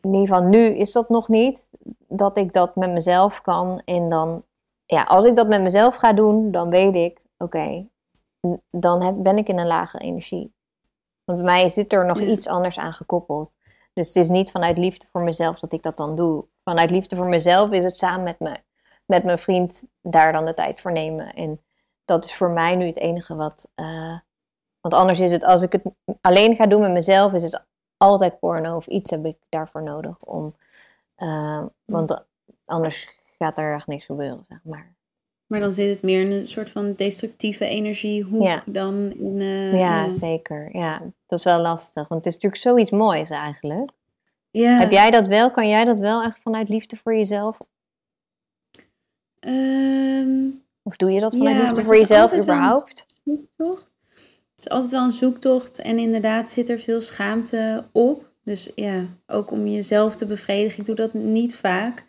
in 0.00 0.12
ieder 0.12 0.28
geval 0.28 0.42
nu 0.42 0.76
is 0.76 0.92
dat 0.92 1.08
nog 1.08 1.28
niet, 1.28 1.70
dat 2.08 2.36
ik 2.36 2.52
dat 2.52 2.76
met 2.76 2.90
mezelf 2.90 3.40
kan. 3.40 3.82
En 3.84 4.08
dan, 4.08 4.42
ja, 4.84 5.02
als 5.02 5.24
ik 5.24 5.36
dat 5.36 5.48
met 5.48 5.62
mezelf 5.62 5.96
ga 5.96 6.12
doen, 6.12 6.50
dan 6.50 6.70
weet 6.70 6.94
ik, 6.94 7.20
oké, 7.38 7.86
dan 8.70 9.02
heb, 9.02 9.14
ben 9.18 9.38
ik 9.38 9.48
in 9.48 9.58
een 9.58 9.66
lage 9.66 9.98
energie. 9.98 10.52
Want 11.24 11.38
bij 11.38 11.54
mij 11.54 11.68
zit 11.68 11.92
er 11.92 12.06
nog 12.06 12.20
iets 12.20 12.46
anders 12.46 12.78
aan 12.78 12.92
gekoppeld. 12.92 13.54
Dus 13.92 14.06
het 14.06 14.16
is 14.16 14.28
niet 14.28 14.50
vanuit 14.50 14.78
liefde 14.78 15.06
voor 15.12 15.22
mezelf 15.22 15.58
dat 15.58 15.72
ik 15.72 15.82
dat 15.82 15.96
dan 15.96 16.16
doe 16.16 16.44
vanuit 16.68 16.90
liefde 16.90 17.16
voor 17.16 17.26
mezelf 17.28 17.70
is 17.70 17.84
het 17.84 17.98
samen 17.98 18.22
met, 18.22 18.38
me, 18.38 18.56
met 19.06 19.24
mijn 19.24 19.38
vriend 19.38 19.84
daar 20.02 20.32
dan 20.32 20.44
de 20.44 20.54
tijd 20.54 20.80
voor 20.80 20.92
nemen. 20.92 21.34
En 21.34 21.60
dat 22.04 22.24
is 22.24 22.34
voor 22.34 22.50
mij 22.50 22.76
nu 22.76 22.86
het 22.86 22.96
enige 22.96 23.36
wat. 23.36 23.68
Uh, 23.76 24.18
want 24.80 24.94
anders 24.94 25.20
is 25.20 25.32
het, 25.32 25.44
als 25.44 25.62
ik 25.62 25.72
het 25.72 25.82
alleen 26.20 26.56
ga 26.56 26.66
doen 26.66 26.80
met 26.80 26.90
mezelf, 26.90 27.32
is 27.32 27.42
het 27.42 27.64
altijd 27.96 28.38
porno 28.38 28.76
of 28.76 28.86
iets 28.86 29.10
heb 29.10 29.24
ik 29.24 29.36
daarvoor 29.48 29.82
nodig. 29.82 30.18
Om, 30.18 30.54
uh, 31.18 31.64
want 31.84 32.24
anders 32.64 33.08
gaat 33.38 33.58
er 33.58 33.74
echt 33.74 33.86
niks 33.86 34.04
gebeuren, 34.04 34.44
zeg 34.44 34.58
maar. 34.62 34.96
Maar 35.48 35.60
dan 35.60 35.72
zit 35.72 35.90
het 35.90 36.02
meer 36.02 36.20
in 36.20 36.30
een 36.30 36.46
soort 36.46 36.70
van 36.70 36.92
destructieve 36.92 37.64
energiehoek 37.64 38.42
ja. 38.42 38.62
dan 38.66 39.12
in... 39.12 39.40
Uh, 39.40 39.78
ja, 39.78 40.10
zeker. 40.10 40.68
Ja, 40.72 41.02
dat 41.26 41.38
is 41.38 41.44
wel 41.44 41.60
lastig. 41.60 42.08
Want 42.08 42.24
het 42.24 42.26
is 42.26 42.32
natuurlijk 42.32 42.62
zoiets 42.62 42.90
moois 42.90 43.30
eigenlijk. 43.30 43.90
Ja. 44.50 44.78
Heb 44.78 44.90
jij 44.90 45.10
dat 45.10 45.26
wel? 45.26 45.50
Kan 45.50 45.68
jij 45.68 45.84
dat 45.84 45.98
wel 45.98 46.22
echt 46.22 46.38
vanuit 46.38 46.68
liefde 46.68 46.96
voor 46.96 47.14
jezelf? 47.14 47.58
Um, 49.40 50.62
of 50.82 50.96
doe 50.96 51.10
je 51.10 51.20
dat 51.20 51.36
vanuit 51.36 51.56
ja, 51.56 51.62
liefde 51.62 51.84
voor 51.84 51.96
jezelf 51.96 52.34
überhaupt? 52.34 53.06
Zoektocht. 53.24 53.86
Het 54.56 54.66
is 54.66 54.68
altijd 54.68 54.90
wel 54.90 55.04
een 55.04 55.10
zoektocht 55.10 55.78
en 55.78 55.98
inderdaad 55.98 56.50
zit 56.50 56.68
er 56.68 56.78
veel 56.78 57.00
schaamte 57.00 57.84
op. 57.92 58.30
Dus 58.44 58.72
ja, 58.74 59.04
ook 59.26 59.50
om 59.50 59.66
jezelf 59.66 60.16
te 60.16 60.26
bevredigen. 60.26 60.80
Ik 60.80 60.86
doe 60.86 60.94
dat 60.94 61.14
niet 61.14 61.54
vaak. 61.54 62.06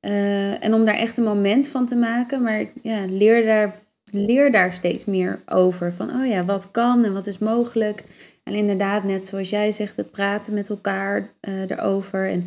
Uh, 0.00 0.64
en 0.64 0.74
om 0.74 0.84
daar 0.84 0.94
echt 0.94 1.16
een 1.16 1.24
moment 1.24 1.68
van 1.68 1.86
te 1.86 1.94
maken. 1.94 2.42
Maar 2.42 2.64
ja, 2.82 3.04
leer 3.08 3.44
daar, 3.44 3.80
leer 4.10 4.52
daar 4.52 4.72
steeds 4.72 5.04
meer 5.04 5.42
over. 5.46 5.92
Van, 5.92 6.10
oh 6.10 6.26
ja, 6.26 6.44
wat 6.44 6.70
kan 6.70 7.04
en 7.04 7.12
wat 7.12 7.26
is 7.26 7.38
mogelijk. 7.38 8.04
En 8.44 8.54
inderdaad, 8.54 9.04
net 9.04 9.26
zoals 9.26 9.50
jij 9.50 9.72
zegt, 9.72 9.96
het 9.96 10.10
praten 10.10 10.54
met 10.54 10.68
elkaar 10.68 11.30
uh, 11.40 11.60
erover. 11.60 12.28
En 12.28 12.46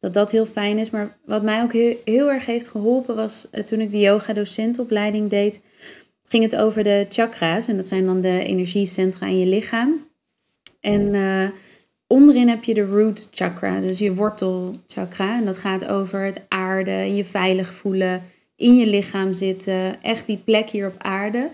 dat 0.00 0.14
dat 0.14 0.30
heel 0.30 0.46
fijn 0.46 0.78
is. 0.78 0.90
Maar 0.90 1.16
wat 1.24 1.42
mij 1.42 1.62
ook 1.62 1.72
heel, 2.04 2.30
erg 2.30 2.46
heeft 2.46 2.68
geholpen 2.68 3.16
was 3.16 3.48
uh, 3.52 3.64
toen 3.64 3.80
ik 3.80 3.90
de 3.90 4.00
yoga-docentopleiding 4.00 5.30
deed, 5.30 5.60
ging 6.24 6.42
het 6.42 6.56
over 6.56 6.84
de 6.84 7.06
chakra's. 7.08 7.68
En 7.68 7.76
dat 7.76 7.88
zijn 7.88 8.04
dan 8.04 8.20
de 8.20 8.44
energiecentra 8.44 9.26
in 9.26 9.38
je 9.38 9.46
lichaam. 9.46 10.06
En 10.80 11.14
onderin 12.14 12.48
heb 12.48 12.64
je 12.64 12.74
de 12.74 12.86
root 12.86 13.28
chakra, 13.30 13.80
dus 13.80 13.98
je 13.98 14.14
wortelchakra. 14.14 15.38
En 15.38 15.44
dat 15.44 15.58
gaat 15.58 15.86
over 15.86 16.24
het 16.24 16.40
aarde, 16.48 17.14
je 17.14 17.24
veilig 17.24 17.74
voelen, 17.74 18.22
in 18.56 18.76
je 18.76 18.86
lichaam 18.86 19.32
zitten. 19.32 20.02
Echt 20.02 20.26
die 20.26 20.42
plek 20.44 20.70
hier 20.70 20.86
op 20.86 20.94
aarde. 20.98 21.50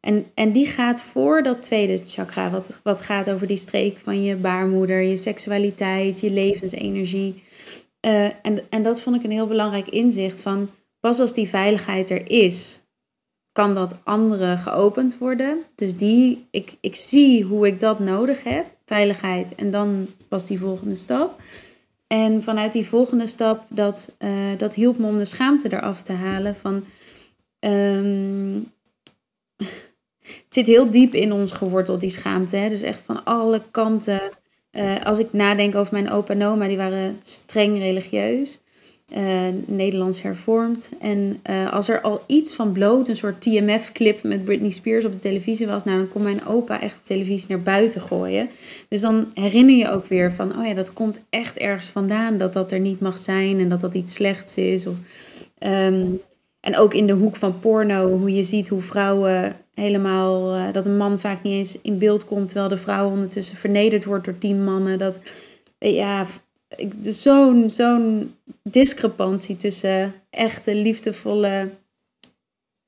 En, 0.00 0.26
en 0.34 0.52
die 0.52 0.66
gaat 0.66 1.02
voor 1.02 1.42
dat 1.42 1.62
tweede 1.62 2.00
chakra, 2.06 2.50
wat, 2.50 2.70
wat 2.82 3.00
gaat 3.00 3.30
over 3.30 3.46
die 3.46 3.56
streek 3.56 3.98
van 3.98 4.22
je 4.22 4.36
baarmoeder, 4.36 5.00
je 5.00 5.16
seksualiteit, 5.16 6.20
je 6.20 6.30
levensenergie. 6.30 7.42
Uh, 8.06 8.24
en, 8.24 8.60
en 8.70 8.82
dat 8.82 9.00
vond 9.00 9.16
ik 9.16 9.24
een 9.24 9.30
heel 9.30 9.46
belangrijk 9.46 9.88
inzicht 9.88 10.40
van 10.40 10.70
pas 11.00 11.20
als 11.20 11.34
die 11.34 11.48
veiligheid 11.48 12.10
er 12.10 12.30
is, 12.30 12.80
kan 13.52 13.74
dat 13.74 13.96
andere 14.04 14.56
geopend 14.56 15.18
worden. 15.18 15.58
Dus 15.74 15.96
die, 15.96 16.46
ik, 16.50 16.76
ik 16.80 16.96
zie 16.96 17.44
hoe 17.44 17.66
ik 17.66 17.80
dat 17.80 17.98
nodig 17.98 18.44
heb, 18.44 18.66
veiligheid, 18.90 19.54
en 19.54 19.70
dan 19.70 20.08
was 20.28 20.46
die 20.46 20.58
volgende 20.58 20.94
stap. 20.94 21.40
En 22.06 22.42
vanuit 22.42 22.72
die 22.72 22.86
volgende 22.86 23.26
stap, 23.26 23.64
dat, 23.68 24.12
uh, 24.18 24.30
dat 24.56 24.74
hielp 24.74 24.98
me 24.98 25.06
om 25.06 25.18
de 25.18 25.24
schaamte 25.24 25.72
eraf 25.72 26.02
te 26.02 26.12
halen 26.12 26.56
van... 26.56 26.84
Um, 27.60 28.72
het 30.20 30.54
zit 30.54 30.66
heel 30.66 30.90
diep 30.90 31.14
in 31.14 31.32
ons 31.32 31.52
geworteld, 31.52 32.00
die 32.00 32.10
schaamte. 32.10 32.56
Hè? 32.56 32.68
Dus 32.68 32.82
echt 32.82 33.00
van 33.04 33.24
alle 33.24 33.62
kanten. 33.70 34.20
Uh, 34.72 35.04
als 35.04 35.18
ik 35.18 35.32
nadenk 35.32 35.74
over 35.74 35.92
mijn 35.92 36.10
opa 36.10 36.32
en 36.32 36.44
oma, 36.44 36.66
die 36.66 36.76
waren 36.76 37.18
streng 37.22 37.78
religieus. 37.78 38.58
Uh, 39.16 39.46
Nederlands 39.66 40.22
hervormd. 40.22 40.90
En 41.00 41.40
uh, 41.50 41.72
als 41.72 41.88
er 41.88 42.00
al 42.00 42.22
iets 42.26 42.54
van 42.54 42.72
bloot, 42.72 43.08
een 43.08 43.16
soort 43.16 43.40
TMF-clip 43.40 44.22
met 44.22 44.44
Britney 44.44 44.70
Spears 44.70 45.04
op 45.04 45.12
de 45.12 45.18
televisie 45.18 45.66
was, 45.66 45.84
nou, 45.84 45.98
dan 45.98 46.08
kon 46.08 46.22
mijn 46.22 46.46
opa 46.46 46.80
echt 46.80 46.94
de 46.94 47.14
televisie 47.14 47.48
naar 47.48 47.62
buiten 47.62 48.00
gooien. 48.00 48.48
Dus 48.88 49.00
dan 49.00 49.30
herinner 49.34 49.76
je 49.76 49.90
ook 49.90 50.06
weer 50.06 50.32
van, 50.32 50.58
oh 50.58 50.66
ja, 50.66 50.74
dat 50.74 50.92
komt 50.92 51.22
echt 51.30 51.56
ergens 51.56 51.86
vandaan, 51.86 52.38
dat 52.38 52.52
dat 52.52 52.72
er 52.72 52.80
niet 52.80 53.00
mag 53.00 53.18
zijn 53.18 53.58
en 53.58 53.68
dat 53.68 53.80
dat 53.80 53.94
iets 53.94 54.14
slechts 54.14 54.56
is. 54.56 54.86
Of, 54.86 54.94
um, 55.58 56.20
en 56.60 56.76
ook 56.76 56.94
in 56.94 57.06
de 57.06 57.12
hoek 57.12 57.36
van 57.36 57.60
porno, 57.60 58.18
hoe 58.18 58.34
je 58.34 58.42
ziet 58.42 58.68
hoe 58.68 58.82
vrouwen 58.82 59.56
helemaal, 59.74 60.56
uh, 60.56 60.72
dat 60.72 60.86
een 60.86 60.96
man 60.96 61.20
vaak 61.20 61.42
niet 61.42 61.52
eens 61.52 61.80
in 61.82 61.98
beeld 61.98 62.24
komt, 62.24 62.48
terwijl 62.48 62.68
de 62.68 62.76
vrouw 62.76 63.10
ondertussen 63.10 63.56
vernederd 63.56 64.04
wordt 64.04 64.24
door 64.24 64.38
tien 64.38 64.64
mannen. 64.64 64.98
Dat, 64.98 65.20
ja, 65.78 66.26
zo'n 67.00 67.70
zo'n 67.70 68.34
discrepantie 68.62 69.56
tussen 69.56 70.14
echte, 70.30 70.74
liefdevolle 70.74 71.70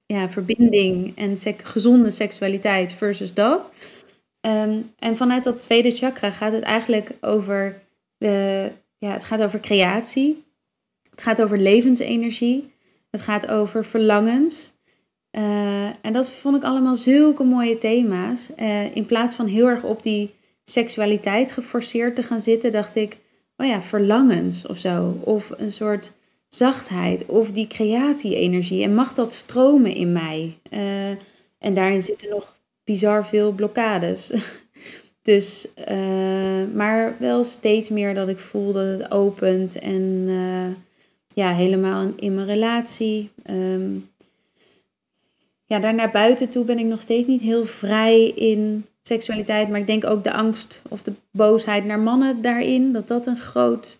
ja, 0.06 0.30
verbinding 0.30 1.16
en 1.16 1.36
gezonde 1.62 2.10
seksualiteit 2.10 2.92
versus 2.92 3.34
dat. 3.34 3.70
Um, 4.46 4.92
en 4.98 5.16
vanuit 5.16 5.44
dat 5.44 5.60
tweede 5.60 5.90
chakra 5.90 6.30
gaat 6.30 6.52
het 6.52 6.62
eigenlijk 6.62 7.10
over, 7.20 7.82
de, 8.18 8.70
ja, 8.98 9.12
het 9.12 9.24
gaat 9.24 9.42
over 9.42 9.60
creatie. 9.60 10.44
Het 11.10 11.22
gaat 11.22 11.42
over 11.42 11.58
levensenergie. 11.58 12.72
Het 13.10 13.20
gaat 13.20 13.46
over 13.46 13.84
verlangens. 13.84 14.72
Uh, 15.38 15.86
en 15.86 16.12
dat 16.12 16.30
vond 16.30 16.56
ik 16.56 16.62
allemaal 16.62 16.94
zulke 16.94 17.44
mooie 17.44 17.78
thema's. 17.78 18.48
Uh, 18.56 18.96
in 18.96 19.06
plaats 19.06 19.34
van 19.34 19.46
heel 19.46 19.66
erg 19.68 19.82
op 19.82 20.02
die 20.02 20.34
seksualiteit 20.64 21.52
geforceerd 21.52 22.16
te 22.16 22.22
gaan 22.22 22.40
zitten, 22.40 22.70
dacht 22.70 22.96
ik, 22.96 23.16
oh 23.62 23.68
ja, 23.68 23.82
verlangens 23.82 24.66
of 24.66 24.78
zo. 24.78 25.18
Of 25.20 25.52
een 25.56 25.72
soort 25.72 26.12
zachtheid 26.48 27.26
of 27.26 27.52
die 27.52 27.66
creatie-energie. 27.66 28.82
En 28.82 28.94
mag 28.94 29.14
dat 29.14 29.32
stromen 29.32 29.94
in 29.94 30.12
mij? 30.12 30.58
Uh, 30.70 31.10
en 31.58 31.74
daarin 31.74 32.02
zitten 32.02 32.28
nog 32.28 32.56
bizar 32.84 33.26
veel 33.26 33.52
blokkades. 33.52 34.32
dus, 35.22 35.68
uh, 35.90 36.64
maar 36.74 37.16
wel 37.18 37.44
steeds 37.44 37.88
meer 37.88 38.14
dat 38.14 38.28
ik 38.28 38.38
voel 38.38 38.72
dat 38.72 38.86
het 38.86 39.10
opent 39.10 39.78
en 39.78 40.02
uh, 40.26 40.74
ja, 41.34 41.52
helemaal 41.52 42.12
in, 42.16 42.34
mijn 42.34 42.46
relatie. 42.46 43.30
Um, 43.50 44.10
ja, 45.64 45.78
daar 45.78 45.94
naar 45.94 46.10
buiten 46.10 46.48
toe 46.48 46.64
ben 46.64 46.78
ik 46.78 46.86
nog 46.86 47.00
steeds 47.00 47.26
niet 47.26 47.40
heel 47.40 47.66
vrij 47.66 48.28
in 48.28 48.86
seksualiteit. 49.02 49.68
Maar 49.68 49.80
ik 49.80 49.86
denk 49.86 50.04
ook 50.04 50.24
de 50.24 50.32
angst 50.32 50.82
of 50.88 51.02
de 51.02 51.12
boosheid 51.30 51.84
naar 51.84 51.98
mannen 51.98 52.42
daarin, 52.42 52.92
dat 52.92 53.08
dat 53.08 53.26
een 53.26 53.38
groot, 53.38 53.98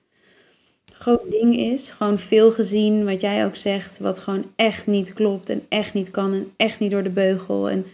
groot 0.92 1.30
ding 1.30 1.56
is. 1.56 1.90
Gewoon 1.90 2.18
veel 2.18 2.52
gezien, 2.52 3.04
wat 3.04 3.20
jij 3.20 3.44
ook 3.44 3.56
zegt, 3.56 3.98
wat 3.98 4.18
gewoon 4.18 4.44
echt 4.56 4.86
niet 4.86 5.12
klopt 5.12 5.48
en 5.48 5.62
echt 5.68 5.94
niet 5.94 6.10
kan 6.10 6.32
en 6.32 6.52
echt 6.56 6.78
niet 6.78 6.90
door 6.90 7.02
de 7.02 7.10
beugel. 7.10 7.70
En 7.70 7.86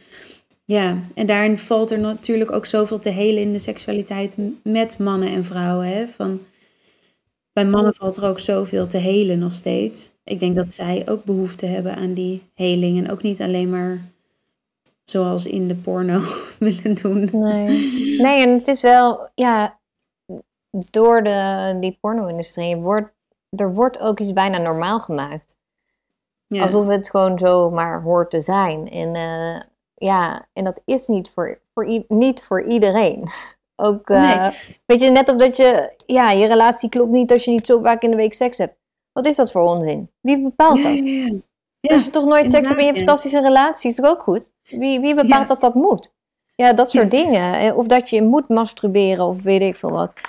ja, 0.64 0.98
en 1.14 1.26
daarin 1.26 1.58
valt 1.58 1.90
er 1.90 1.98
natuurlijk 1.98 2.52
ook 2.52 2.66
zoveel 2.66 2.98
te 2.98 3.10
helen 3.10 3.42
in 3.42 3.52
de 3.52 3.58
seksualiteit 3.58 4.36
met 4.62 4.98
mannen 4.98 5.28
en 5.28 5.44
vrouwen. 5.44 5.86
Hè? 5.86 6.06
Van, 6.06 6.40
bij 7.52 7.66
mannen 7.66 7.94
valt 7.94 8.16
er 8.16 8.24
ook 8.24 8.40
zoveel 8.40 8.86
te 8.86 8.96
helen 8.96 9.38
nog 9.38 9.54
steeds. 9.54 10.10
Ik 10.24 10.40
denk 10.40 10.56
dat 10.56 10.74
zij 10.74 11.02
ook 11.08 11.24
behoefte 11.24 11.66
hebben 11.66 11.96
aan 11.96 12.14
die 12.14 12.42
heling. 12.54 12.98
En 12.98 13.10
ook 13.10 13.22
niet 13.22 13.40
alleen 13.40 13.70
maar 13.70 14.00
zoals 15.10 15.46
in 15.46 15.68
de 15.68 15.74
porno 15.74 16.20
willen 16.58 16.94
doen. 16.94 17.28
Nee. 17.32 18.18
nee, 18.20 18.42
en 18.42 18.52
het 18.52 18.68
is 18.68 18.82
wel, 18.82 19.28
ja, 19.34 19.78
door 20.70 21.22
de, 21.22 21.76
die 21.80 21.98
porno-industrie 22.00 22.76
wordt 22.76 23.16
er 23.56 23.74
wordt 23.74 23.98
ook 23.98 24.20
iets 24.20 24.32
bijna 24.32 24.58
normaal 24.58 25.00
gemaakt. 25.00 25.56
Ja. 26.46 26.62
Alsof 26.62 26.86
het 26.86 27.10
gewoon 27.10 27.38
zo 27.38 27.70
maar 27.70 28.02
hoort 28.02 28.30
te 28.30 28.40
zijn. 28.40 28.88
En 28.88 29.14
uh, 29.14 29.60
ja, 29.94 30.46
en 30.52 30.64
dat 30.64 30.80
is 30.84 31.06
niet 31.06 31.30
voor, 31.30 31.60
voor, 31.74 32.04
niet 32.08 32.42
voor 32.42 32.62
iedereen. 32.62 33.28
Ook, 33.80 34.10
uh, 34.10 34.50
weet 34.86 35.00
je, 35.00 35.10
net 35.10 35.28
of 35.28 35.36
dat 35.36 35.56
je, 35.56 35.94
ja, 36.06 36.30
je 36.30 36.46
relatie 36.46 36.88
klopt 36.88 37.10
niet 37.10 37.32
als 37.32 37.44
je 37.44 37.50
niet 37.50 37.66
zo 37.66 37.82
vaak 37.82 38.02
in 38.02 38.10
de 38.10 38.16
week 38.16 38.34
seks 38.34 38.58
hebt. 38.58 38.76
Wat 39.12 39.26
is 39.26 39.36
dat 39.36 39.50
voor 39.50 39.62
onzin? 39.62 40.10
Wie 40.20 40.42
bepaalt 40.42 40.82
dat? 40.82 40.94
Ja, 40.94 41.02
ja, 41.02 41.30
als 41.80 42.04
je 42.04 42.10
toch 42.10 42.24
nooit 42.24 42.50
seks 42.50 42.68
hebt 42.68 42.80
in 42.80 42.86
je 42.86 42.94
fantastische 42.94 43.40
relatie, 43.40 43.90
is 43.90 43.96
het 43.96 44.06
ook 44.06 44.22
goed? 44.22 44.52
Wie, 44.62 45.00
wie 45.00 45.14
bepaalt 45.14 45.48
dat 45.48 45.60
dat 45.60 45.74
moet? 45.74 46.12
Ja, 46.54 46.72
dat 46.72 46.90
soort 46.90 47.10
dingen. 47.10 47.76
Of 47.76 47.86
dat 47.86 48.10
je 48.10 48.22
moet 48.22 48.48
masturberen 48.48 49.24
of 49.24 49.42
weet 49.42 49.60
ik 49.60 49.76
veel 49.76 49.90
wat. 49.90 50.20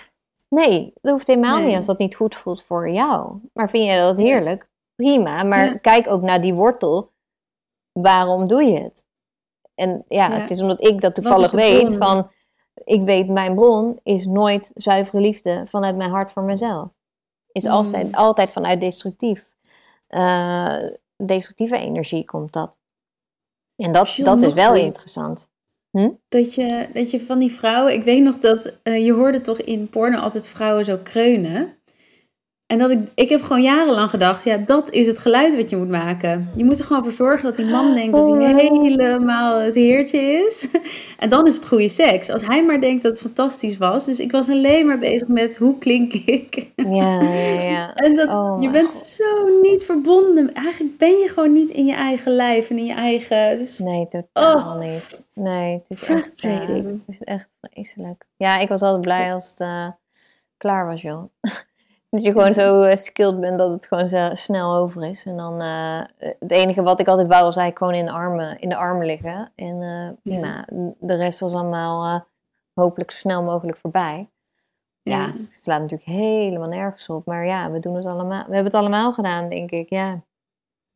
Nee, 0.49 0.93
dat 1.01 1.11
hoeft 1.11 1.27
helemaal 1.27 1.59
niet 1.59 1.75
als 1.75 1.85
dat 1.85 1.97
niet 1.97 2.15
goed 2.15 2.35
voelt 2.35 2.63
voor 2.63 2.89
jou. 2.89 3.39
Maar 3.53 3.69
vind 3.69 3.85
je 3.85 3.99
dat 3.99 4.17
heerlijk? 4.17 4.69
Prima. 4.95 5.43
Maar 5.43 5.79
kijk 5.79 6.09
ook 6.09 6.21
naar 6.21 6.41
die 6.41 6.53
wortel. 6.53 7.11
Waarom 7.91 8.47
doe 8.47 8.63
je 8.63 8.79
het? 8.79 9.03
En 9.75 10.05
ja, 10.07 10.31
het 10.31 10.49
is 10.49 10.61
omdat 10.61 10.85
ik 10.85 11.01
dat 11.01 11.15
toevallig 11.15 11.51
weet 11.51 11.95
van... 11.95 12.31
Ik 12.83 13.01
weet, 13.01 13.27
mijn 13.27 13.55
bron 13.55 13.99
is 14.03 14.25
nooit 14.25 14.71
zuivere 14.75 15.21
liefde 15.21 15.63
vanuit 15.65 15.95
mijn 15.95 16.09
hart 16.09 16.31
voor 16.31 16.43
mezelf. 16.43 16.89
Is 17.51 17.65
mm. 17.65 17.71
altijd, 17.71 18.15
altijd 18.15 18.51
vanuit 18.51 18.81
destructief. 18.81 19.53
Uh, 20.09 20.77
destructieve 21.25 21.77
energie 21.77 22.25
komt 22.25 22.53
dat. 22.53 22.77
En 23.75 23.91
dat, 23.91 24.19
dat 24.23 24.43
is 24.43 24.53
wel 24.53 24.75
interessant. 24.75 25.49
Hm? 25.91 26.11
Dat, 26.29 26.53
je, 26.53 26.89
dat 26.93 27.11
je 27.11 27.25
van 27.25 27.39
die 27.39 27.51
vrouwen, 27.51 27.93
ik 27.93 28.03
weet 28.03 28.23
nog 28.23 28.39
dat 28.39 28.77
uh, 28.83 29.05
je 29.05 29.13
hoorde 29.13 29.41
toch 29.41 29.61
in 29.61 29.89
porno 29.89 30.17
altijd 30.17 30.49
vrouwen 30.49 30.85
zo 30.85 30.97
kreunen. 31.03 31.77
En 32.69 32.77
dat 32.77 32.89
ik, 32.89 32.99
ik 33.15 33.29
heb 33.29 33.41
gewoon 33.41 33.61
jarenlang 33.61 34.09
gedacht, 34.09 34.43
ja, 34.43 34.57
dat 34.57 34.89
is 34.91 35.07
het 35.07 35.19
geluid 35.19 35.55
wat 35.55 35.69
je 35.69 35.77
moet 35.77 35.89
maken. 35.89 36.49
Je 36.55 36.65
moet 36.65 36.79
er 36.79 36.85
gewoon 36.85 37.03
voor 37.03 37.11
zorgen 37.11 37.43
dat 37.43 37.55
die 37.55 37.65
man 37.65 37.93
denkt 37.93 38.13
dat 38.13 38.35
hij 38.35 38.53
helemaal 38.53 39.59
het 39.59 39.75
heertje 39.75 40.19
is. 40.19 40.67
En 41.17 41.29
dan 41.29 41.47
is 41.47 41.55
het 41.55 41.67
goede 41.67 41.89
seks. 41.89 42.29
Als 42.29 42.45
hij 42.45 42.65
maar 42.65 42.81
denkt 42.81 43.03
dat 43.03 43.11
het 43.11 43.21
fantastisch 43.21 43.77
was. 43.77 44.05
Dus 44.05 44.19
ik 44.19 44.31
was 44.31 44.49
alleen 44.49 44.85
maar 44.85 44.99
bezig 44.99 45.27
met 45.27 45.57
hoe 45.57 45.77
klink 45.77 46.13
ik. 46.13 46.71
Ja, 46.75 47.21
ja, 47.21 47.61
ja. 47.61 47.93
En 48.05 48.15
dat, 48.15 48.29
oh, 48.29 48.61
je 48.61 48.69
bent 48.69 48.91
zo 48.91 49.59
niet 49.61 49.83
verbonden. 49.83 50.53
Eigenlijk 50.53 50.97
ben 50.97 51.17
je 51.17 51.27
gewoon 51.27 51.53
niet 51.53 51.69
in 51.69 51.85
je 51.85 51.93
eigen 51.93 52.31
lijf 52.31 52.69
en 52.69 52.77
in 52.77 52.85
je 52.85 52.93
eigen... 52.93 53.57
Dus, 53.57 53.79
nee, 53.79 54.07
totaal 54.07 54.55
oh. 54.55 54.79
niet. 54.79 55.21
Nee, 55.33 55.73
het 55.73 55.85
is 55.89 56.03
echt, 56.03 56.43
uh, 56.43 56.67
het 56.67 56.99
is 57.07 57.23
echt 57.23 57.53
vreselijk. 57.61 58.25
Ja, 58.37 58.57
ik 58.57 58.69
was 58.69 58.81
altijd 58.81 59.01
blij 59.01 59.33
als 59.33 59.49
het 59.49 59.59
uh, 59.59 59.87
klaar 60.57 60.85
was, 60.85 61.01
joh. 61.01 61.23
Dat 62.09 62.23
je 62.23 62.31
gewoon 62.31 62.53
zo 62.53 62.83
uh, 62.83 62.95
skilled 62.95 63.39
bent 63.39 63.57
dat 63.57 63.71
het 63.71 63.87
gewoon 63.87 64.37
snel 64.37 64.75
over 64.75 65.03
is. 65.03 65.25
En 65.25 65.37
dan, 65.37 65.61
uh, 65.61 66.01
het 66.17 66.51
enige 66.51 66.81
wat 66.81 66.99
ik 66.99 67.07
altijd 67.07 67.27
wou 67.27 67.43
was 67.43 67.55
eigenlijk 67.55 67.77
gewoon 67.77 67.93
in 67.93 68.05
de 68.05 68.19
armen, 68.19 68.59
in 68.59 68.69
de 68.69 68.75
armen 68.75 69.05
liggen. 69.05 69.51
En 69.55 69.81
uh, 69.81 70.09
prima. 70.23 70.67
De 70.99 71.15
rest 71.15 71.39
was 71.39 71.53
allemaal 71.53 72.25
hopelijk 72.73 73.11
zo 73.11 73.17
snel 73.17 73.43
mogelijk 73.43 73.77
voorbij. 73.77 74.29
Ja. 75.01 75.25
ja, 75.25 75.31
het 75.31 75.51
slaat 75.51 75.81
natuurlijk 75.81 76.09
helemaal 76.09 76.67
nergens 76.67 77.09
op. 77.09 77.25
Maar 77.25 77.45
ja, 77.45 77.71
we 77.71 77.79
doen 77.79 77.95
het 77.95 78.05
allemaal. 78.05 78.45
We 78.47 78.53
hebben 78.53 78.71
het 78.71 78.81
allemaal 78.81 79.13
gedaan, 79.13 79.49
denk 79.49 79.71
ik. 79.71 79.89
Ja. 79.89 80.23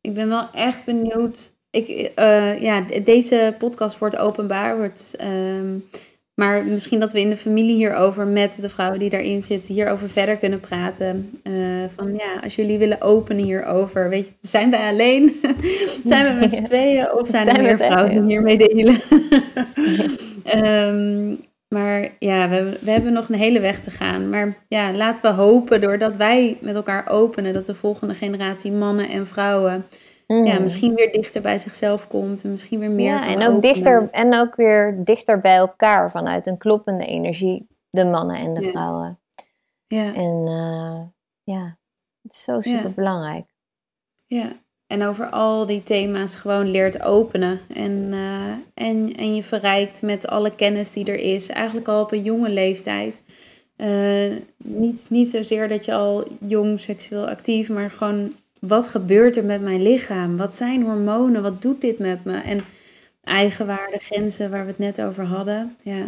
Ik 0.00 0.14
ben 0.14 0.28
wel 0.28 0.50
echt 0.50 0.84
benieuwd. 0.84 1.52
Ik, 1.70 2.12
ja, 2.60 2.80
deze 2.80 3.54
podcast 3.58 3.98
wordt 3.98 4.16
openbaar. 4.16 4.76
Wordt, 4.76 5.16
ehm, 5.16 5.78
maar 6.34 6.64
misschien 6.64 7.00
dat 7.00 7.12
we 7.12 7.20
in 7.20 7.30
de 7.30 7.36
familie 7.36 7.74
hierover 7.74 8.26
met 8.26 8.58
de 8.60 8.68
vrouwen 8.68 8.98
die 8.98 9.10
daarin 9.10 9.42
zitten, 9.42 9.74
hierover 9.74 10.08
verder 10.08 10.36
kunnen 10.36 10.60
praten. 10.60 11.40
Uh, 11.42 11.84
van 11.94 12.14
ja, 12.14 12.40
als 12.42 12.54
jullie 12.54 12.78
willen 12.78 13.00
openen 13.00 13.44
hierover, 13.44 14.08
weet 14.08 14.26
je, 14.26 14.32
zijn 14.40 14.70
wij 14.70 14.88
alleen? 14.88 15.40
zijn 16.04 16.34
we 16.34 16.40
met 16.40 16.52
z'n 16.52 16.64
tweeën 16.64 17.12
of 17.12 17.28
zijn, 17.28 17.48
er 17.48 17.62
meer 17.62 17.78
vrouwen 17.78 18.10
die 18.10 18.22
hiermee 18.22 18.58
delen? 18.58 19.00
um, 20.54 21.40
maar 21.74 22.08
ja, 22.18 22.48
we, 22.48 22.78
we 22.80 22.90
hebben 22.90 23.12
nog 23.12 23.28
een 23.28 23.34
hele 23.34 23.60
weg 23.60 23.80
te 23.80 23.90
gaan. 23.90 24.28
Maar 24.28 24.56
ja, 24.68 24.92
laten 24.92 25.22
we 25.22 25.42
hopen 25.42 25.80
doordat 25.80 26.16
wij 26.16 26.58
met 26.60 26.74
elkaar 26.74 27.08
openen, 27.08 27.52
dat 27.52 27.66
de 27.66 27.74
volgende 27.74 28.14
generatie 28.14 28.72
mannen 28.72 29.08
en 29.08 29.26
vrouwen 29.26 29.84
ja, 30.26 30.54
mm. 30.56 30.62
misschien 30.62 30.94
weer 30.94 31.12
dichter 31.12 31.42
bij 31.42 31.58
zichzelf 31.58 32.08
komt 32.08 32.44
en 32.44 32.50
misschien 32.50 32.78
weer 32.78 32.90
meer. 32.90 33.06
Ja, 33.06 33.26
en 33.26 33.42
ook, 33.42 33.62
dichter, 33.62 34.08
en 34.10 34.34
ook 34.34 34.56
weer 34.56 35.04
dichter 35.04 35.40
bij 35.40 35.56
elkaar 35.56 36.10
vanuit 36.10 36.46
een 36.46 36.58
kloppende 36.58 37.04
energie, 37.04 37.66
de 37.90 38.04
mannen 38.04 38.36
en 38.36 38.54
de 38.54 38.62
vrouwen. 38.62 39.18
Ja. 39.86 40.14
En 40.14 40.46
uh, 40.46 41.00
ja, 41.42 41.78
het 42.22 42.32
is 42.32 42.42
zo 42.42 42.60
super 42.60 42.92
belangrijk. 42.94 43.46
Ja, 44.26 44.52
en 44.86 45.02
over 45.02 45.26
al 45.26 45.66
die 45.66 45.82
thema's 45.82 46.36
gewoon 46.36 46.70
leert 46.70 47.02
openen. 47.02 47.60
En, 47.68 47.92
uh, 48.12 48.52
en, 48.74 49.14
en 49.14 49.34
je 49.34 49.42
verrijkt 49.42 50.02
met 50.02 50.26
alle 50.26 50.54
kennis 50.54 50.92
die 50.92 51.04
er 51.04 51.18
is, 51.18 51.48
eigenlijk 51.48 51.88
al 51.88 52.02
op 52.02 52.12
een 52.12 52.22
jonge 52.22 52.48
leeftijd. 52.48 53.22
Uh, 53.76 54.36
niet, 54.56 55.06
niet 55.10 55.28
zozeer 55.28 55.68
dat 55.68 55.84
je 55.84 55.94
al 55.94 56.24
jong 56.40 56.80
seksueel 56.80 57.28
actief, 57.28 57.68
maar 57.68 57.90
gewoon 57.90 58.32
wat 58.66 58.86
gebeurt 58.86 59.36
er 59.36 59.44
met 59.44 59.60
mijn 59.60 59.82
lichaam? 59.82 60.36
Wat 60.36 60.52
zijn 60.52 60.82
hormonen? 60.82 61.42
Wat 61.42 61.62
doet 61.62 61.80
dit 61.80 61.98
met 61.98 62.24
me? 62.24 62.36
En 62.36 62.60
eigenwaarde, 63.22 63.98
grenzen 63.98 64.50
waar 64.50 64.62
we 64.62 64.68
het 64.68 64.78
net 64.78 65.02
over 65.02 65.24
hadden. 65.24 65.76
Ja. 65.82 66.06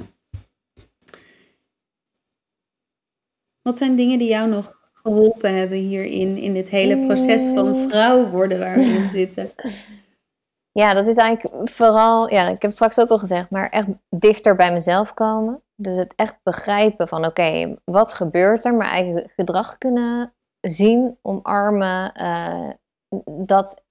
Wat 3.63 3.79
zijn 3.79 3.97
dingen 3.97 4.19
die 4.19 4.29
jou 4.29 4.49
nog 4.49 4.79
geholpen 4.93 5.57
hebben 5.57 5.79
hierin, 5.79 6.37
in 6.37 6.55
dit 6.55 6.71
hele 6.71 7.07
proces 7.07 7.43
van 7.55 7.89
vrouw 7.89 8.31
worden 8.31 8.59
waar 8.59 8.77
we 8.77 8.83
in 8.83 9.09
zitten? 9.21 9.51
Ja, 10.73 10.95
dat 10.95 11.07
is 11.07 11.17
eigenlijk 11.17 11.71
vooral, 11.71 12.31
ja, 12.31 12.43
ik 12.43 12.51
heb 12.51 12.61
het 12.63 12.75
straks 12.75 12.99
ook 12.99 13.09
al 13.09 13.19
gezegd, 13.19 13.51
maar 13.51 13.69
echt 13.69 13.89
dichter 14.09 14.57
bij 14.57 14.73
mezelf 14.73 15.15
komen. 15.15 15.63
Dus 15.75 15.97
het 15.97 16.13
echt 16.17 16.39
begrijpen 16.43 17.09
van, 17.09 17.25
oké, 17.25 17.77
wat 17.85 18.13
gebeurt 18.13 18.65
er? 18.65 18.75
Mijn 18.75 18.91
eigen 18.91 19.31
gedrag 19.37 19.79
kunnen 19.79 20.33
zien, 20.61 21.19
omarmen, 21.23 22.13
uh, 22.23 22.71
dat 23.47 23.83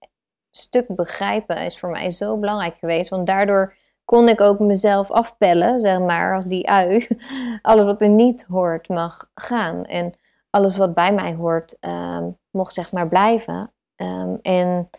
stuk 0.51 0.95
begrijpen 0.95 1.57
is 1.57 1.80
voor 1.80 1.89
mij 1.89 2.11
zo 2.11 2.38
belangrijk 2.38 2.78
geweest. 2.78 3.09
Want 3.09 3.28
daardoor 3.28 3.76
kon 4.05 4.30
ik 4.30 4.41
ook 4.41 4.59
mezelf 4.59 5.11
afpellen, 5.11 5.82
zeg 5.82 5.99
maar, 5.99 6.36
als 6.36 6.45
die 6.45 6.70
ui. 6.70 7.07
Alles 7.61 7.86
wat 7.86 8.01
er 8.01 8.09
niet 8.09 8.45
hoort 8.47 8.89
mag 8.89 9.30
gaan. 9.34 9.86
En 9.86 10.13
alles 10.49 10.78
wat 10.78 10.93
bij 10.93 11.13
mij 11.13 11.34
hoort 11.34 11.78
um, 11.80 12.38
mocht 12.51 12.74
zeg 12.74 12.91
maar 12.91 13.09
blijven. 13.09 13.72
Um, 13.95 14.39
en 14.41 14.89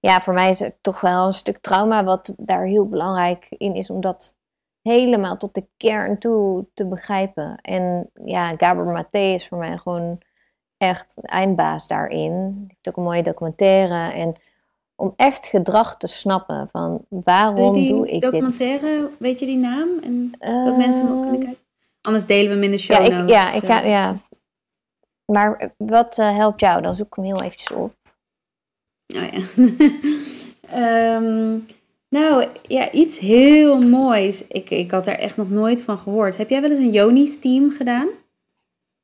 ja, 0.00 0.20
voor 0.20 0.34
mij 0.34 0.50
is 0.50 0.58
het 0.58 0.74
toch 0.80 1.00
wel 1.00 1.26
een 1.26 1.34
stuk 1.34 1.58
trauma 1.58 2.04
wat 2.04 2.34
daar 2.36 2.64
heel 2.64 2.88
belangrijk 2.88 3.46
in 3.50 3.74
is. 3.74 3.90
Om 3.90 4.00
dat 4.00 4.36
helemaal 4.82 5.36
tot 5.36 5.54
de 5.54 5.66
kern 5.76 6.18
toe 6.18 6.66
te 6.74 6.86
begrijpen. 6.86 7.58
En 7.60 8.10
ja, 8.24 8.54
Gabor 8.56 8.86
Maté 8.86 9.18
is 9.18 9.48
voor 9.48 9.58
mij 9.58 9.78
gewoon 9.78 10.18
echt 10.88 11.14
eindbaas 11.22 11.86
daarin. 11.86 12.52
Die 12.58 12.64
heeft 12.68 12.88
ook 12.88 12.96
een 12.96 13.02
mooie 13.02 13.22
documentaire. 13.22 14.12
En 14.12 14.34
om 14.96 15.12
echt 15.16 15.46
gedrag 15.46 15.96
te 15.96 16.06
snappen 16.06 16.68
van 16.72 17.04
waarom 17.08 17.86
doe 17.86 18.06
ik 18.06 18.20
dit? 18.20 18.30
documentaire, 18.30 19.10
weet 19.18 19.38
je 19.40 19.46
die 19.46 19.56
naam? 19.56 19.88
En 20.02 20.30
dat 20.64 20.76
mensen 20.76 21.08
ook 21.10 21.22
kunnen 21.22 21.40
kijken? 21.40 21.62
Anders 22.00 22.26
delen 22.26 22.48
we 22.48 22.54
hem 22.54 22.62
in 22.62 22.70
de 22.70 22.78
show 22.78 22.96
Ja, 22.96 23.02
ik, 23.04 23.12
notes. 23.12 23.34
ja, 23.34 23.52
ik, 23.52 23.62
eh. 23.62 23.68
ga- 23.70 23.80
ja. 23.86 24.14
Maar 25.32 25.72
wat 25.76 26.18
eh, 26.18 26.36
helpt 26.36 26.60
jou? 26.60 26.82
Dan 26.82 26.94
zoek 26.96 27.06
ik 27.06 27.14
hem 27.14 27.24
heel 27.24 27.42
eventjes 27.42 27.70
op. 27.76 27.94
Oh 29.16 29.22
ja. 29.32 29.40
Ehm, 30.70 31.58
nou, 32.08 32.46
ja, 32.62 32.90
iets 32.90 33.18
heel 33.18 33.80
moois. 33.80 34.46
Ik, 34.46 34.70
ik 34.70 34.90
had 34.90 35.04
daar 35.04 35.14
echt 35.14 35.36
nog 35.36 35.50
nooit 35.50 35.82
van 35.82 35.98
gehoord. 35.98 36.36
Heb 36.36 36.48
jij 36.48 36.60
wel 36.60 36.70
eens 36.70 36.78
een 36.78 36.90
Joni-steam 36.90 37.70
gedaan? 37.70 38.08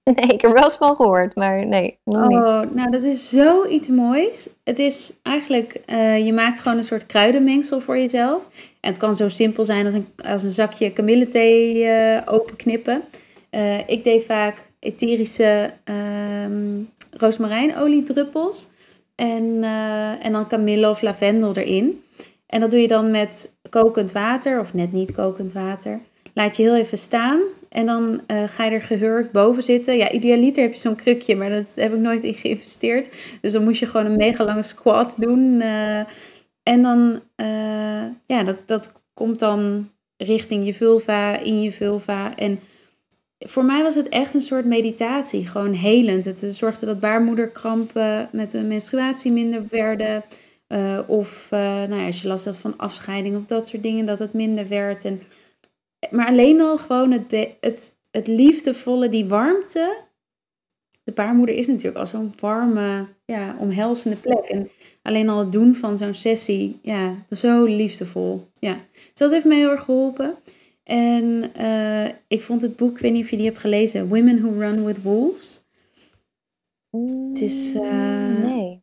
Nee, 0.14 0.26
ik 0.26 0.40
heb 0.40 0.52
wel 0.52 0.64
eens 0.64 0.76
van 0.76 0.96
gehoord, 0.96 1.34
maar 1.34 1.66
nee, 1.66 1.98
nog 2.04 2.28
niet. 2.28 2.38
Oh, 2.38 2.62
nou, 2.72 2.90
dat 2.90 3.02
is 3.02 3.28
zoiets 3.28 3.88
moois. 3.88 4.48
Het 4.64 4.78
is 4.78 5.12
eigenlijk, 5.22 5.80
eh, 5.86 6.26
je 6.26 6.32
maakt 6.32 6.60
gewoon 6.60 6.76
een 6.76 6.84
soort 6.84 7.06
kruidenmengsel 7.06 7.80
voor 7.80 7.98
jezelf. 7.98 8.42
En 8.80 8.90
het 8.90 8.98
kan 8.98 9.16
zo 9.16 9.28
simpel 9.28 9.64
zijn 9.64 9.84
als 9.84 9.94
een, 9.94 10.08
als 10.16 10.42
een 10.42 10.52
zakje 10.52 10.92
kamillethee 10.92 11.84
eh 11.84 12.22
openknippen. 12.26 13.02
Eh, 13.50 13.88
ik 13.88 14.04
deed 14.04 14.24
vaak 14.24 14.68
etherische 14.78 15.70
ehm 15.84 16.82
roosmarijnoliedruppels. 17.10 18.68
En, 19.14 19.64
en 20.20 20.32
dan 20.32 20.46
kamille 20.46 20.88
of 20.88 21.02
lavendel 21.02 21.56
erin. 21.56 22.02
En 22.46 22.60
dat 22.60 22.70
doe 22.70 22.80
je 22.80 22.88
dan 22.88 23.10
met 23.10 23.52
kokend 23.70 24.12
water, 24.12 24.60
of 24.60 24.74
net 24.74 24.92
niet 24.92 25.12
kokend 25.12 25.52
water. 25.52 26.00
Laat 26.34 26.56
je 26.56 26.62
heel 26.62 26.76
even 26.76 26.98
staan. 26.98 27.40
En 27.70 27.86
dan 27.86 28.20
eh, 28.26 28.48
ga 28.48 28.64
je 28.64 28.70
er 28.70 28.82
gehurkt 28.82 29.32
boven 29.32 29.62
zitten. 29.62 29.96
Ja, 29.96 30.10
idealiter 30.10 30.62
heb 30.62 30.72
je 30.72 30.78
zo'n 30.80 30.96
krukje, 30.96 31.36
maar 31.36 31.50
dat 31.50 31.72
heb 31.74 31.92
ik 31.92 31.98
nooit 31.98 32.22
in 32.22 32.34
geïnvesteerd. 32.34 33.08
Dus 33.40 33.52
dan 33.52 33.64
moest 33.64 33.80
je 33.80 33.86
gewoon 33.86 34.06
een 34.06 34.16
mega 34.16 34.44
lange 34.44 34.62
squat 34.62 35.16
doen. 35.18 35.60
eh, 35.60 35.98
en 36.62 36.82
dan, 36.82 37.20
eh, 37.36 38.04
ja, 38.26 38.42
dat, 38.44 38.56
dat 38.66 38.92
komt 39.14 39.38
dan 39.38 39.90
richting 40.16 40.66
je 40.66 40.74
vulva, 40.74 41.38
in 41.38 41.62
je 41.62 41.72
vulva. 41.72 42.36
En 42.36 42.60
voor 43.38 43.64
mij 43.64 43.82
was 43.82 43.94
het 43.94 44.08
echt 44.08 44.34
een 44.34 44.40
soort 44.40 44.64
meditatie, 44.64 45.46
gewoon 45.46 45.72
helend. 45.72 46.24
Het 46.24 46.44
zorgde 46.48 46.86
dat 46.86 47.00
baarmoederkrampen 47.00 48.28
met 48.32 48.52
een 48.52 48.68
menstruatie 48.68 49.32
minder 49.32 49.62
werden. 49.70 50.24
Of 51.06 51.46
nou 51.50 51.94
ja, 51.94 52.06
als 52.06 52.22
je 52.22 52.28
last 52.28 52.44
had 52.44 52.56
van 52.56 52.76
afscheiding 52.76 53.36
of 53.36 53.46
dat 53.46 53.68
soort 53.68 53.82
dingen, 53.82 54.06
dat 54.06 54.18
het 54.18 54.32
minder 54.32 54.68
werd. 54.68 55.04
En, 55.04 55.22
maar 56.10 56.26
alleen 56.26 56.60
al 56.60 56.78
gewoon 56.78 57.10
het, 57.10 57.56
het, 57.60 57.96
het 58.10 58.26
liefdevolle, 58.26 59.08
die 59.08 59.24
warmte. 59.26 59.96
De 61.04 61.12
baarmoeder 61.12 61.54
is 61.54 61.66
natuurlijk 61.66 61.96
al 61.96 62.06
zo'n 62.06 62.34
warme, 62.40 63.06
ja, 63.24 63.56
omhelzende 63.58 64.16
plek. 64.16 64.44
En 64.44 64.70
alleen 65.02 65.28
al 65.28 65.38
het 65.38 65.52
doen 65.52 65.74
van 65.74 65.96
zo'n 65.96 66.14
sessie, 66.14 66.78
ja, 66.82 67.14
zo 67.30 67.64
liefdevol. 67.64 68.48
Ja. 68.58 68.74
Dus 68.92 69.12
dat 69.14 69.30
heeft 69.30 69.44
mij 69.44 69.56
heel 69.56 69.70
erg 69.70 69.84
geholpen. 69.84 70.34
En 70.84 71.54
eh, 71.54 72.06
ik 72.28 72.42
vond 72.42 72.62
het 72.62 72.76
boek, 72.76 72.94
ik 72.96 72.98
weet 73.02 73.12
niet 73.12 73.24
of 73.24 73.30
je 73.30 73.36
die 73.36 73.46
hebt 73.46 73.58
gelezen, 73.58 74.08
Women 74.08 74.40
Who 74.42 74.58
Run 74.58 74.84
With 74.84 75.02
Wolves. 75.02 75.62
Het 77.28 77.40
is, 77.40 77.74
eh, 77.74 77.82
Mm, 77.82 78.42
Nee. 78.42 78.82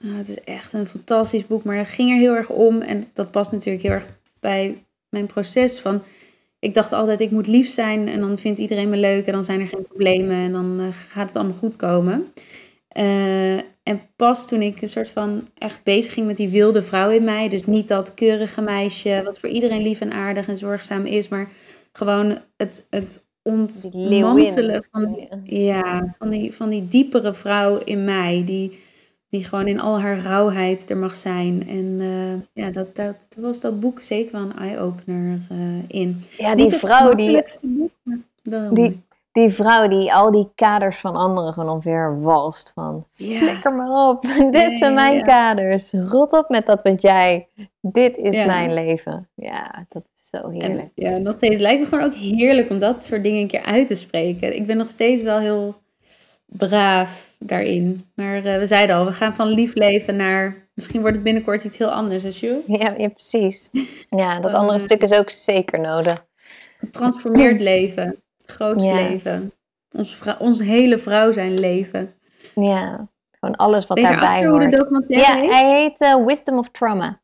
Ah, 0.00 0.16
het 0.16 0.28
is 0.28 0.40
echt 0.44 0.72
een 0.72 0.86
fantastisch 0.86 1.46
boek, 1.46 1.64
maar 1.64 1.76
het 1.76 1.88
ging 1.88 2.10
er 2.10 2.16
heel 2.16 2.34
erg 2.34 2.50
om. 2.50 2.80
En 2.80 3.04
dat 3.12 3.30
past 3.30 3.52
natuurlijk 3.52 3.84
heel 3.84 3.92
erg 3.92 4.18
bij 4.40 4.86
mijn 5.10 5.26
proces 5.26 5.78
van... 5.78 6.02
Ik 6.60 6.74
dacht 6.74 6.92
altijd, 6.92 7.20
ik 7.20 7.30
moet 7.30 7.46
lief 7.46 7.68
zijn 7.68 8.08
en 8.08 8.20
dan 8.20 8.38
vindt 8.38 8.58
iedereen 8.58 8.88
me 8.88 8.96
leuk 8.96 9.26
en 9.26 9.32
dan 9.32 9.44
zijn 9.44 9.60
er 9.60 9.68
geen 9.68 9.86
problemen 9.86 10.36
en 10.36 10.52
dan 10.52 10.80
eh, 10.80 10.86
gaat 11.08 11.26
het 11.26 11.36
allemaal 11.36 11.58
goed 11.58 11.76
komen. 11.76 12.32
Eh, 12.88 13.56
en 13.82 14.00
pas 14.16 14.46
toen 14.46 14.62
ik 14.62 14.82
een 14.82 14.88
soort 14.88 15.08
van 15.08 15.48
echt 15.58 15.82
bezig 15.82 16.12
ging 16.12 16.26
met 16.26 16.36
die 16.36 16.48
wilde 16.48 16.82
vrouw 16.82 17.10
in 17.10 17.24
mij, 17.24 17.48
dus 17.48 17.66
niet 17.66 17.88
dat 17.88 18.14
keurige 18.14 18.60
meisje 18.60 19.22
wat 19.24 19.38
voor 19.38 19.48
iedereen 19.48 19.82
lief 19.82 20.00
en 20.00 20.12
aardig 20.12 20.48
en 20.48 20.58
zorgzaam 20.58 21.04
is, 21.04 21.28
maar 21.28 21.50
gewoon 21.92 22.38
het, 22.56 22.86
het 22.90 23.26
ontmantelen 23.42 24.84
van, 24.90 25.28
ja, 25.44 26.14
van, 26.18 26.30
die, 26.30 26.54
van 26.54 26.68
die 26.68 26.88
diepere 26.88 27.34
vrouw 27.34 27.78
in 27.78 28.04
mij, 28.04 28.42
die, 28.44 28.78
die 29.30 29.44
gewoon 29.44 29.66
in 29.66 29.80
al 29.80 30.00
haar 30.00 30.18
rauwheid 30.18 30.90
er 30.90 30.96
mag 30.96 31.16
zijn. 31.16 31.68
En 31.68 31.96
eh, 32.00 32.64
ja, 32.64 32.70
dat, 32.70 32.96
dat 32.96 33.16
was 33.36 33.60
dat 33.60 33.80
boek 33.80 34.00
zeker 34.00 34.32
wel 34.32 34.40
een 34.40 34.56
eye-opener 34.58 35.40
eh, 35.50 35.58
in. 36.00 36.24
Ja, 36.38 36.54
die 36.54 36.70
vrouw 36.70 37.14
die, 37.14 37.42
boek, 37.62 38.74
die, 38.74 39.02
die 39.32 39.50
vrouw 39.50 39.88
die 39.88 40.14
al 40.14 40.30
die 40.30 40.48
kaders 40.54 40.96
van 40.96 41.16
anderen 41.16 41.52
gewoon 41.52 41.68
omver 41.70 42.20
walst. 42.20 42.70
Van, 42.74 43.06
Ja. 43.16 43.38
flikker 43.38 43.72
maar 43.72 44.08
op. 44.08 44.22
Dit 44.50 44.76
zijn 44.76 44.94
mijn 44.94 45.16
ja. 45.16 45.22
kaders. 45.22 45.92
Rot 45.92 46.32
op 46.32 46.48
met 46.48 46.66
dat 46.66 46.82
wat 46.82 47.02
jij. 47.02 47.48
Dit 47.80 48.16
is 48.16 48.36
Ja. 48.36 48.46
mijn 48.46 48.74
leven. 48.74 49.28
Ja, 49.34 49.86
dat 49.88 50.02
is 50.14 50.28
zo 50.28 50.48
heerlijk. 50.48 50.80
En, 50.80 50.90
ja, 50.94 51.16
nog 51.16 51.34
steeds. 51.34 51.52
Het 51.52 51.62
lijkt 51.62 51.80
me 51.80 51.86
gewoon 51.86 52.04
ook 52.04 52.14
heerlijk 52.14 52.70
om 52.70 52.78
dat 52.78 53.04
soort 53.04 53.22
dingen 53.22 53.40
een 53.40 53.46
keer 53.48 53.64
uit 53.64 53.86
te 53.86 53.94
spreken. 53.94 54.56
Ik 54.56 54.66
ben 54.66 54.76
nog 54.76 54.88
steeds 54.88 55.22
wel 55.22 55.38
heel 55.38 55.74
braaf 56.44 57.27
daarin. 57.38 58.10
Maar 58.14 58.44
eh, 58.44 58.58
we 58.58 58.66
zeiden 58.66 58.96
al, 58.96 59.04
we 59.04 59.12
gaan 59.12 59.34
van 59.34 59.48
lief 59.48 59.74
leven 59.74 60.16
naar... 60.16 60.66
Misschien 60.74 61.00
wordt 61.00 61.14
het 61.14 61.24
binnenkort 61.24 61.64
iets 61.64 61.78
heel 61.78 61.90
anders, 61.92 62.22
hè, 62.22 62.28
Jules? 62.28 62.62
Ja, 62.66 62.94
ja, 62.96 63.08
precies. 63.08 63.68
Ja, 64.08 64.40
dat 64.40 64.52
andere 64.52 64.78
eh, 64.78 64.84
stuk 64.84 65.02
is 65.02 65.12
ook 65.12 65.30
zeker 65.30 65.80
nodig. 65.80 66.26
Getransformeerd 66.78 67.60
leven. 67.60 68.22
Groots 68.46 68.84
Ja. 68.84 68.92
leven. 68.94 69.52
Ons, 69.92 70.18
ons 70.38 70.60
hele 70.60 70.98
vrouw 70.98 71.32
zijn 71.32 71.58
leven. 71.58 72.14
Ja, 72.54 73.08
gewoon 73.40 73.56
alles 73.56 73.86
wat 73.86 73.96
je 73.98 74.02
daarbij 74.02 74.26
erachter 74.28 74.48
hoe 74.50 74.58
de 74.58 74.64
hoort. 74.64 74.76
documentaire 74.76 75.26
Ja, 75.34 75.40
heet? 75.40 75.50
hij 75.50 75.80
heet 75.80 75.98
eh, 75.98 76.24
Wisdom 76.26 76.58
of 76.58 76.68
Trauma. 76.70 77.20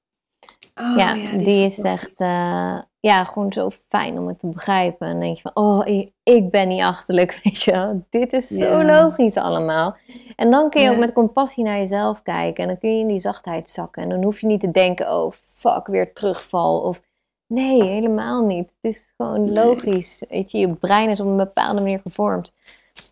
Oh, 0.75 0.97
ja, 0.97 1.15
die, 1.37 1.65
is, 1.65 1.79
echt 1.79 2.13
eh, 2.17 2.79
ja, 3.01 3.25
gewoon 3.25 3.53
zo 3.53 3.71
fijn 3.89 4.19
om 4.19 4.27
het 4.29 4.39
te 4.39 4.47
begrijpen. 4.47 5.07
En 5.07 5.13
dan 5.13 5.21
denk 5.21 5.37
je 5.37 5.43
van, 5.43 5.65
oh, 5.65 6.11
ik, 6.23 6.51
ben 6.51 6.69
niet 6.69 6.83
achterlijk, 6.83 7.33
weet 7.45 7.63
je 7.63 7.71
wel. 7.71 8.05
Dit 8.11 8.33
is 8.33 8.49
zo 8.49 8.85
logisch 8.85 9.37
allemaal. 9.37 9.97
En 10.37 10.51
dan 10.51 10.71
kun 10.71 10.83
je 10.83 10.91
ook 10.91 10.99
met 10.99 11.13
compassie 11.13 11.65
naar 11.65 11.79
jezelf 11.79 12.23
kijken. 12.23 12.63
En 12.63 12.69
dan 12.69 12.79
kun 12.79 12.95
je 12.95 13.01
in 13.01 13.07
die 13.07 13.19
zachtheid 13.19 13.69
zakken. 13.69 14.03
En 14.03 14.09
dan 14.09 14.23
hoef 14.23 14.41
je 14.41 14.47
niet 14.47 14.61
te 14.61 14.71
denken, 14.71 15.13
oh, 15.13 15.33
fuck, 15.55 15.87
weer 15.87 16.13
terugval. 16.13 16.81
Of 16.81 17.03
nee, 17.47 17.85
helemaal 17.85 18.47
niet. 18.47 18.75
Het 18.81 18.93
is 18.93 19.13
gewoon 19.17 19.53
logisch. 19.53 20.25
Weet 20.29 20.51
je, 20.51 20.59
je 20.59 20.77
brein 20.77 21.11
is 21.11 21.21
op 21.21 21.27
een 21.27 21.37
bepaalde 21.37 21.81
manier 21.81 22.01
gevormd. 22.01 22.53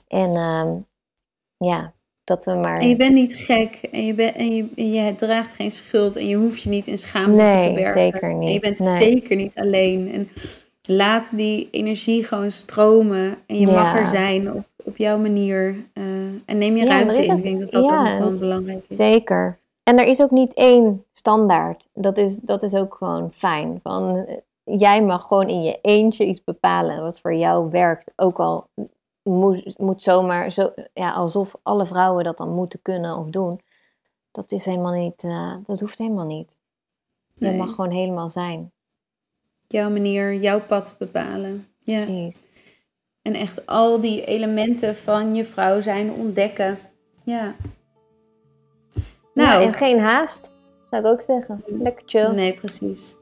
En 0.08 0.34
ehm, 0.34 0.76
ja, 1.56 1.92
dat 2.24 2.44
we 2.44 2.52
maar... 2.52 2.78
En 2.78 2.88
je 2.88 2.96
bent 2.96 3.14
niet 3.14 3.34
gek 3.34 3.78
en 3.92 4.06
je, 4.06 4.14
en 4.32 4.54
je, 4.56 4.90
je 4.92 5.14
draagt 5.14 5.52
geen 5.54 5.70
schuld 5.70 6.16
en 6.16 6.28
je 6.28 6.36
hoeft 6.36 6.62
je 6.62 6.68
niet 6.70 6.86
in 6.86 6.98
schaamte 6.98 7.36
te 7.36 7.42
Nee, 7.42 7.64
verbergen. 7.64 7.92
zeker 8.00 8.22
En 8.30 8.40
je 8.42 8.48
niet. 8.50 8.60
bent 8.60 8.78
Nee. 8.78 8.96
zeker 9.12 9.36
niet 9.36 9.54
alleen. 9.54 10.12
En 10.12 10.28
laat 10.82 11.36
die 11.36 11.68
energie 11.70 12.24
gewoon 12.24 12.50
stromen 12.50 13.36
en 13.46 13.58
je 13.58 13.66
mag 13.66 13.96
er 13.96 14.06
zijn 14.06 14.52
op, 14.52 14.64
op 14.84 14.96
jouw 14.96 15.18
manier. 15.18 15.76
eh, 15.92 16.02
en 16.46 16.58
neem 16.58 16.76
je 16.76 16.84
Ja, 16.84 16.90
ruimte 16.90 17.24
in. 17.24 17.30
ook- 17.30 17.36
Ik 17.36 17.42
denk 17.42 17.60
dat 17.60 17.70
dat 17.72 17.88
ja, 17.88 18.18
wel 18.18 18.36
belangrijk 18.38 18.84
is. 18.88 18.96
Zeker. 18.96 19.58
En 19.82 19.98
er 19.98 20.06
is 20.06 20.22
ook 20.22 20.30
niet 20.30 20.54
één 20.54 21.04
standaard. 21.12 21.88
Dat 21.94 22.18
is, 22.18 22.36
dat 22.38 22.62
is 22.62 22.74
ook 22.74 22.94
gewoon 22.94 23.30
fijn. 23.34 23.80
Van, 23.82 24.16
eh, 24.26 24.34
jij 24.80 25.02
mag 25.02 25.22
gewoon 25.26 25.48
in 25.48 25.62
je 25.62 25.78
eentje 25.82 26.24
iets 26.24 26.44
bepalen 26.44 27.02
wat 27.02 27.20
voor 27.20 27.34
jou 27.34 27.70
werkt. 27.70 28.10
Ook 28.16 28.38
al 28.38 28.66
moet, 29.22 29.78
moet 29.78 30.02
zomaar, 30.02 30.52
zo, 30.52 30.72
ja, 30.94 31.12
alsof 31.12 31.54
alle 31.62 31.86
vrouwen 31.86 32.24
dat 32.24 32.38
dan 32.38 32.54
moeten 32.54 32.82
kunnen 32.82 33.16
of 33.16 33.28
doen. 33.28 33.60
Dat 34.30 34.52
is 34.52 34.64
helemaal 34.64 34.92
niet, 34.92 35.22
eh, 35.24 35.54
dat 35.64 35.80
hoeft 35.80 35.98
helemaal 35.98 36.26
niet. 36.26 36.58
Je 37.34 37.46
Nee. 37.46 37.56
mag 37.56 37.74
gewoon 37.74 37.90
helemaal 37.90 38.28
zijn. 38.30 38.72
Jouw 39.66 39.90
manier, 39.90 40.34
jouw 40.34 40.60
pad 40.60 40.94
bepalen. 40.98 41.66
Ja. 41.78 42.04
Precies. 42.04 42.50
En 43.22 43.34
echt 43.34 43.66
al 43.66 44.00
die 44.00 44.24
elementen 44.24 44.96
van 44.96 45.34
je 45.34 45.44
vrouw 45.44 45.80
zijn 45.80 46.10
ontdekken. 46.12 46.78
Ja. 47.22 47.54
Nou, 49.34 49.48
Nou, 49.48 49.62
en 49.62 49.72
geen 49.74 50.00
haast, 50.00 50.50
zou 50.90 51.02
ik 51.02 51.08
ook 51.12 51.22
zeggen. 51.22 51.62
Lekker 51.66 52.02
chill. 52.06 52.30
Nee, 52.30 52.54
precies. 52.54 53.16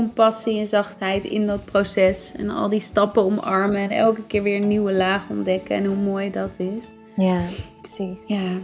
Compassie 0.00 0.58
en 0.58 0.66
zachtheid 0.66 1.24
in 1.24 1.46
dat 1.46 1.64
proces. 1.64 2.32
En 2.36 2.50
al 2.50 2.68
die 2.68 2.80
stappen 2.80 3.22
omarmen. 3.22 3.80
En 3.80 3.90
elke 3.90 4.22
keer 4.26 4.42
weer 4.42 4.62
een 4.62 4.68
nieuwe 4.68 4.92
laag 4.92 5.24
ontdekken. 5.30 5.76
En 5.76 5.84
hoe 5.84 5.96
mooi 5.96 6.30
dat 6.30 6.58
is. 6.58 6.84
Ja, 7.16 7.40
precies. 7.82 8.26
Ja. 8.26 8.58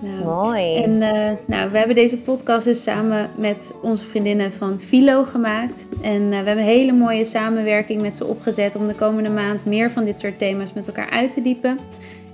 Nou. 0.00 0.24
Mooi. 0.24 0.76
En 0.76 1.02
eh, 1.02 1.32
nou, 1.46 1.70
we 1.70 1.78
hebben 1.78 1.94
deze 1.94 2.16
podcast 2.16 2.64
dus 2.64 2.82
samen 2.82 3.30
met 3.36 3.72
onze 3.82 4.04
vriendinnen 4.04 4.52
van 4.52 4.80
Philo 4.80 5.24
gemaakt. 5.24 5.86
En 6.02 6.22
eh, 6.22 6.28
we 6.28 6.34
hebben 6.34 6.58
een 6.58 6.64
hele 6.64 6.92
mooie 6.92 7.24
samenwerking 7.24 8.00
met 8.00 8.16
ze 8.16 8.24
opgezet 8.24 8.76
om 8.76 8.86
de 8.86 8.94
komende 8.94 9.30
maand 9.30 9.64
meer 9.64 9.90
van 9.90 10.04
dit 10.04 10.20
soort 10.20 10.38
thema's 10.38 10.72
met 10.72 10.86
elkaar 10.86 11.10
uit 11.10 11.34
te 11.34 11.40
diepen. 11.40 11.78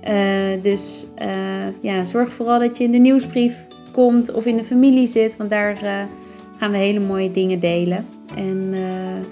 Eh, 0.01 0.15
dus 0.63 1.07
ja, 1.81 2.05
zorg 2.05 2.33
vooral 2.33 2.59
dat 2.59 2.79
je 2.79 2.85
in 2.85 2.93
de 2.93 2.99
nieuwsbrief 2.99 3.67
komt 3.93 4.33
of 4.33 4.47
in 4.47 4.57
de 4.57 4.65
familie 4.65 5.07
zit, 5.07 5.37
want 5.37 5.51
daar 5.51 6.07
gaan 6.61 6.71
we 6.71 6.77
hele 6.77 7.01
mooie 7.01 7.31
dingen 7.31 7.61
delen. 7.61 8.07
En 8.37 8.71
eh, 8.73 9.27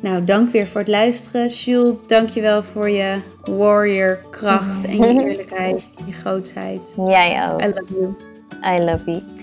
nou, 0.00 0.24
dank 0.24 0.52
weer 0.52 0.66
voor 0.66 0.80
het 0.80 0.88
luisteren. 0.88 1.48
Jules, 1.48 1.94
dank 2.06 2.28
je 2.28 2.40
wel 2.40 2.62
voor 2.62 2.90
je 2.90 3.20
warrior 3.42 4.18
kracht 4.30 4.84
en 4.84 4.96
je 4.96 5.22
eerlijkheid, 5.28 5.88
je 6.06 6.12
grootsheid. 6.12 6.80
Jij 6.96 7.50
ook. 7.50 7.62
I 7.62 7.66
love 7.66 7.94
you. 7.94 8.14
I 8.76 8.84
love 8.84 9.10
you. 9.10 9.41